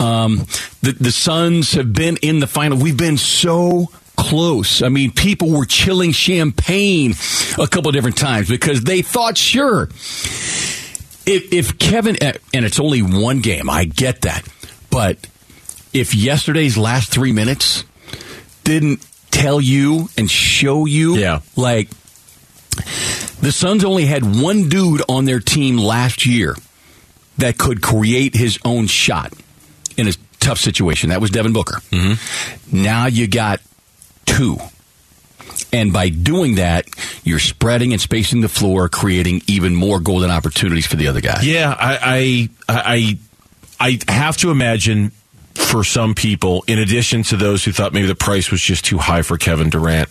Um, 0.00 0.46
the, 0.80 0.92
the 0.98 1.12
Suns 1.12 1.72
have 1.72 1.92
been 1.92 2.16
in 2.22 2.40
the 2.40 2.46
final. 2.46 2.78
We've 2.78 2.96
been 2.96 3.18
so 3.18 3.88
close. 4.16 4.80
I 4.80 4.88
mean, 4.88 5.10
people 5.10 5.50
were 5.50 5.66
chilling 5.66 6.12
champagne 6.12 7.12
a 7.58 7.66
couple 7.66 7.90
of 7.90 7.94
different 7.94 8.16
times 8.16 8.48
because 8.48 8.80
they 8.84 9.02
thought, 9.02 9.36
sure, 9.36 9.90
if, 11.26 11.52
if 11.52 11.78
Kevin, 11.78 12.16
and 12.22 12.64
it's 12.64 12.80
only 12.80 13.02
one 13.02 13.40
game, 13.40 13.68
I 13.68 13.84
get 13.84 14.22
that, 14.22 14.48
but 14.90 15.18
if 15.92 16.14
yesterday's 16.14 16.78
last 16.78 17.12
three 17.12 17.32
minutes 17.32 17.84
didn't 18.64 19.06
tell 19.32 19.60
you 19.60 20.08
and 20.16 20.30
show 20.30 20.86
you, 20.86 21.16
Yeah. 21.16 21.40
like 21.56 21.88
the 23.40 23.50
Suns 23.50 23.84
only 23.84 24.06
had 24.06 24.22
one 24.40 24.68
dude 24.68 25.02
on 25.08 25.24
their 25.24 25.40
team 25.40 25.76
last 25.76 26.24
year 26.24 26.54
that 27.38 27.58
could 27.58 27.82
create 27.82 28.36
his 28.36 28.58
own 28.64 28.86
shot 28.86 29.32
in 29.96 30.06
a 30.06 30.12
tough 30.38 30.58
situation. 30.58 31.10
That 31.10 31.20
was 31.20 31.30
Devin 31.30 31.52
Booker. 31.52 31.80
Mm-hmm. 31.90 32.82
Now 32.82 33.06
you 33.06 33.26
got 33.26 33.60
two. 34.26 34.58
And 35.72 35.92
by 35.92 36.08
doing 36.10 36.56
that, 36.56 36.86
you're 37.24 37.38
spreading 37.38 37.92
and 37.92 38.00
spacing 38.00 38.42
the 38.42 38.48
floor, 38.48 38.88
creating 38.88 39.42
even 39.46 39.74
more 39.74 40.00
golden 40.00 40.30
opportunities 40.30 40.86
for 40.86 40.96
the 40.96 41.08
other 41.08 41.20
guy. 41.20 41.40
Yeah, 41.42 41.74
I, 41.78 42.48
I, 42.68 43.18
I, 43.80 43.98
I 44.08 44.12
have 44.12 44.36
to 44.38 44.50
imagine 44.50 45.12
for 45.54 45.84
some 45.84 46.14
people, 46.14 46.64
in 46.66 46.78
addition 46.78 47.22
to 47.24 47.36
those 47.36 47.64
who 47.64 47.72
thought 47.72 47.92
maybe 47.92 48.06
the 48.06 48.14
price 48.14 48.50
was 48.50 48.60
just 48.60 48.84
too 48.84 48.98
high 48.98 49.22
for 49.22 49.38
Kevin 49.38 49.70
Durant, 49.70 50.10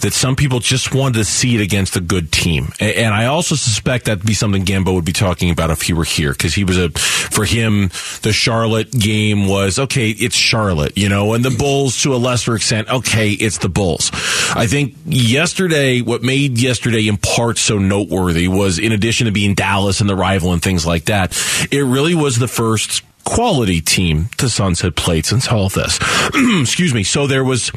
that 0.00 0.12
some 0.12 0.36
people 0.36 0.60
just 0.60 0.94
wanted 0.94 1.18
to 1.18 1.24
see 1.24 1.56
it 1.56 1.60
against 1.60 1.96
a 1.96 2.00
good 2.00 2.30
team. 2.32 2.72
And 2.78 3.12
I 3.14 3.26
also 3.26 3.54
suspect 3.54 4.06
that'd 4.06 4.24
be 4.24 4.34
something 4.34 4.64
Gambo 4.64 4.94
would 4.94 5.04
be 5.04 5.12
talking 5.12 5.50
about 5.50 5.70
if 5.70 5.82
he 5.82 5.92
were 5.92 6.04
here, 6.04 6.32
because 6.32 6.54
he 6.54 6.64
was 6.64 6.78
a, 6.78 6.90
for 6.90 7.44
him, 7.44 7.90
the 8.22 8.32
Charlotte 8.32 8.90
game 8.90 9.48
was, 9.48 9.78
okay, 9.78 10.10
it's 10.10 10.36
Charlotte, 10.36 10.96
you 10.96 11.08
know, 11.08 11.34
and 11.34 11.44
the 11.44 11.50
Bulls 11.50 12.02
to 12.02 12.14
a 12.14 12.16
lesser 12.16 12.54
extent, 12.54 12.88
okay, 12.88 13.30
it's 13.30 13.58
the 13.58 13.68
Bulls. 13.68 14.10
I 14.54 14.66
think 14.66 14.94
yesterday, 15.04 16.00
what 16.00 16.22
made 16.22 16.58
yesterday 16.58 17.08
in 17.08 17.16
part 17.16 17.58
so 17.58 17.78
noteworthy 17.78 18.48
was 18.48 18.78
in 18.78 18.92
addition 18.92 19.26
to 19.26 19.32
being 19.32 19.54
Dallas 19.54 20.00
and 20.00 20.08
the 20.08 20.16
rival 20.16 20.52
and 20.52 20.62
things 20.62 20.86
like 20.86 21.06
that, 21.06 21.36
it 21.70 21.82
really 21.82 22.14
was 22.14 22.38
the 22.38 22.48
first 22.48 23.02
quality 23.24 23.80
team 23.80 24.28
the 24.38 24.48
Suns 24.48 24.80
had 24.80 24.96
played 24.96 25.26
since 25.26 25.48
all 25.48 25.66
of 25.66 25.74
this. 25.74 25.98
Excuse 26.60 26.94
me. 26.94 27.02
So 27.02 27.26
there 27.26 27.44
was 27.44 27.70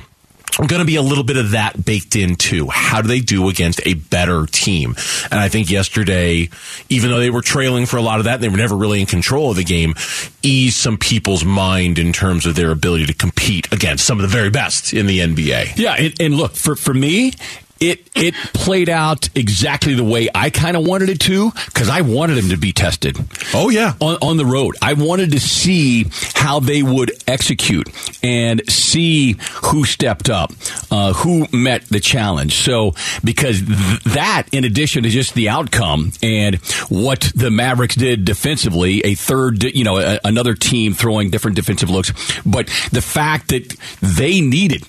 going 0.58 0.80
to 0.80 0.86
be 0.86 0.96
a 0.96 1.02
little 1.02 1.24
bit 1.24 1.38
of 1.38 1.52
that 1.52 1.84
baked 1.84 2.16
in 2.16 2.36
too. 2.36 2.68
How 2.70 3.02
do 3.02 3.08
they 3.08 3.20
do 3.20 3.50
against 3.50 3.82
a 3.86 3.96
better 3.96 4.46
team? 4.46 4.96
And 5.32 5.40
I 5.40 5.50
think 5.50 5.70
yesterday, 5.70 6.50
even 6.90 7.10
though 7.10 7.20
they 7.20 7.30
were 7.30 7.42
trailing 7.42 7.86
for 7.86 7.98
a 7.98 8.02
lot 8.02 8.20
of 8.20 8.26
that, 8.26 8.40
they 8.40 8.50
were 8.50 8.58
never 8.58 8.76
really 8.76 9.02
in 9.02 9.08
control 9.08 9.52
of 9.52 9.58
the 9.58 9.64
game, 9.64 9.96
eased 10.44 10.78
some 10.78 10.98
people's 10.98 11.44
mind 11.44 11.98
in 11.98 12.14
terms 12.14 12.46
of 12.46 12.56
their 12.56 12.72
ability 12.72 13.08
to 13.08 13.14
compete 13.14 13.72
against 13.72 14.06
some 14.06 14.20
of 14.20 14.22
the 14.22 14.28
very 14.28 14.50
best 14.50 14.94
in 14.94 15.08
the 15.08 15.20
NBA. 15.20 15.78
Yeah, 15.78 15.94
and, 15.94 16.22
and 16.22 16.36
look 16.36 16.56
for 16.56 16.76
for 16.76 16.94
me. 16.94 17.34
It 17.84 18.08
it 18.16 18.34
played 18.54 18.88
out 18.88 19.28
exactly 19.36 19.94
the 19.94 20.06
way 20.06 20.30
I 20.34 20.50
kind 20.50 20.78
of 20.78 20.88
wanted 20.88 21.10
it 21.10 21.20
to 21.22 21.52
because 21.66 21.90
I 21.90 22.00
wanted 22.00 22.38
him 22.38 22.50
to 22.50 22.58
be 22.58 22.72
tested. 22.72 23.18
Oh 23.54 23.70
yeah, 23.70 23.96
on 24.00 24.16
on 24.22 24.38
the 24.38 24.46
road. 24.46 24.78
I 24.82 24.94
wanted 24.94 25.32
to 25.32 25.40
see 25.42 26.06
how 26.34 26.62
they 26.62 26.82
would 26.82 27.12
execute 27.28 27.90
and 28.24 28.62
see 28.70 29.36
who 29.64 29.84
stepped 29.84 30.30
up, 30.30 30.54
uh, 30.92 31.12
who 31.12 31.46
met 31.52 31.84
the 31.90 32.00
challenge. 32.00 32.56
So 32.56 32.94
because 33.22 33.62
th- 33.62 34.04
that, 34.14 34.48
in 34.54 34.64
addition 34.64 35.04
to 35.04 35.10
just 35.10 35.34
the 35.34 35.50
outcome 35.50 36.14
and 36.22 36.56
what 36.88 37.32
the 37.36 37.52
Mavericks 37.52 37.96
did 37.96 38.24
defensively, 38.24 39.02
a 39.02 39.16
third, 39.16 39.64
you 39.64 39.84
know, 39.84 39.98
a, 39.98 40.20
another 40.24 40.54
team 40.54 40.94
throwing 40.94 41.32
different 41.32 41.58
defensive 41.58 41.90
looks, 41.90 42.14
but 42.46 42.68
the 42.94 43.02
fact 43.02 43.50
that 43.50 43.76
they 44.02 44.40
needed 44.40 44.84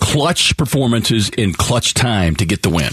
clutch 0.00 0.56
performances 0.56 1.28
in 1.30 1.52
clutch 1.52 1.94
time 1.94 2.34
to 2.36 2.46
get 2.46 2.62
the 2.62 2.70
win. 2.70 2.90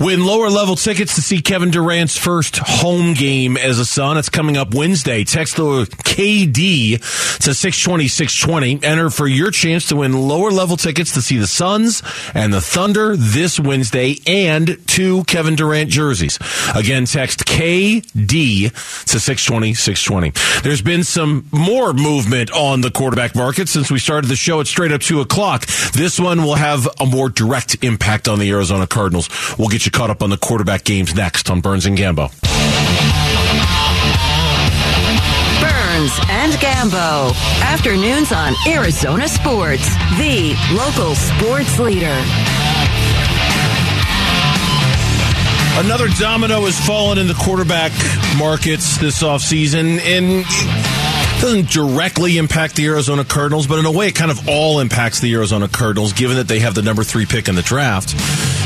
Win 0.00 0.24
lower 0.26 0.50
level 0.50 0.76
tickets 0.76 1.14
to 1.14 1.22
see 1.22 1.40
Kevin 1.40 1.70
Durant's 1.70 2.16
first 2.16 2.58
home 2.58 3.14
game 3.14 3.56
as 3.56 3.78
a 3.78 3.84
Sun. 3.84 4.18
It's 4.18 4.28
coming 4.28 4.56
up 4.56 4.74
Wednesday. 4.74 5.24
Text 5.24 5.56
the 5.56 5.84
KD 5.84 6.98
to 7.38 7.54
620 7.54 8.08
620. 8.08 8.84
Enter 8.84 9.10
for 9.10 9.26
your 9.26 9.50
chance 9.50 9.88
to 9.88 9.96
win 9.96 10.12
lower 10.12 10.50
level 10.50 10.76
tickets 10.76 11.12
to 11.12 11.22
see 11.22 11.36
the 11.36 11.46
Suns 11.46 12.02
and 12.34 12.52
the 12.52 12.60
Thunder 12.60 13.16
this 13.16 13.60
Wednesday 13.60 14.16
and 14.26 14.78
two 14.86 15.24
Kevin 15.24 15.54
Durant 15.54 15.90
jerseys. 15.90 16.38
Again, 16.74 17.04
text 17.04 17.44
KD 17.44 18.70
to 19.04 19.20
620 19.20 19.74
620. 19.74 20.60
There's 20.62 20.82
been 20.82 21.04
some 21.04 21.46
more 21.52 21.92
movement 21.92 22.50
on 22.50 22.80
the 22.80 22.90
quarterback 22.90 23.34
market 23.34 23.68
since 23.68 23.90
we 23.90 23.98
started 23.98 24.28
the 24.28 24.36
show 24.36 24.60
at 24.60 24.66
straight 24.66 24.92
up 24.92 25.00
2 25.00 25.20
o'clock. 25.20 25.66
This 25.92 26.18
one 26.18 26.42
will 26.46 26.54
have 26.54 26.88
a 27.00 27.06
more 27.06 27.28
direct 27.28 27.82
impact 27.82 28.28
on 28.28 28.38
the 28.38 28.48
Arizona 28.50 28.86
Cardinals. 28.86 29.28
We'll 29.58 29.68
get 29.68 29.84
you 29.84 29.90
caught 29.90 30.10
up 30.10 30.22
on 30.22 30.30
the 30.30 30.36
quarterback 30.36 30.84
games 30.84 31.14
next 31.14 31.50
on 31.50 31.60
Burns 31.60 31.86
and 31.86 31.98
Gambo. 31.98 32.30
Burns 35.60 36.12
and 36.30 36.52
Gambo. 36.54 37.34
Afternoons 37.62 38.32
on 38.32 38.54
Arizona 38.68 39.28
Sports, 39.28 39.88
the 40.18 40.56
local 40.72 41.14
sports 41.14 41.78
leader. 41.80 42.22
Another 45.78 46.08
domino 46.18 46.62
has 46.62 46.78
fallen 46.86 47.18
in 47.18 47.26
the 47.26 47.34
quarterback 47.34 47.92
markets 48.38 48.96
this 48.98 49.22
offseason, 49.22 49.98
and 50.00 50.44
it 50.46 50.85
doesn't 51.40 51.70
directly 51.70 52.38
impact 52.38 52.76
the 52.76 52.86
Arizona 52.86 53.24
Cardinals, 53.24 53.66
but 53.66 53.78
in 53.78 53.86
a 53.86 53.90
way, 53.92 54.08
it 54.08 54.14
kind 54.14 54.30
of 54.30 54.48
all 54.48 54.80
impacts 54.80 55.20
the 55.20 55.34
Arizona 55.34 55.68
Cardinals, 55.68 56.12
given 56.12 56.36
that 56.36 56.48
they 56.48 56.60
have 56.60 56.74
the 56.74 56.82
number 56.82 57.04
three 57.04 57.26
pick 57.26 57.48
in 57.48 57.54
the 57.54 57.62
draft. 57.62 58.14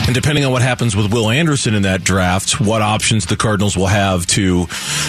And 0.06 0.14
depending 0.14 0.44
on 0.44 0.52
what 0.52 0.62
happens 0.62 0.96
with 0.96 1.12
Will 1.12 1.30
Anderson 1.30 1.74
in 1.74 1.82
that 1.82 2.04
draft, 2.04 2.60
what 2.60 2.82
options 2.82 3.26
the 3.26 3.36
Cardinals 3.36 3.76
will 3.76 3.86
have 3.86 4.26
to 4.28 4.66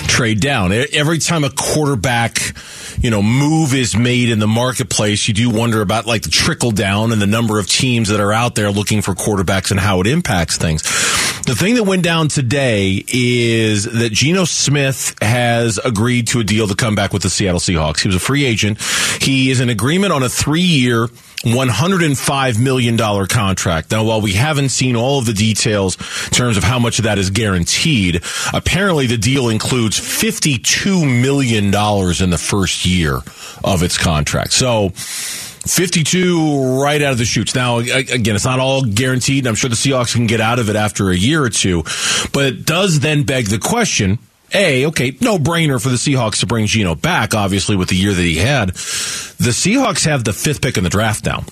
trade 0.07 0.41
down. 0.41 0.71
Every 0.71 1.19
time 1.19 1.43
a 1.43 1.49
quarterback, 1.49 2.53
you 2.99 3.09
know, 3.09 3.21
move 3.21 3.73
is 3.73 3.95
made 3.95 4.29
in 4.29 4.39
the 4.39 4.47
marketplace, 4.47 5.27
you 5.27 5.33
do 5.33 5.49
wonder 5.49 5.81
about 5.81 6.05
like 6.05 6.23
the 6.23 6.29
trickle 6.29 6.71
down 6.71 7.11
and 7.11 7.21
the 7.21 7.27
number 7.27 7.59
of 7.59 7.67
teams 7.67 8.09
that 8.09 8.19
are 8.19 8.33
out 8.33 8.55
there 8.55 8.71
looking 8.71 9.01
for 9.01 9.13
quarterbacks 9.13 9.71
and 9.71 9.79
how 9.79 10.01
it 10.01 10.07
impacts 10.07 10.57
things. 10.57 10.83
The 11.43 11.55
thing 11.55 11.75
that 11.75 11.83
went 11.83 12.03
down 12.03 12.27
today 12.27 13.03
is 13.07 13.85
that 13.85 14.11
Geno 14.11 14.45
Smith 14.45 15.15
has 15.21 15.79
agreed 15.79 16.27
to 16.27 16.39
a 16.39 16.43
deal 16.43 16.67
to 16.67 16.75
come 16.75 16.93
back 16.93 17.13
with 17.13 17.23
the 17.23 17.29
Seattle 17.29 17.59
Seahawks. 17.59 18.01
He 18.01 18.07
was 18.07 18.15
a 18.15 18.19
free 18.19 18.45
agent. 18.45 18.79
He 19.19 19.49
is 19.49 19.59
in 19.59 19.69
agreement 19.69 20.13
on 20.13 20.21
a 20.21 20.29
three 20.29 20.61
year, 20.61 21.07
$105 21.43 22.59
million 22.59 22.97
contract. 23.27 23.91
Now, 23.91 24.03
while 24.03 24.21
we 24.21 24.33
haven't 24.33 24.69
seen 24.69 24.95
all 24.95 25.17
of 25.17 25.25
the 25.25 25.33
details 25.33 25.97
in 26.27 26.31
terms 26.31 26.57
of 26.57 26.63
how 26.63 26.77
much 26.77 26.99
of 26.99 27.05
that 27.05 27.17
is 27.17 27.31
guaranteed, 27.31 28.21
apparently 28.53 29.07
the 29.07 29.17
deal 29.17 29.49
includes 29.49 29.99
$52 29.99 31.21
million 31.21 31.65
in 31.65 32.29
the 32.29 32.37
first 32.39 32.80
year 32.85 33.19
of 33.63 33.83
its 33.83 33.97
contract. 33.97 34.53
So, 34.53 34.89
52 34.89 36.81
right 36.81 37.01
out 37.01 37.11
of 37.11 37.17
the 37.19 37.25
chutes. 37.25 37.53
Now, 37.53 37.77
again, 37.77 38.35
it's 38.35 38.45
not 38.45 38.59
all 38.59 38.83
guaranteed. 38.83 39.45
I'm 39.45 39.55
sure 39.55 39.69
the 39.69 39.75
Seahawks 39.75 40.13
can 40.13 40.25
get 40.25 40.41
out 40.41 40.57
of 40.57 40.69
it 40.69 40.75
after 40.75 41.11
a 41.11 41.15
year 41.15 41.43
or 41.43 41.49
two, 41.49 41.83
but 42.33 42.45
it 42.45 42.65
does 42.65 42.99
then 42.99 43.23
beg 43.23 43.47
the 43.47 43.59
question. 43.59 44.17
A, 44.53 44.87
okay, 44.87 45.15
no 45.21 45.37
brainer 45.37 45.81
for 45.81 45.89
the 45.89 45.95
Seahawks 45.95 46.39
to 46.39 46.47
bring 46.47 46.65
Geno 46.65 46.95
back, 46.95 47.33
obviously, 47.33 47.75
with 47.75 47.89
the 47.89 47.95
year 47.95 48.13
that 48.13 48.21
he 48.21 48.37
had. 48.37 48.69
The 48.69 49.51
Seahawks 49.51 50.05
have 50.05 50.23
the 50.23 50.33
fifth 50.33 50.61
pick 50.61 50.77
in 50.77 50.83
the 50.83 50.89
draft 50.89 51.25
now. 51.25 51.43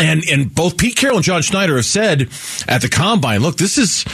And 0.00 0.24
and 0.28 0.52
both 0.52 0.76
Pete 0.76 0.96
Carroll 0.96 1.18
and 1.18 1.24
John 1.24 1.42
Schneider 1.42 1.76
have 1.76 1.84
said 1.84 2.28
at 2.66 2.82
the 2.82 2.88
combine, 2.88 3.40
look, 3.40 3.56
this 3.56 3.78
is 3.78 4.04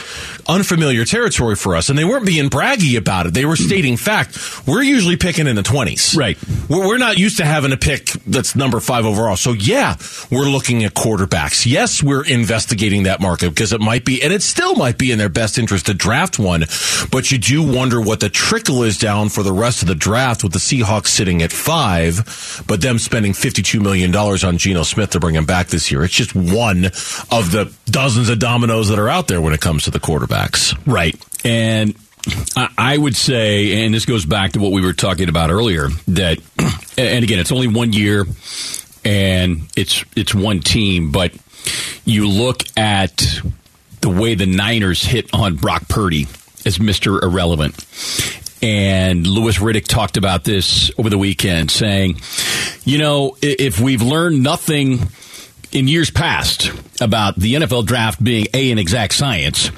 unfamiliar 0.47 1.05
territory 1.05 1.55
for 1.55 1.75
us. 1.75 1.89
And 1.89 1.97
they 1.97 2.03
weren't 2.03 2.25
being 2.25 2.49
braggy 2.49 2.97
about 2.97 3.25
it. 3.25 3.33
They 3.33 3.45
were 3.45 3.55
stating 3.55 3.97
fact. 3.97 4.67
We're 4.67 4.83
usually 4.83 5.17
picking 5.17 5.47
in 5.47 5.55
the 5.55 5.61
20s. 5.61 6.17
Right. 6.17 6.37
We're, 6.69 6.93
not 6.97 7.17
used 7.17 7.37
to 7.37 7.45
having 7.45 7.73
a 7.73 7.77
pick 7.77 8.05
that's 8.27 8.55
number 8.55 8.79
five 8.79 9.05
overall. 9.05 9.35
So, 9.35 9.51
yeah, 9.51 9.97
we're 10.31 10.45
looking 10.45 10.83
at 10.83 10.93
quarterbacks. 10.93 11.65
Yes, 11.65 12.03
we're 12.03 12.23
investigating 12.23 13.03
that 13.03 13.19
market 13.19 13.49
because 13.49 13.73
it 13.73 13.81
might 13.81 14.05
be, 14.05 14.21
and 14.21 14.31
it 14.31 14.41
still 14.41 14.75
might 14.75 14.97
be 14.97 15.11
in 15.11 15.17
their 15.17 15.27
best 15.27 15.57
interest 15.57 15.87
to 15.87 15.93
draft 15.93 16.39
one. 16.39 16.65
But 17.11 17.31
you 17.31 17.37
do 17.39 17.63
wonder 17.63 17.99
what 17.99 18.19
the 18.19 18.29
trickle 18.29 18.83
is 18.83 18.97
down 18.97 19.29
for 19.29 19.43
the 19.43 19.51
rest 19.51 19.81
of 19.81 19.87
the 19.87 19.95
draft 19.95 20.43
with 20.43 20.53
the 20.53 20.59
Seahawks 20.59 21.07
sitting 21.07 21.41
at 21.41 21.51
five, 21.51 22.63
but 22.67 22.81
them 22.81 22.99
spending 22.99 23.33
$52 23.33 23.81
million 23.81 24.15
on 24.15 24.57
Geno 24.57 24.83
Smith 24.83 25.09
to 25.09 25.19
bring 25.19 25.35
him 25.35 25.45
back 25.45 25.67
this 25.67 25.91
year. 25.91 26.03
It's 26.03 26.13
just 26.13 26.35
one 26.35 26.85
of 26.85 27.51
the 27.51 27.73
dozens 27.85 28.29
of 28.29 28.39
dominoes 28.39 28.89
that 28.89 28.99
are 28.99 29.09
out 29.09 29.27
there 29.27 29.41
when 29.41 29.53
it 29.53 29.59
comes 29.59 29.83
to 29.83 29.91
the 29.91 29.99
quarterback 29.99 30.32
quarterbacks. 30.33 30.77
Right. 30.85 31.15
And 31.45 31.95
I 32.77 32.97
would 32.97 33.15
say, 33.15 33.83
and 33.83 33.93
this 33.93 34.05
goes 34.05 34.25
back 34.25 34.53
to 34.53 34.59
what 34.59 34.71
we 34.71 34.81
were 34.81 34.93
talking 34.93 35.29
about 35.29 35.49
earlier, 35.49 35.89
that, 36.07 36.39
and 36.97 37.23
again, 37.23 37.39
it's 37.39 37.51
only 37.51 37.67
one 37.67 37.91
year 37.93 38.25
and 39.05 39.67
it's 39.75 40.05
it's 40.15 40.33
one 40.33 40.61
team, 40.61 41.11
but 41.11 41.33
you 42.05 42.29
look 42.29 42.63
at 42.77 43.41
the 43.99 44.09
way 44.09 44.35
the 44.35 44.45
Niners 44.45 45.03
hit 45.03 45.33
on 45.33 45.55
Brock 45.55 45.87
Purdy 45.89 46.23
as 46.65 46.77
Mr. 46.77 47.21
Irrelevant. 47.21 47.75
And 48.61 49.27
Louis 49.27 49.57
Riddick 49.57 49.87
talked 49.87 50.15
about 50.15 50.45
this 50.45 50.89
over 50.97 51.09
the 51.09 51.17
weekend, 51.17 51.69
saying, 51.69 52.21
you 52.85 52.97
know, 52.97 53.35
if 53.41 53.81
we've 53.81 54.01
learned 54.01 54.41
nothing 54.41 55.09
in 55.73 55.87
years 55.87 56.09
past 56.09 56.71
about 57.01 57.35
the 57.37 57.55
NFL 57.55 57.85
draft 57.85 58.23
being 58.23 58.45
A, 58.53 58.71
an 58.71 58.77
exact 58.77 59.13
science, 59.15 59.71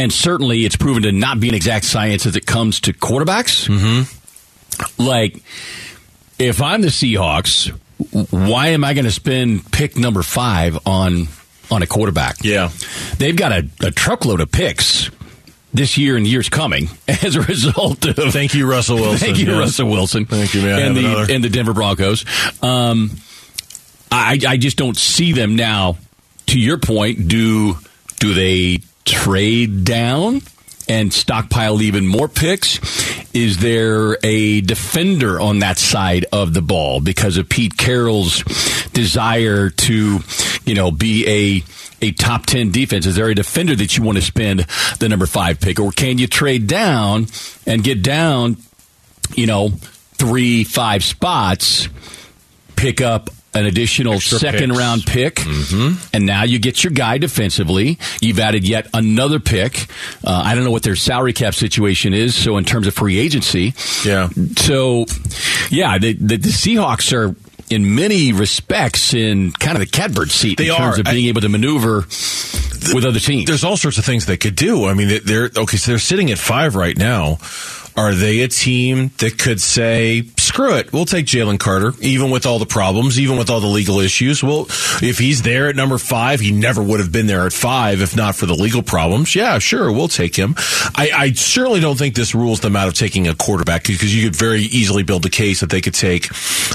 and 0.00 0.10
certainly 0.10 0.64
it's 0.64 0.76
proven 0.76 1.02
to 1.02 1.12
not 1.12 1.40
be 1.40 1.50
an 1.50 1.54
exact 1.54 1.84
science 1.84 2.24
as 2.24 2.34
it 2.34 2.46
comes 2.46 2.80
to 2.80 2.92
quarterbacks. 2.94 3.68
Mm-hmm. 3.68 5.02
Like, 5.02 5.42
if 6.38 6.62
I'm 6.62 6.80
the 6.80 6.88
Seahawks, 6.88 7.68
why 8.30 8.68
am 8.68 8.82
I 8.82 8.94
going 8.94 9.04
to 9.04 9.10
spend 9.10 9.70
pick 9.70 9.98
number 9.98 10.22
five 10.22 10.78
on 10.86 11.28
on 11.70 11.82
a 11.82 11.86
quarterback? 11.86 12.36
Yeah, 12.42 12.70
they've 13.18 13.36
got 13.36 13.52
a, 13.52 13.68
a 13.82 13.90
truckload 13.90 14.40
of 14.40 14.50
picks 14.50 15.10
this 15.74 15.98
year 15.98 16.16
and 16.16 16.26
years 16.26 16.48
coming 16.48 16.88
as 17.08 17.36
a 17.36 17.42
result 17.42 18.06
of. 18.06 18.32
Thank 18.32 18.54
you, 18.54 18.70
Russell 18.70 18.96
Wilson. 19.00 19.18
Thank 19.18 19.38
you, 19.38 19.48
yes. 19.48 19.58
Russell 19.58 19.90
Wilson. 19.90 20.24
Thank 20.24 20.54
you, 20.54 20.62
man. 20.62 20.80
And 20.80 20.96
the 20.96 21.04
another? 21.04 21.32
and 21.32 21.44
the 21.44 21.50
Denver 21.50 21.74
Broncos. 21.74 22.24
Um, 22.62 23.10
I 24.10 24.38
I 24.48 24.56
just 24.56 24.78
don't 24.78 24.96
see 24.96 25.32
them 25.32 25.56
now. 25.56 25.98
To 26.46 26.58
your 26.58 26.78
point, 26.78 27.28
do 27.28 27.76
do 28.18 28.32
they 28.32 28.80
trade 29.04 29.84
down 29.84 30.42
and 30.88 31.12
stockpile 31.12 31.80
even 31.82 32.06
more 32.06 32.28
picks? 32.28 32.78
Is 33.32 33.58
there 33.58 34.18
a 34.24 34.60
defender 34.60 35.40
on 35.40 35.60
that 35.60 35.78
side 35.78 36.26
of 36.32 36.52
the 36.52 36.62
ball 36.62 37.00
because 37.00 37.36
of 37.36 37.48
Pete 37.48 37.76
Carroll's 37.76 38.42
desire 38.92 39.70
to, 39.70 40.18
you 40.64 40.74
know, 40.74 40.90
be 40.90 41.26
a 41.28 41.64
a 42.02 42.12
top 42.12 42.46
10 42.46 42.70
defense? 42.70 43.06
Is 43.06 43.16
there 43.16 43.28
a 43.28 43.34
defender 43.34 43.76
that 43.76 43.96
you 43.96 44.02
want 44.02 44.18
to 44.18 44.22
spend 44.22 44.66
the 44.98 45.08
number 45.08 45.26
5 45.26 45.60
pick 45.60 45.78
or 45.78 45.92
can 45.92 46.18
you 46.18 46.26
trade 46.26 46.66
down 46.66 47.26
and 47.66 47.84
get 47.84 48.02
down, 48.02 48.56
you 49.34 49.46
know, 49.46 49.68
3 50.14 50.64
5 50.64 51.04
spots, 51.04 51.88
pick 52.74 53.00
up 53.00 53.30
an 53.54 53.66
additional 53.66 54.14
Extra 54.14 54.38
second 54.38 54.68
picks. 54.70 54.78
round 54.78 55.06
pick, 55.06 55.34
Mhm. 55.36 55.96
and 56.12 56.24
now 56.26 56.44
you 56.44 56.58
get 56.58 56.84
your 56.84 56.92
guy 56.92 57.18
defensively. 57.18 57.98
You've 58.20 58.38
added 58.38 58.66
yet 58.66 58.86
another 58.94 59.40
pick. 59.40 59.86
Uh, 60.24 60.42
I 60.44 60.54
don't 60.54 60.64
know 60.64 60.70
what 60.70 60.82
their 60.84 60.96
salary 60.96 61.32
cap 61.32 61.54
situation 61.54 62.14
is. 62.14 62.34
So 62.34 62.56
in 62.58 62.64
terms 62.64 62.86
of 62.86 62.94
free 62.94 63.18
agency, 63.18 63.74
yeah. 64.04 64.28
So 64.58 65.06
yeah, 65.70 65.98
the, 65.98 66.12
the, 66.14 66.36
the 66.36 66.48
Seahawks 66.50 67.12
are. 67.12 67.34
In 67.72 67.94
many 67.94 68.32
respects, 68.32 69.14
in 69.14 69.52
kind 69.52 69.76
of 69.76 69.78
the 69.80 69.86
catbird 69.86 70.32
seat 70.32 70.58
They 70.58 70.70
in 70.70 70.74
terms 70.74 70.96
are. 70.96 71.00
of 71.02 71.06
being 71.06 71.26
I- 71.26 71.28
able 71.28 71.42
to 71.42 71.48
maneuver 71.48 71.98
with 72.92 73.04
other 73.04 73.20
teams. 73.20 73.46
There's 73.46 73.62
all 73.62 73.76
sorts 73.76 73.96
of 73.96 74.04
things 74.04 74.26
they 74.26 74.36
could 74.36 74.56
do. 74.56 74.86
I 74.86 74.94
mean, 74.94 75.20
they're 75.24 75.52
okay. 75.56 75.76
So 75.76 75.92
they're 75.92 76.00
sitting 76.00 76.32
at 76.32 76.38
five 76.38 76.74
right 76.74 76.96
now. 76.96 77.38
Are 77.96 78.12
they 78.12 78.40
a 78.40 78.48
team 78.48 79.12
that 79.18 79.38
could 79.38 79.60
say, 79.60 80.22
"Screw 80.50 80.74
it, 80.74 80.92
we'll 80.92 81.04
take 81.04 81.26
Jalen 81.26 81.60
Carter, 81.60 81.92
even 82.00 82.32
with 82.32 82.44
all 82.44 82.58
the 82.58 82.66
problems, 82.66 83.20
even 83.20 83.38
with 83.38 83.50
all 83.50 83.60
the 83.60 83.68
legal 83.68 84.00
issues"? 84.00 84.42
Well, 84.42 84.66
if 85.00 85.16
he's 85.16 85.42
there 85.42 85.68
at 85.68 85.76
number 85.76 85.96
five, 85.96 86.40
he 86.40 86.50
never 86.50 86.82
would 86.82 86.98
have 86.98 87.12
been 87.12 87.28
there 87.28 87.46
at 87.46 87.52
five 87.52 88.00
if 88.02 88.16
not 88.16 88.34
for 88.34 88.46
the 88.46 88.54
legal 88.54 88.82
problems. 88.82 89.36
Yeah, 89.36 89.60
sure, 89.60 89.92
we'll 89.92 90.08
take 90.08 90.34
him. 90.34 90.56
I, 90.96 91.10
I 91.14 91.32
certainly 91.34 91.78
don't 91.78 91.96
think 91.96 92.16
this 92.16 92.34
rules 92.34 92.58
them 92.58 92.74
out 92.74 92.88
of 92.88 92.94
taking 92.94 93.28
a 93.28 93.34
quarterback 93.34 93.84
because 93.86 94.12
you 94.12 94.24
could 94.24 94.34
very 94.34 94.62
easily 94.62 95.04
build 95.04 95.24
a 95.24 95.30
case 95.30 95.60
that 95.60 95.70
they 95.70 95.80
could 95.80 95.94
take, 95.94 96.28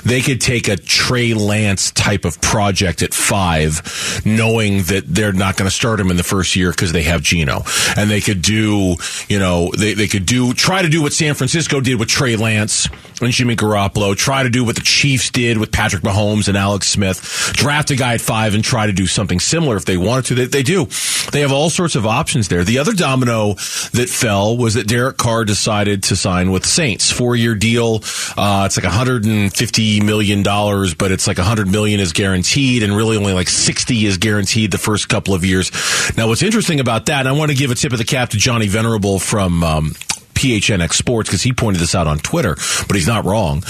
they 0.06 0.22
could 0.22 0.40
take 0.40 0.70
a 0.70 0.78
Trey 0.78 1.34
Lance 1.34 1.92
type 1.92 2.24
of 2.24 2.40
project 2.40 3.02
at 3.02 3.14
five, 3.14 4.22
knowing 4.24 4.84
that 4.84 5.04
they're 5.06 5.34
not 5.34 5.58
going 5.58 5.70
to 5.70 5.76
start 5.76 6.00
him 6.00 6.12
in 6.12 6.16
the 6.16 6.24
first 6.24 6.56
year 6.56 6.72
because 6.72 6.94
they 6.94 7.04
have 7.04 7.22
Geno, 7.22 7.64
and 7.98 8.10
they 8.10 8.22
could 8.22 8.42
do, 8.42 8.96
you 9.28 9.40
know, 9.40 9.70
they 9.78 9.94
they 9.94 10.08
could 10.08 10.26
do 10.26 10.54
try 10.54 10.82
to 10.82 10.88
do 10.88 11.02
what 11.02 11.12
San 11.12 11.34
Francisco 11.34 11.82
did 11.82 12.00
with 12.00 12.08
Trey 12.08 12.38
Lance 12.38 12.88
and 13.22 13.32
Jimmy 13.32 13.56
Garoppolo, 13.66 14.16
try 14.16 14.44
to 14.44 14.50
do 14.50 14.64
what 14.64 14.76
the 14.76 14.82
Chiefs 14.82 15.32
did 15.32 15.58
with 15.58 15.72
Patrick 15.72 16.04
Mahomes 16.04 16.48
and 16.48 16.56
Alex 16.56 16.88
Smith, 16.88 17.52
draft 17.54 17.92
a 17.92 17.96
guy 17.96 18.14
at 18.14 18.22
five 18.22 18.54
and 18.54 18.64
try 18.64 18.86
to 18.86 18.94
do 18.94 19.08
something 19.08 19.40
similar 19.40 19.76
if 19.76 19.86
they 19.86 19.98
wanted 19.98 20.26
to. 20.26 20.36
They, 20.36 20.46
they 20.46 20.64
do. 20.64 20.88
They 21.32 21.42
have 21.42 21.52
all 21.52 21.70
sorts 21.70 21.96
of 21.96 22.06
options 22.06 22.48
there. 22.48 22.64
The 22.64 22.80
other 22.80 22.94
domino 22.94 23.54
that 23.94 24.10
fell 24.10 24.58
was 24.58 24.76
that 24.76 24.88
Derek 24.88 25.18
Carr 25.18 25.46
decided 25.46 26.04
to 26.04 26.16
sign 26.16 26.52
with 26.52 26.64
the 26.64 26.70
Saints. 26.70 27.12
Four 27.12 27.36
year 27.36 27.56
deal. 27.56 28.02
Uh, 28.38 28.64
it's 28.66 28.78
like 28.78 28.86
$150 28.86 30.04
million, 30.04 30.44
but 30.44 31.12
it's 31.12 31.28
like 31.28 31.38
100 31.38 31.68
million 31.68 32.00
is 32.00 32.14
guaranteed 32.14 32.84
and 32.84 32.96
really 32.96 33.18
only 33.18 33.34
like 33.34 33.50
60 33.50 34.06
is 34.06 34.18
guaranteed 34.18 34.72
the 34.72 34.78
first 34.78 35.10
couple 35.10 35.34
of 35.34 35.44
years. 35.44 35.72
Now, 36.16 36.28
what's 36.28 36.44
interesting 36.44 36.80
about 36.80 37.08
that, 37.08 37.22
and 37.22 37.30
I 37.30 37.32
want 37.32 37.52
to 37.52 37.58
give 37.58 37.72
a 37.72 37.76
tip 37.76 37.92
of 37.92 37.98
the 37.98 38.06
cap 38.06 38.30
to 38.30 38.38
Johnny 38.38 38.68
Venerable 38.68 39.20
from, 39.20 39.64
um, 39.64 39.96
PHNX 40.36 40.94
Sports 40.94 41.30
because 41.30 41.42
he 41.42 41.54
pointed 41.54 41.82
this 41.82 41.96
out 41.96 42.08
on 42.08 42.20
Twitter, 42.20 42.56
but 42.88 42.96
he's 42.96 43.08
not 43.08 43.26
wrong. 43.26 43.64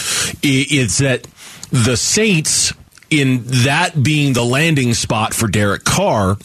i- 0.44 0.68
Is 0.70 0.98
that 0.98 1.26
the 1.72 1.96
Saints, 1.98 2.74
in 3.10 3.44
that 3.46 4.02
being 4.04 4.34
the 4.34 4.44
landing 4.44 4.94
spot 4.94 5.34
for 5.34 5.48
Derek 5.48 5.84
Carr, 5.84 6.38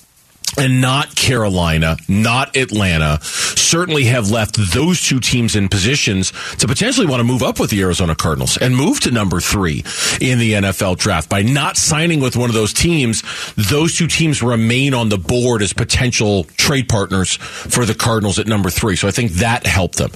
and 0.59 0.80
not 0.80 1.14
Carolina, 1.14 1.96
not 2.09 2.57
Atlanta, 2.57 3.18
certainly 3.22 4.05
have 4.05 4.30
left 4.30 4.57
those 4.72 5.01
two 5.01 5.20
teams 5.20 5.57
in 5.57 5.68
positions 5.68 6.32
to 6.57 6.66
potentially 6.66 7.07
want 7.07 7.20
to 7.20 7.24
move 7.24 7.42
up 7.42 7.61
with 7.61 7.70
the 7.70 7.80
Arizona 7.80 8.14
Cardinals 8.14 8.57
and 8.57 8.76
move 8.76 9.01
to 9.01 9.11
number 9.11 9.40
three 9.40 9.84
in 10.20 10.38
the 10.38 10.55
NFL 10.55 10.98
draft. 10.98 11.28
By 11.28 11.42
not 11.42 11.76
signing 11.76 12.20
with 12.20 12.36
one 12.36 12.51
of 12.51 12.55
those 12.55 12.72
teams, 12.72 13.22
those 13.57 13.96
two 13.96 14.07
teams 14.07 14.42
remain 14.42 14.94
on 14.94 15.09
the 15.09 15.18
board 15.18 15.62
as 15.62 15.72
potential 15.72 16.44
trade 16.57 16.88
partners 16.88 17.36
for 17.36 17.84
the 17.84 17.94
Cardinals 17.94 18.38
at 18.38 18.46
number 18.46 18.70
three. 18.70 18.96
So 18.96 19.09
I 19.09 19.12
think 19.12 19.32
that 19.32 19.66
helped 19.66 19.98
them. 19.98 20.11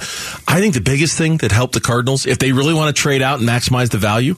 I 0.49 0.61
think 0.61 0.75
the 0.75 0.81
biggest 0.81 1.17
thing 1.17 1.39
that 1.39 1.53
helped 1.53 1.75
the 1.75 1.81
Cardinals, 1.81 2.27
if 2.27 2.39
they 2.39 2.53
really 2.53 2.75
want 2.75 2.95
to 2.95 3.01
trade 3.01 3.23
out 3.23 3.39
and 3.39 3.49
maximize 3.49 3.91
the 3.91 3.99
value, 3.99 4.35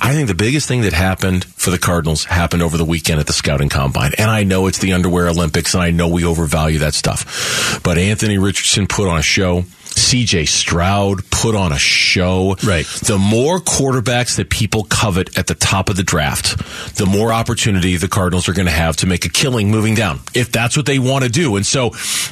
I 0.00 0.12
think 0.12 0.28
the 0.28 0.34
biggest 0.34 0.66
thing 0.66 0.82
that 0.82 0.92
happened 0.92 1.44
for 1.44 1.70
the 1.70 1.78
Cardinals 1.78 2.24
happened 2.24 2.62
over 2.62 2.76
the 2.76 2.84
weekend 2.84 3.20
at 3.20 3.26
the 3.26 3.32
scouting 3.32 3.68
combine. 3.68 4.12
And 4.18 4.30
I 4.30 4.44
know 4.44 4.66
it's 4.66 4.78
the 4.78 4.92
underwear 4.92 5.26
Olympics 5.36 5.74
and 5.74 5.82
I 5.82 5.90
know 5.90 6.08
we 6.08 6.24
overvalue 6.24 6.80
that 6.80 6.94
stuff. 6.94 7.80
But 7.82 7.98
Anthony 7.98 8.38
Richardson 8.38 8.86
put 8.86 9.08
on 9.08 9.18
a 9.18 9.22
show. 9.22 9.64
CJ 9.96 10.46
Stroud 10.48 11.28
put 11.30 11.54
on 11.54 11.72
a 11.72 11.78
show. 11.78 12.54
Right. 12.64 12.86
The 12.86 13.18
more 13.18 13.58
quarterbacks 13.58 14.36
that 14.36 14.50
people 14.50 14.84
covet 14.84 15.36
at 15.38 15.46
the 15.46 15.54
top 15.54 15.88
of 15.88 15.96
the 15.96 16.02
draft, 16.02 16.56
the 16.96 17.06
more 17.06 17.32
opportunity 17.32 17.96
the 17.96 18.08
Cardinals 18.08 18.48
are 18.48 18.52
going 18.52 18.66
to 18.66 18.72
have 18.72 18.96
to 18.98 19.06
make 19.06 19.24
a 19.24 19.28
killing 19.28 19.70
moving 19.70 19.94
down, 19.94 20.20
if 20.34 20.52
that's 20.52 20.76
what 20.76 20.86
they 20.86 20.98
want 20.98 21.24
to 21.24 21.30
do. 21.30 21.56
And 21.56 21.66
so, 21.66 21.88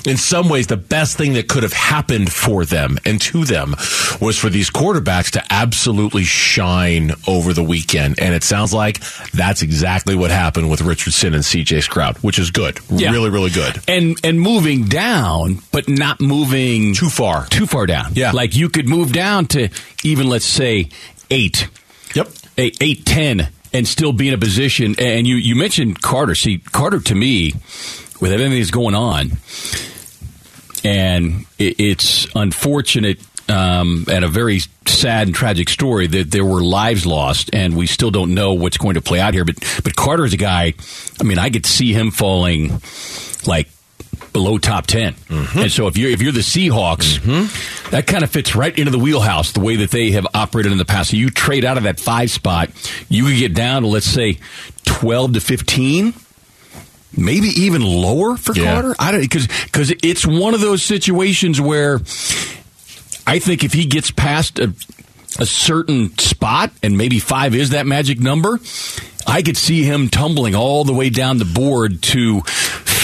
in 0.07 0.17
some 0.17 0.49
ways, 0.49 0.67
the 0.67 0.77
best 0.77 1.17
thing 1.17 1.33
that 1.35 1.49
could 1.49 1.62
have 1.62 1.73
happened 1.73 2.33
for 2.33 2.65
them 2.65 2.99
and 3.05 3.21
to 3.23 3.45
them 3.45 3.75
was 4.21 4.39
for 4.39 4.49
these 4.51 4.71
quarterbacks 4.71 5.31
to 5.33 5.43
absolutely 5.53 6.25
shine 6.25 7.12
over 7.27 7.53
the 7.53 7.62
weekend. 7.62 8.21
And 8.21 8.35
it 8.35 8.45
sounds 8.45 8.73
like 8.73 9.01
that's 9.31 9.62
exactly 9.62 10.15
what 10.15 10.31
happened 10.31 10.71
with 10.71 10.83
Richardson 10.83 11.35
and 11.35 11.43
CJ 11.43 11.83
Stroud, 11.83 12.19
which 12.19 12.39
is 12.39 12.51
good. 12.51 12.79
Yeah. 12.91 13.11
Really, 13.11 13.31
really 13.31 13.51
good. 13.51 13.81
and 13.89 14.19
and 14.23 14.41
moving 14.41 14.85
down, 14.85 15.61
but 15.73 15.89
not 15.89 16.21
moving 16.21 16.95
Too 16.95 17.09
far. 17.09 17.47
Too 17.55 17.67
far 17.67 17.87
down. 17.87 18.13
Yeah. 18.15 18.33
like 18.33 18.55
you 18.57 18.69
could 18.69 18.89
move 18.89 19.13
down 19.13 19.47
to 19.49 19.69
even 20.03 20.29
let's 20.29 20.45
say 20.45 20.89
eight. 21.31 21.69
Yep. 22.15 22.29
eight, 22.59 22.77
eight 22.81 23.07
ten, 23.07 23.49
and 23.73 23.87
still 23.89 24.13
be 24.13 24.29
in 24.29 24.35
a 24.35 24.39
position. 24.39 24.95
And 24.99 25.27
you 25.27 25.37
you 25.37 25.55
mentioned 25.57 26.03
Carter. 26.03 26.35
See, 26.35 26.59
Carter 26.59 27.01
to 27.01 27.15
me, 27.15 27.53
with 28.21 28.33
everything 28.33 28.59
that's 28.59 28.71
going 28.71 28.95
on, 28.95 29.33
and 30.85 31.47
it, 31.59 31.81
it's 31.81 32.27
unfortunate. 32.35 33.21
Um, 33.47 34.07
and 34.11 34.25
a 34.25 34.29
very 34.29 34.61
sad 34.87 35.27
and 35.29 35.37
tragic 35.37 35.69
story 35.69 36.07
that 36.07 36.31
there 36.31 36.47
were 36.47 36.63
lives 36.63 37.05
lost, 37.05 37.51
and 37.53 37.77
we 37.77 37.87
still 37.87 38.11
don't 38.11 38.33
know 38.35 38.55
what's 38.55 38.79
going 38.79 38.95
to 38.95 39.03
play 39.03 39.21
out 39.21 39.35
here. 39.35 39.45
But 39.45 39.57
but 39.85 39.95
Carter's 39.95 40.33
a 40.33 40.39
guy. 40.39 40.73
I 41.21 41.25
mean, 41.25 41.39
I 41.39 41.51
could 41.51 41.67
see 41.67 41.93
him 41.93 42.11
falling 42.11 42.81
like 43.47 43.69
below 44.35 44.59
top 44.59 44.87
10 44.87 45.14
mm-hmm. 45.14 45.59
and 45.59 45.72
so 45.72 45.87
if 45.87 45.97
you're 45.97 46.11
if 46.11 46.20
you're 46.20 46.32
the 46.32 46.41
Seahawks, 46.41 47.18
mm-hmm. 47.18 47.91
that 47.91 48.07
kind 48.07 48.22
of 48.22 48.30
fits 48.30 48.55
right 48.55 48.76
into 48.78 48.91
the 48.91 48.99
wheelhouse 48.99 49.53
the 49.53 49.61
way 49.61 49.76
that 49.76 49.91
they 49.91 50.11
have 50.11 50.26
operated 50.35 50.72
in 50.72 50.76
the 50.76 50.85
past. 50.85 51.12
So 51.12 51.16
you 51.16 51.30
trade 51.30 51.64
out 51.64 51.78
of 51.78 51.85
that 51.85 51.99
five 51.99 52.30
spot, 52.30 52.70
you 53.09 53.24
could 53.24 53.39
get 53.39 53.55
down 53.55 53.82
to 53.82 53.89
let's 53.89 54.07
say 54.07 54.39
twelve 54.85 55.32
to 55.32 55.41
fifteen 55.41 56.12
maybe 57.16 57.49
even 57.49 57.82
lower 57.82 58.37
for 58.37 58.55
Yeah. 58.55 58.72
Carter. 58.72 58.95
I 58.99 59.12
don't 59.12 59.20
because 59.20 59.47
because 59.47 59.93
it's 60.03 60.26
one 60.26 60.55
of 60.55 60.61
those 60.61 60.82
situations 60.82 61.61
where 61.61 62.01
I 63.26 63.39
think 63.39 63.64
if 63.64 63.72
he 63.72 63.87
gets 63.87 64.11
past 64.11 64.59
a, 64.59 64.74
a 65.39 65.47
certain 65.47 66.16
spot 66.18 66.72
and 66.82 66.99
maybe 66.99 67.18
five 67.18 67.55
is 67.55 67.70
that 67.70 67.87
magic 67.87 68.20
number, 68.20 68.59
I 69.26 69.43
could 69.43 69.57
see 69.57 69.82
him 69.82 70.09
tumbling 70.09 70.55
all 70.55 70.85
the 70.85 70.93
way 70.93 71.11
down 71.11 71.39
the 71.39 71.45
board 71.45 72.03
to 72.03 72.43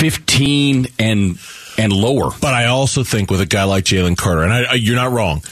fifteen 0.01 0.87
and 0.99 1.39
and 1.79 1.93
lower. 1.93 2.31
But 2.41 2.55
I 2.55 2.67
also 2.67 3.05
think 3.05 3.31
with 3.31 3.41
a 3.41 3.47
guy 3.47 3.65
like 3.65 3.85
Jalen 3.85 4.17
Carter, 4.17 4.43
and 4.43 4.53
I, 4.53 4.63
I, 4.65 4.75
you're 4.75 4.97
not 4.97 5.13
wrong, 5.13 5.43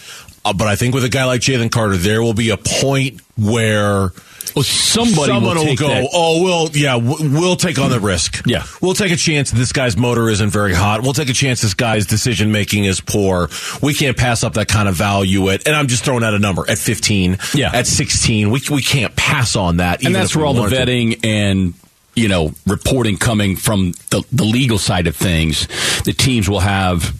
uh, 0.45 0.53
but 0.53 0.67
I 0.67 0.77
think 0.77 0.95
with 0.95 1.05
a 1.05 1.09
guy 1.09 1.25
like 1.25 1.41
Jalen 1.41 1.71
Carter, 1.71 1.97
there 1.97 2.23
will 2.23 2.35
be 2.35 2.51
a 2.51 2.57
point 2.57 3.21
where 3.37 4.11
Well, 4.57 4.65
somebody 4.65 5.27
someone 5.33 5.57
will, 5.57 5.65
will, 5.67 5.77
go, 5.77 5.89
that. 5.89 6.09
oh, 6.13 6.43
we'll, 6.43 6.71
yeah, 6.77 6.97
we'll 6.97 7.57
take 7.57 7.79
on 7.79 7.91
the 7.91 8.01
risk. 8.01 8.43
Yeah. 8.49 8.65
We'll 8.83 8.95
take 8.95 9.13
a 9.13 9.17
chance 9.17 9.51
that 9.53 9.57
this 9.59 9.73
guy's 9.73 9.97
motor 9.97 10.29
isn't 10.31 10.51
very 10.51 10.73
hot. 10.75 11.03
We'll 11.03 11.13
take 11.13 11.29
a 11.29 11.35
chance 11.35 11.61
this 11.61 11.75
guy's 11.75 12.07
decision 12.07 12.51
making 12.51 12.85
is 12.85 13.01
poor. 13.01 13.49
We 13.83 13.93
can't 13.95 14.17
pass 14.17 14.43
up 14.43 14.55
that 14.55 14.69
kind 14.69 14.89
of 14.89 14.95
value 14.97 15.49
at, 15.51 15.67
and 15.67 15.77
I'm 15.77 15.87
just 15.87 16.05
throwing 16.05 16.25
out 16.25 16.33
a 16.35 16.39
number, 16.39 16.65
at 16.69 16.79
15, 16.79 17.39
Yeah. 17.55 17.71
at 17.75 17.87
16. 17.87 18.51
We, 18.51 18.61
we 18.71 18.83
can't 18.83 19.15
pass 19.17 19.55
on 19.55 19.77
that. 19.79 20.03
and 20.05 20.15
that's 20.15 20.35
where 20.35 20.45
all 20.47 20.55
the 20.55 20.63
wanted 20.63 20.77
to. 20.77 20.83
vetting 20.93 21.25
and 21.25 21.75
you 22.19 22.29
know 22.29 22.53
reporting 22.66 23.16
coming 23.16 23.57
from 23.57 23.93
the, 24.11 24.25
the 24.33 24.45
legal 24.45 24.79
side 24.79 25.07
of 25.07 25.16
things. 25.16 25.66
The 26.03 26.12
teams 26.12 26.49
will 26.49 26.61
have 26.61 27.14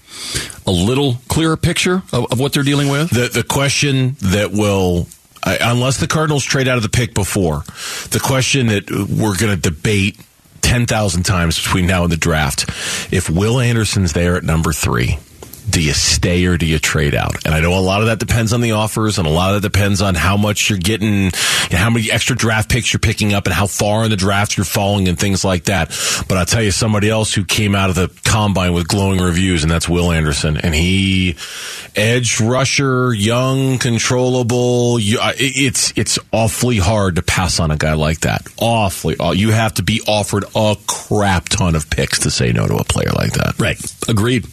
a 0.67 0.71
little 0.71 1.17
clearer 1.29 1.57
picture 1.57 2.03
of, 2.13 2.33
of 2.33 2.41
what 2.41 2.53
they're 2.53 2.63
dealing 2.63 2.89
with. 2.89 3.11
The 3.11 3.29
the 3.29 3.45
question 3.45 4.17
that 4.21 4.51
will, 4.53 5.07
unless 5.45 5.99
the 5.99 6.07
Cardinals 6.07 6.45
trade 6.45 6.69
out 6.69 6.77
of 6.77 6.83
the 6.83 6.89
pick 6.89 7.15
before, 7.15 7.63
the 8.11 8.21
question 8.23 8.67
that 8.69 8.91
we're 8.91 9.37
going 9.37 9.55
to 9.55 9.71
debate 9.71 10.21
ten 10.61 10.87
thousand 10.87 11.23
times 11.23 11.57
between 11.63 11.87
now 11.87 12.03
and 12.03 12.13
the 12.13 12.17
draft: 12.17 12.69
if 13.13 13.31
Will 13.31 13.61
Anderson's 13.61 14.13
there 14.13 14.37
at 14.37 14.45
number 14.45 14.73
three. 14.73 15.19
Do 15.71 15.83
you 15.83 15.93
stay 15.93 16.47
or 16.47 16.57
do 16.57 16.67
you 16.67 16.79
trade 16.79 17.15
out? 17.15 17.45
And 17.45 17.55
I 17.55 17.61
know 17.61 17.79
a 17.79 17.81
lot 17.81 18.01
of 18.01 18.07
that 18.07 18.19
depends 18.19 18.53
on 18.53 18.61
the 18.61 18.73
offers, 18.73 19.19
and 19.19 19.27
a 19.27 19.31
lot 19.31 19.55
of 19.55 19.63
that 19.63 19.73
depends 19.73 20.01
on 20.01 20.15
how 20.15 20.37
much 20.37 20.71
you're 20.71 20.79
getting, 20.79 21.31
how 21.71 21.91
many 21.91 22.11
extra 22.11 22.35
draft 22.35 22.71
picks 22.71 22.93
you're 22.93 23.01
picking 23.01 23.35
up, 23.35 23.47
and 23.47 23.55
how 23.55 23.67
far 23.67 24.05
in 24.05 24.11
the 24.11 24.17
draft 24.17 24.57
you're 24.57 24.65
falling, 24.65 25.09
and 25.09 25.19
things 25.19 25.45
like 25.45 25.65
that. 25.65 25.89
But 26.29 26.39
I'll 26.39 26.47
tell 26.47 26.63
you, 26.63 26.71
somebody 26.71 27.11
else 27.11 27.35
who 27.35 27.45
came 27.45 27.75
out 27.75 27.91
of 27.91 27.97
the 27.97 28.11
combine 28.25 28.73
with 28.73 28.89
glowing 28.89 29.21
reviews, 29.21 29.63
and 29.63 29.71
that's 29.71 29.89
Will 29.89 30.11
Anderson. 30.11 30.57
And 30.57 30.75
he, 30.75 31.37
edge 31.95 32.41
rusher, 32.41 33.13
young, 33.13 33.79
controllable. 33.79 34.99
It's 35.01 35.93
it's 35.97 36.19
awfully 36.33 36.79
hard 36.79 37.17
to 37.17 37.23
pass 37.23 37.61
on 37.61 37.71
a 37.71 37.77
guy 37.77 37.95
like 37.95 38.21
that. 38.21 38.47
Awfully, 38.59 39.17
you 39.35 39.51
have 39.51 39.75
to 39.75 39.83
be 39.83 40.01
offered 40.07 40.45
a 40.55 40.77
crap 40.87 41.49
ton 41.49 41.75
of 41.75 41.91
picks 41.91 42.21
to 42.21 42.31
say 42.31 42.53
no 42.53 42.67
to 42.67 42.77
a 42.77 42.85
player 42.85 43.11
like 43.15 43.33
that. 43.33 43.58
Agreed. 44.09 44.47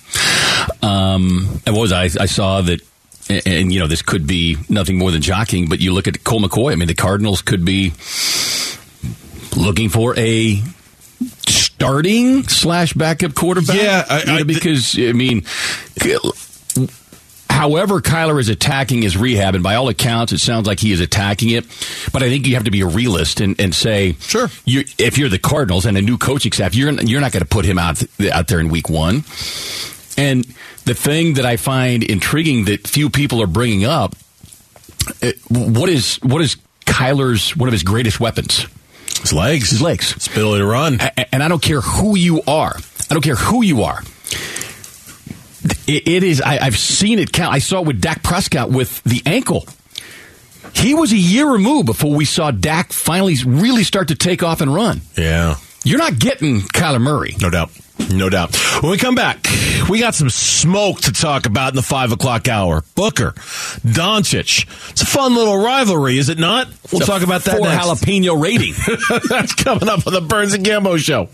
Um, 0.81 1.61
and 1.65 1.75
what 1.75 1.81
was 1.81 1.91
I? 1.91 2.03
I 2.03 2.25
saw 2.25 2.61
that, 2.61 2.81
and, 3.29 3.41
and, 3.47 3.73
you 3.73 3.79
know, 3.79 3.87
this 3.87 4.01
could 4.01 4.25
be 4.27 4.57
nothing 4.69 4.97
more 4.97 5.11
than 5.11 5.21
jockeying, 5.21 5.67
but 5.69 5.79
you 5.79 5.93
look 5.93 6.07
at 6.07 6.23
Colt 6.23 6.43
McCoy. 6.43 6.71
I 6.71 6.75
mean, 6.75 6.87
the 6.87 6.93
Cardinals 6.95 7.41
could 7.41 7.63
be 7.65 7.93
looking 9.55 9.89
for 9.89 10.17
a 10.17 10.61
starting 11.47 12.47
slash 12.47 12.93
backup 12.93 13.33
quarterback. 13.35 13.75
Yeah, 13.75 14.05
I- 14.09 14.19
You 14.21 14.25
know, 14.25 14.35
I- 14.37 14.43
because 14.43 14.97
I 14.97 15.11
mean. 15.13 15.43
However, 17.55 18.01
Kyler 18.01 18.37
is 18.39 18.49
attacking 18.49 19.01
his 19.01 19.15
rehab, 19.15 19.55
and 19.55 19.63
by 19.63 19.75
all 19.75 19.87
accounts, 19.87 20.33
it 20.33 20.39
sounds 20.39 20.67
like 20.67 20.79
he 20.81 20.91
is 20.91 20.99
attacking 20.99 21.51
it. 21.51 21.63
But 22.11 22.21
I 22.21 22.27
think 22.27 22.45
you 22.47 22.55
have 22.55 22.65
to 22.65 22.71
be 22.71 22.81
a 22.81 22.85
realist 22.85 23.39
and, 23.39 23.57
and 23.61 23.73
say, 23.73 24.17
Sure. 24.19 24.49
you, 24.65 24.83
if 24.97 25.17
you're 25.17 25.29
the 25.29 25.39
Cardinals 25.39 25.85
and 25.85 25.97
a 25.97 26.01
new 26.01 26.17
coaching 26.17 26.51
staff, 26.51 26.75
you're 26.75 26.91
you're 26.91 27.21
not 27.21 27.31
going 27.31 27.43
to 27.43 27.47
put 27.47 27.63
him 27.63 27.79
out 27.79 28.03
out 28.31 28.47
there 28.49 28.59
in 28.59 28.67
week 28.67 28.89
one. 28.89 29.23
And 30.17 30.45
the 30.83 30.93
thing 30.93 31.35
that 31.35 31.45
I 31.45 31.55
find 31.55 32.03
intriguing 32.03 32.65
that 32.65 32.87
few 32.87 33.09
people 33.09 33.41
are 33.41 33.47
bringing 33.47 33.85
up, 33.85 34.15
uh, 35.23 35.31
what 35.49 35.87
is 35.89 36.17
what 36.17 36.41
is 36.41 36.57
Kyler's 36.85 37.55
one 37.55 37.69
of 37.69 37.73
his 37.73 37.83
greatest 37.83 38.19
weapons? 38.19 38.65
His 39.21 39.31
legs, 39.31 39.69
His 39.71 39.81
legs. 39.81 40.11
his 40.11 40.27
ability 40.27 40.59
to 40.59 40.65
run. 40.67 40.99
And 41.31 41.41
I 41.41 41.47
don't 41.47 41.61
care 41.61 41.79
who 41.81 42.17
you 42.17 42.41
are. 42.47 42.75
I 43.09 43.13
don't 43.13 43.23
care 43.23 43.35
who 43.35 43.63
you 43.63 43.83
are. 43.83 44.03
It, 45.87 46.07
it 46.07 46.23
is. 46.23 46.41
I, 46.41 46.57
I've 46.59 46.77
seen 46.77 47.19
it 47.19 47.31
count. 47.31 47.53
I 47.53 47.59
saw 47.59 47.81
it 47.81 47.87
with 47.87 48.01
Dak 48.01 48.23
Prescott 48.23 48.69
with 48.71 49.03
the 49.03 49.21
ankle. 49.25 49.65
He 50.73 50.93
was 50.93 51.11
a 51.11 51.17
year 51.17 51.49
removed 51.49 51.85
before 51.85 52.13
we 52.15 52.25
saw 52.25 52.51
Dak 52.51 52.91
finally 52.91 53.35
really 53.45 53.83
start 53.83 54.09
to 54.09 54.15
take 54.15 54.43
off 54.43 54.61
and 54.61 54.73
run. 54.73 55.01
Yeah. 55.17 55.55
You're 55.83 55.99
not 55.99 56.19
getting 56.19 56.61
Kyler 56.61 57.01
Murray. 57.01 57.35
No 57.41 57.49
doubt. 57.49 57.69
No 58.11 58.29
doubt. 58.29 58.55
When 58.81 58.91
we 58.91 58.97
come 58.97 59.15
back, 59.15 59.47
we 59.89 59.99
got 59.99 60.15
some 60.15 60.29
smoke 60.29 61.01
to 61.01 61.13
talk 61.13 61.45
about 61.45 61.69
in 61.69 61.75
the 61.77 61.81
five 61.81 62.11
o'clock 62.11 62.49
hour. 62.49 62.83
Booker, 62.95 63.31
Doncic. 63.85 64.67
It's 64.91 65.01
a 65.01 65.05
fun 65.05 65.33
little 65.35 65.57
rivalry, 65.57 66.17
is 66.17 66.27
it 66.29 66.37
not? 66.37 66.67
We'll 66.91 67.01
It's 67.01 67.09
talk 67.09 67.21
about 67.23 67.43
that 67.45 67.57
four 67.57 67.67
next. 67.67 67.85
jalapeno 67.85 68.41
rating. 68.41 68.73
That's 69.29 69.53
coming 69.55 69.87
up 69.87 70.05
on 70.07 70.13
the 70.13 70.21
Burns 70.21 70.53
and 70.53 70.65
Gambo 70.65 70.97
show. 70.97 71.29